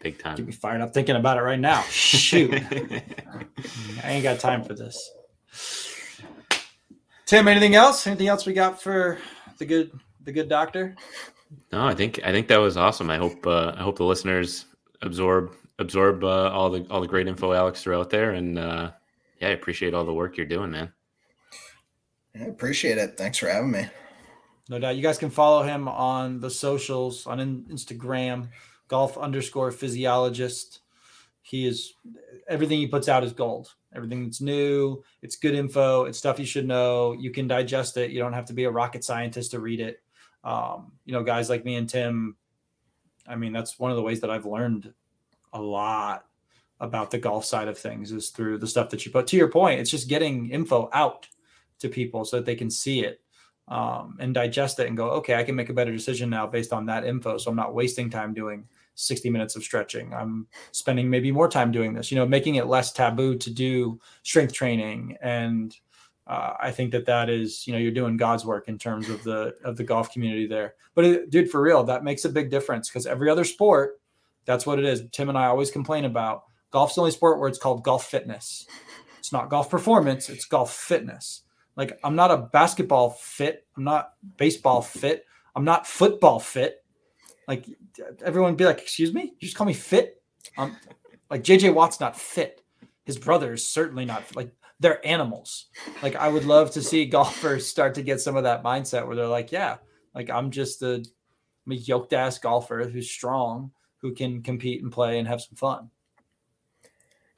Big 0.01 0.19
time. 0.19 0.35
Get 0.35 0.47
me 0.47 0.53
fired 0.53 0.81
up 0.81 0.93
thinking 0.93 1.15
about 1.15 1.39
it 1.39 1.43
right 1.43 1.61
now. 1.61 1.83
Shoot, 1.83 2.55
I 4.03 4.03
ain't 4.05 4.25
got 4.25 4.41
time 4.41 4.65
for 4.65 4.75
this. 4.75 5.13
Tim, 7.25 7.47
anything 7.47 7.77
else? 7.77 8.05
Anything 8.09 8.27
else 8.27 8.47
we 8.47 8.53
got 8.53 8.83
for 8.83 9.19
the 9.59 9.65
good 9.65 9.93
the 10.25 10.33
good 10.33 10.49
doctor? 10.49 10.97
No, 11.71 11.87
I 11.87 11.95
think 11.95 12.19
I 12.25 12.33
think 12.33 12.49
that 12.49 12.57
was 12.57 12.77
awesome. 12.77 13.11
I 13.11 13.17
hope 13.17 13.47
uh, 13.47 13.75
I 13.77 13.83
hope 13.83 13.97
the 13.97 14.05
listeners 14.05 14.67
absorb 15.03 15.55
absorb 15.79 16.25
uh, 16.25 16.51
all 16.51 16.71
the 16.71 16.87
all 16.91 17.01
the 17.01 17.07
great 17.07 17.29
info 17.29 17.53
Alex 17.53 17.83
threw 17.83 17.99
out 17.99 18.11
there, 18.11 18.33
and 18.33 18.59
uh, 18.59 18.91
yeah, 19.41 19.49
I 19.49 19.51
appreciate 19.53 19.95
all 19.95 20.05
the 20.05 20.13
work 20.13 20.37
you're 20.37 20.47
doing, 20.47 20.71
man. 20.71 20.93
I 22.35 22.45
appreciate 22.45 22.99
it. 22.99 23.17
Thanks 23.17 23.39
for 23.39 23.49
having 23.49 23.71
me. 23.71 23.87
No 24.69 24.79
doubt. 24.79 24.97
You 24.97 25.03
guys 25.03 25.19
can 25.19 25.31
follow 25.31 25.63
him 25.63 25.89
on 25.89 26.41
the 26.41 26.51
socials 26.51 27.27
on 27.27 27.39
Instagram, 27.71 28.49
golf 28.87 29.17
underscore 29.17 29.71
physiologist. 29.71 30.81
He 31.43 31.67
is 31.67 31.95
everything 32.49 32.79
he 32.79 32.87
puts 32.87 33.09
out 33.09 33.25
is 33.25 33.33
gold. 33.33 33.75
Everything 33.95 34.25
that's 34.25 34.43
new, 34.43 35.03
it's 35.23 35.37
good 35.37 35.55
info, 35.55 36.05
it's 36.05 36.19
stuff 36.19 36.39
you 36.39 36.45
should 36.45 36.67
know. 36.67 37.13
You 37.13 37.31
can 37.31 37.49
digest 37.49 37.97
it. 37.97 38.11
You 38.11 38.19
don't 38.19 38.35
have 38.35 38.45
to 38.47 38.53
be 38.53 38.65
a 38.65 38.71
rocket 38.71 39.03
scientist 39.03 39.53
to 39.53 39.61
read 39.61 39.81
it. 39.81 40.03
Um, 40.45 40.93
you 41.07 41.15
know, 41.15 41.23
guys 41.23 41.49
like 41.49 41.65
me 41.65 41.77
and 41.77 41.89
Tim, 41.89 42.37
I 43.27 43.37
mean, 43.37 43.55
that's 43.55 43.79
one 43.79 43.91
of 43.91 43.97
the 43.97 44.03
ways 44.03 44.21
that 44.21 44.31
I've 44.31 44.45
learned 44.45 44.93
a 45.53 45.61
lot 45.61 46.25
about 46.81 47.11
the 47.11 47.19
golf 47.19 47.45
side 47.45 47.69
of 47.69 47.79
things 47.79 48.13
is 48.13 48.31
through 48.31 48.59
the 48.59 48.67
stuff 48.67 48.91
that 48.91 49.05
you 49.05 49.13
put. 49.13 49.27
To 49.29 49.37
your 49.37 49.49
point, 49.49 49.81
it's 49.81 49.91
just 49.91 50.09
getting 50.09 50.51
info 50.51 50.89
out 50.93 51.27
to 51.81 51.89
people 51.89 52.25
so 52.25 52.37
that 52.37 52.47
they 52.47 52.55
can 52.55 52.71
see 52.71 53.05
it 53.05 53.21
um, 53.69 54.17
and 54.21 54.35
digest 54.35 54.79
it 54.79 54.89
and 54.89 54.97
go, 54.97 55.11
okay, 55.11 55.35
I 55.35 55.43
can 55.43 55.55
make 55.55 55.69
a 55.69 55.75
better 55.75 55.93
decision 55.93 56.31
now 56.31 56.47
based 56.47 56.73
on 56.73 56.87
that 56.87 57.05
info. 57.05 57.39
So 57.39 57.51
I'm 57.51 57.57
not 57.57 57.75
wasting 57.75 58.11
time 58.11 58.33
doing 58.33 58.65
60 58.95 59.31
minutes 59.31 59.57
of 59.57 59.63
stretching. 59.63 60.13
I'm 60.15 60.47
spending 60.73 61.09
maybe 61.09 61.31
more 61.31 61.49
time 61.49 61.71
doing 61.71 61.95
this, 61.95 62.11
you 62.11 62.17
know, 62.17 62.27
making 62.27 62.57
it 62.57 62.67
less 62.67 62.93
taboo 62.93 63.37
to 63.37 63.51
do 63.51 64.01
strength 64.23 64.53
training. 64.53 65.17
And 65.21 65.75
uh, 66.27 66.55
I 66.61 66.71
think 66.71 66.93
that 66.93 67.07
that 67.07 67.31
is, 67.31 67.67
you 67.67 67.73
know, 67.73 67.79
you're 67.79 67.91
doing 67.91 68.17
God's 68.17 68.45
work 68.45 68.69
in 68.69 68.77
terms 68.77 69.09
of 69.09 69.23
the 69.23 69.55
of 69.65 69.77
the 69.77 69.85
golf 69.85 70.13
community 70.13 70.47
there. 70.47 70.75
But 70.95 71.05
it, 71.05 71.31
dude, 71.31 71.51
for 71.51 71.63
real, 71.63 71.85
that 71.85 72.05
makes 72.05 72.25
a 72.25 72.29
big 72.29 72.51
difference 72.51 72.89
because 72.89 73.07
every 73.07 73.31
other 73.31 73.45
sport, 73.45 73.98
that's 74.49 74.65
what 74.65 74.79
it 74.79 74.87
is. 74.87 75.03
Tim 75.13 75.29
and 75.29 75.37
I 75.37 75.45
always 75.45 75.71
complain 75.71 76.07
about 76.07 76.45
golf's 76.71 76.95
the 76.95 77.03
only 77.03 77.11
sport 77.11 77.39
where 77.39 77.51
it's 77.51 77.59
called 77.59 77.85
golf 77.85 78.07
fitness. 78.07 78.67
It's 79.19 79.31
not 79.31 79.51
golf 79.51 79.69
performance, 79.69 80.31
it's 80.31 80.47
golf 80.47 80.73
fitness. 80.73 81.43
Like 81.77 82.01
I'm 82.03 82.17
not 82.17 82.31
a 82.31 82.39
basketball 82.39 83.11
fit, 83.11 83.67
I'm 83.77 83.85
not 83.85 84.15
baseball 84.39 84.81
fit, 84.81 85.27
I'm 85.55 85.65
not 85.65 85.87
football 85.87 86.41
fit. 86.41 86.83
Like 87.47 87.67
everyone 88.25 88.57
be 88.57 88.65
like, 88.65 88.81
"Excuse 88.81 89.13
me? 89.13 89.35
You 89.39 89.47
just 89.47 89.55
call 89.55 89.67
me 89.67 89.75
fit?" 89.75 90.23
Like 90.57 91.43
JJ 91.43 91.75
Watt's 91.75 92.01
not 92.01 92.19
fit. 92.19 92.63
His 93.05 93.19
brother 93.19 93.53
is 93.53 93.69
certainly 93.69 94.07
not 94.07 94.35
like 94.35 94.51
they're 94.81 95.07
animals. 95.07 95.67
Like 96.03 96.17
I 96.17 96.29
would 96.29 96.47
love 96.47 96.71
to 96.71 96.83
see 96.83 97.05
golfers 97.19 97.67
start 97.67 97.95
to 97.97 98.03
get 98.03 98.23
some 98.23 98.37
of 98.37 98.45
that 98.45 98.65
mindset 98.65 99.07
where 99.07 99.15
they're 99.15 99.27
like, 99.27 99.53
yeah, 99.53 99.77
like 100.15 100.31
I'm 100.31 100.51
just 100.51 100.83
a, 100.83 101.05
I'm 101.67 101.73
a 101.73 101.75
yoked 101.75 102.15
ass 102.15 102.39
golfer 102.39 102.89
who's 102.89 103.11
strong 103.11 103.73
who 104.03 104.15
can 104.15 104.43
compete 104.43 104.83
and 104.83 104.93
play 104.93 105.19
and 105.19 105.29
have 105.29 105.41
some 105.41 105.57
fun. 105.57 105.91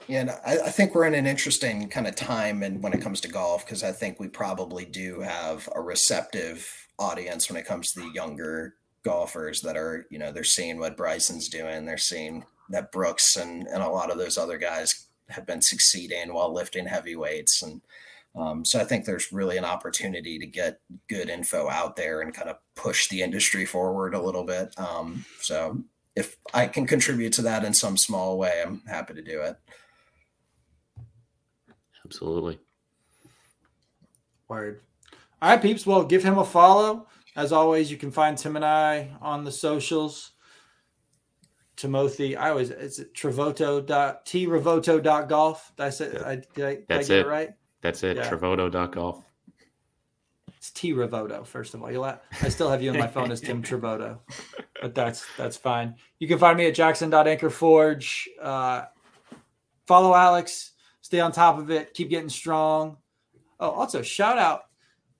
Yeah, 0.09 0.21
and 0.21 0.31
I, 0.31 0.67
I, 0.67 0.71
think 0.71 0.95
we're 0.95 1.07
in 1.07 1.15
an 1.15 1.27
interesting 1.27 1.89
kind 1.89 2.07
of 2.07 2.17
time 2.17 2.63
and 2.63 2.83
when 2.83 2.93
it 2.93 3.03
comes 3.03 3.21
to 3.21 3.29
golf 3.29 3.65
because 3.65 3.85
I 3.85 3.93
think 3.93 4.19
we 4.19 4.29
probably 4.29 4.85
do 4.85 5.21
have 5.21 5.69
a 5.75 5.81
receptive 5.81 6.89
audience 6.99 7.49
when 7.49 7.59
it 7.59 7.67
comes 7.67 7.93
to 7.93 8.01
the 8.01 8.11
younger 8.13 8.75
golfers 9.05 9.61
that 9.61 9.77
are, 9.77 10.07
you 10.11 10.19
know, 10.19 10.33
they're 10.33 10.43
seeing 10.43 10.79
what 10.79 10.97
Bryson's 10.97 11.49
doing, 11.49 11.85
they're 11.85 11.99
seeing 11.99 12.45
that 12.71 12.93
Brooks 12.93 13.37
and, 13.37 13.67
and 13.69 13.83
a 13.83 13.89
lot 13.89 14.11
of 14.11 14.19
those 14.19 14.37
other 14.37 14.59
guys 14.59 15.07
have 15.29 15.47
been 15.47 15.63
succeeding 15.63 16.33
while 16.33 16.53
lifting 16.53 16.87
heavy 16.87 17.15
weights 17.15 17.63
and 17.63 17.81
um, 18.37 18.65
so 18.65 18.79
I 18.79 18.85
think 18.85 19.05
there's 19.05 19.33
really 19.33 19.57
an 19.57 19.65
opportunity 19.65 20.39
to 20.39 20.47
get 20.47 20.81
good 21.09 21.29
info 21.29 21.69
out 21.69 21.97
there 21.97 22.21
and 22.21 22.33
kind 22.33 22.49
of 22.49 22.57
push 22.77 23.09
the 23.09 23.23
industry 23.23 23.67
forward 23.67 24.15
a 24.15 24.23
little 24.23 24.45
bit. 24.45 24.73
Um, 24.79 25.25
so 25.41 25.83
if 26.17 26.37
I 26.53 26.67
can 26.67 26.87
contribute 26.87 27.33
to 27.35 27.43
that 27.43 27.65
in 27.65 27.75
some 27.75 27.97
small 27.97 28.39
way, 28.39 28.63
I'm 28.65 28.83
happy 28.87 29.15
to 29.15 29.23
do 29.23 29.43
it. 29.43 29.57
Absolutely. 32.05 32.59
Word. 34.49 34.81
All 35.41 35.51
right, 35.51 35.63
peeps. 35.63 35.87
Well, 35.87 36.05
give 36.05 36.25
him 36.25 36.39
a 36.39 36.45
follow. 36.45 37.07
As 37.37 37.53
always, 37.53 37.91
you 37.91 37.97
can 37.97 38.11
find 38.11 38.37
Tim 38.37 38.57
and 38.57 38.65
I 38.65 39.11
on 39.21 39.45
the 39.45 39.53
socials. 39.53 40.33
Timothy, 41.77 42.37
I 42.37 42.51
always 42.51 42.71
it's 42.71 43.01
Travoto 43.01 43.85
dot 43.85 44.27
T 44.27 44.47
Ravoto 44.47 45.03
dot 45.03 45.29
golf. 45.29 45.73
Did 45.77 45.83
I 45.83 45.91
say 45.91 46.07
I, 46.25 46.35
did 46.55 46.65
I, 46.65 46.75
did 46.75 46.85
That's 46.89 47.11
I 47.11 47.15
it. 47.15 47.19
it 47.21 47.27
right? 47.27 47.51
That's 47.81 48.03
it. 48.03 48.17
Yeah. 48.17 48.29
Travoto 48.29 48.71
dot 48.71 48.93
golf. 48.93 49.25
It's 50.61 50.71
T 50.73 50.93
Ravoto, 50.93 51.47
first 51.47 51.73
of 51.73 51.83
all. 51.83 51.91
You'll 51.91 52.05
have, 52.05 52.21
I 52.43 52.51
still 52.51 52.71
have 52.71 52.83
you 52.83 52.91
on 52.91 52.99
my 52.99 53.07
phone 53.07 53.33
as 53.33 53.41
Tim 53.41 53.63
Travoto, 53.63 54.19
but 54.83 54.95
that's 54.95 55.25
that's 55.39 55.57
fine. 55.57 55.95
You 56.19 56.29
can 56.29 56.39
find 56.39 56.59
me 56.59 56.67
at 56.67 56.75
Jackson.anchorforge. 56.75 58.27
Uh, 58.39 58.83
follow 59.87 60.15
Alex, 60.15 60.73
stay 61.01 61.19
on 61.19 61.33
top 61.33 61.59
of 61.59 61.71
it, 61.71 61.95
keep 61.95 62.11
getting 62.11 62.29
strong. 62.29 62.99
Oh, 63.59 63.71
also 63.71 64.03
shout 64.03 64.37
out 64.37 64.65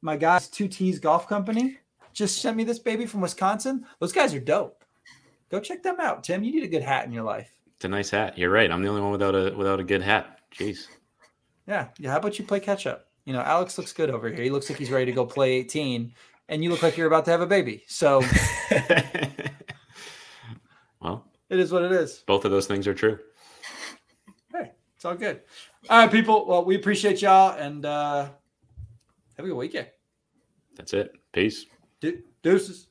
my 0.03 0.15
guys, 0.15 0.47
Two 0.47 0.69
T's 0.69 0.99
Golf 0.99 1.27
Company. 1.27 1.79
Just 2.13 2.43
sent 2.43 2.55
me 2.55 2.65
this 2.65 2.79
baby 2.79 3.07
from 3.07 3.23
Wisconsin. 3.23 3.87
Those 3.99 4.13
guys 4.13 4.35
are 4.35 4.41
dope. 4.41 4.85
Go 5.51 5.59
check 5.59 5.83
them 5.83 6.01
out, 6.01 6.23
Tim. 6.23 6.45
You 6.45 6.53
need 6.53 6.65
a 6.65 6.69
good 6.69 6.83
hat 6.83 7.07
in 7.07 7.13
your 7.13 7.25
life. 7.25 7.51
It's 7.77 7.87
a 7.87 7.89
nice 7.89 8.11
hat. 8.11 8.37
You're 8.37 8.51
right. 8.51 8.71
I'm 8.71 8.83
the 8.83 8.89
only 8.91 9.01
one 9.01 9.13
without 9.13 9.35
a 9.35 9.55
without 9.57 9.81
a 9.81 9.85
good 9.85 10.03
hat. 10.03 10.41
Jeez. 10.55 10.87
Yeah. 11.67 11.89
Yeah. 11.99 12.11
How 12.11 12.19
about 12.19 12.39
you 12.39 12.45
play 12.45 12.61
catch 12.61 12.87
up? 12.87 13.07
You 13.31 13.37
know, 13.37 13.43
Alex 13.43 13.79
looks 13.79 13.93
good 13.93 14.11
over 14.11 14.29
here. 14.29 14.43
He 14.43 14.51
looks 14.51 14.69
like 14.69 14.77
he's 14.77 14.91
ready 14.91 15.07
to 15.07 15.13
go 15.13 15.25
play 15.25 15.53
18, 15.53 16.13
and 16.49 16.65
you 16.65 16.69
look 16.69 16.83
like 16.83 16.97
you're 16.97 17.07
about 17.07 17.25
to 17.27 17.31
have 17.31 17.41
a 17.41 17.47
baby. 17.47 17.85
So, 17.87 18.19
well, 21.01 21.25
it 21.49 21.61
is 21.61 21.71
what 21.71 21.85
it 21.85 21.93
is. 21.93 22.25
Both 22.27 22.45
of 22.45 22.51
those 22.51 22.67
things 22.67 22.89
are 22.89 22.95
true. 22.95 23.21
Hey, 24.53 24.73
it's 24.97 25.05
all 25.05 25.15
good. 25.15 25.43
All 25.89 26.01
right, 26.01 26.11
people. 26.11 26.45
Well, 26.45 26.65
we 26.65 26.75
appreciate 26.75 27.23
y'all 27.23 27.57
and 27.57 27.87
uh 27.87 28.31
have 29.37 29.47
a 29.47 29.49
good 29.49 29.55
weekend. 29.55 29.87
That's 30.75 30.93
it. 30.93 31.13
Peace. 31.33 31.67
De- 32.01 32.25
deuces. 32.43 32.89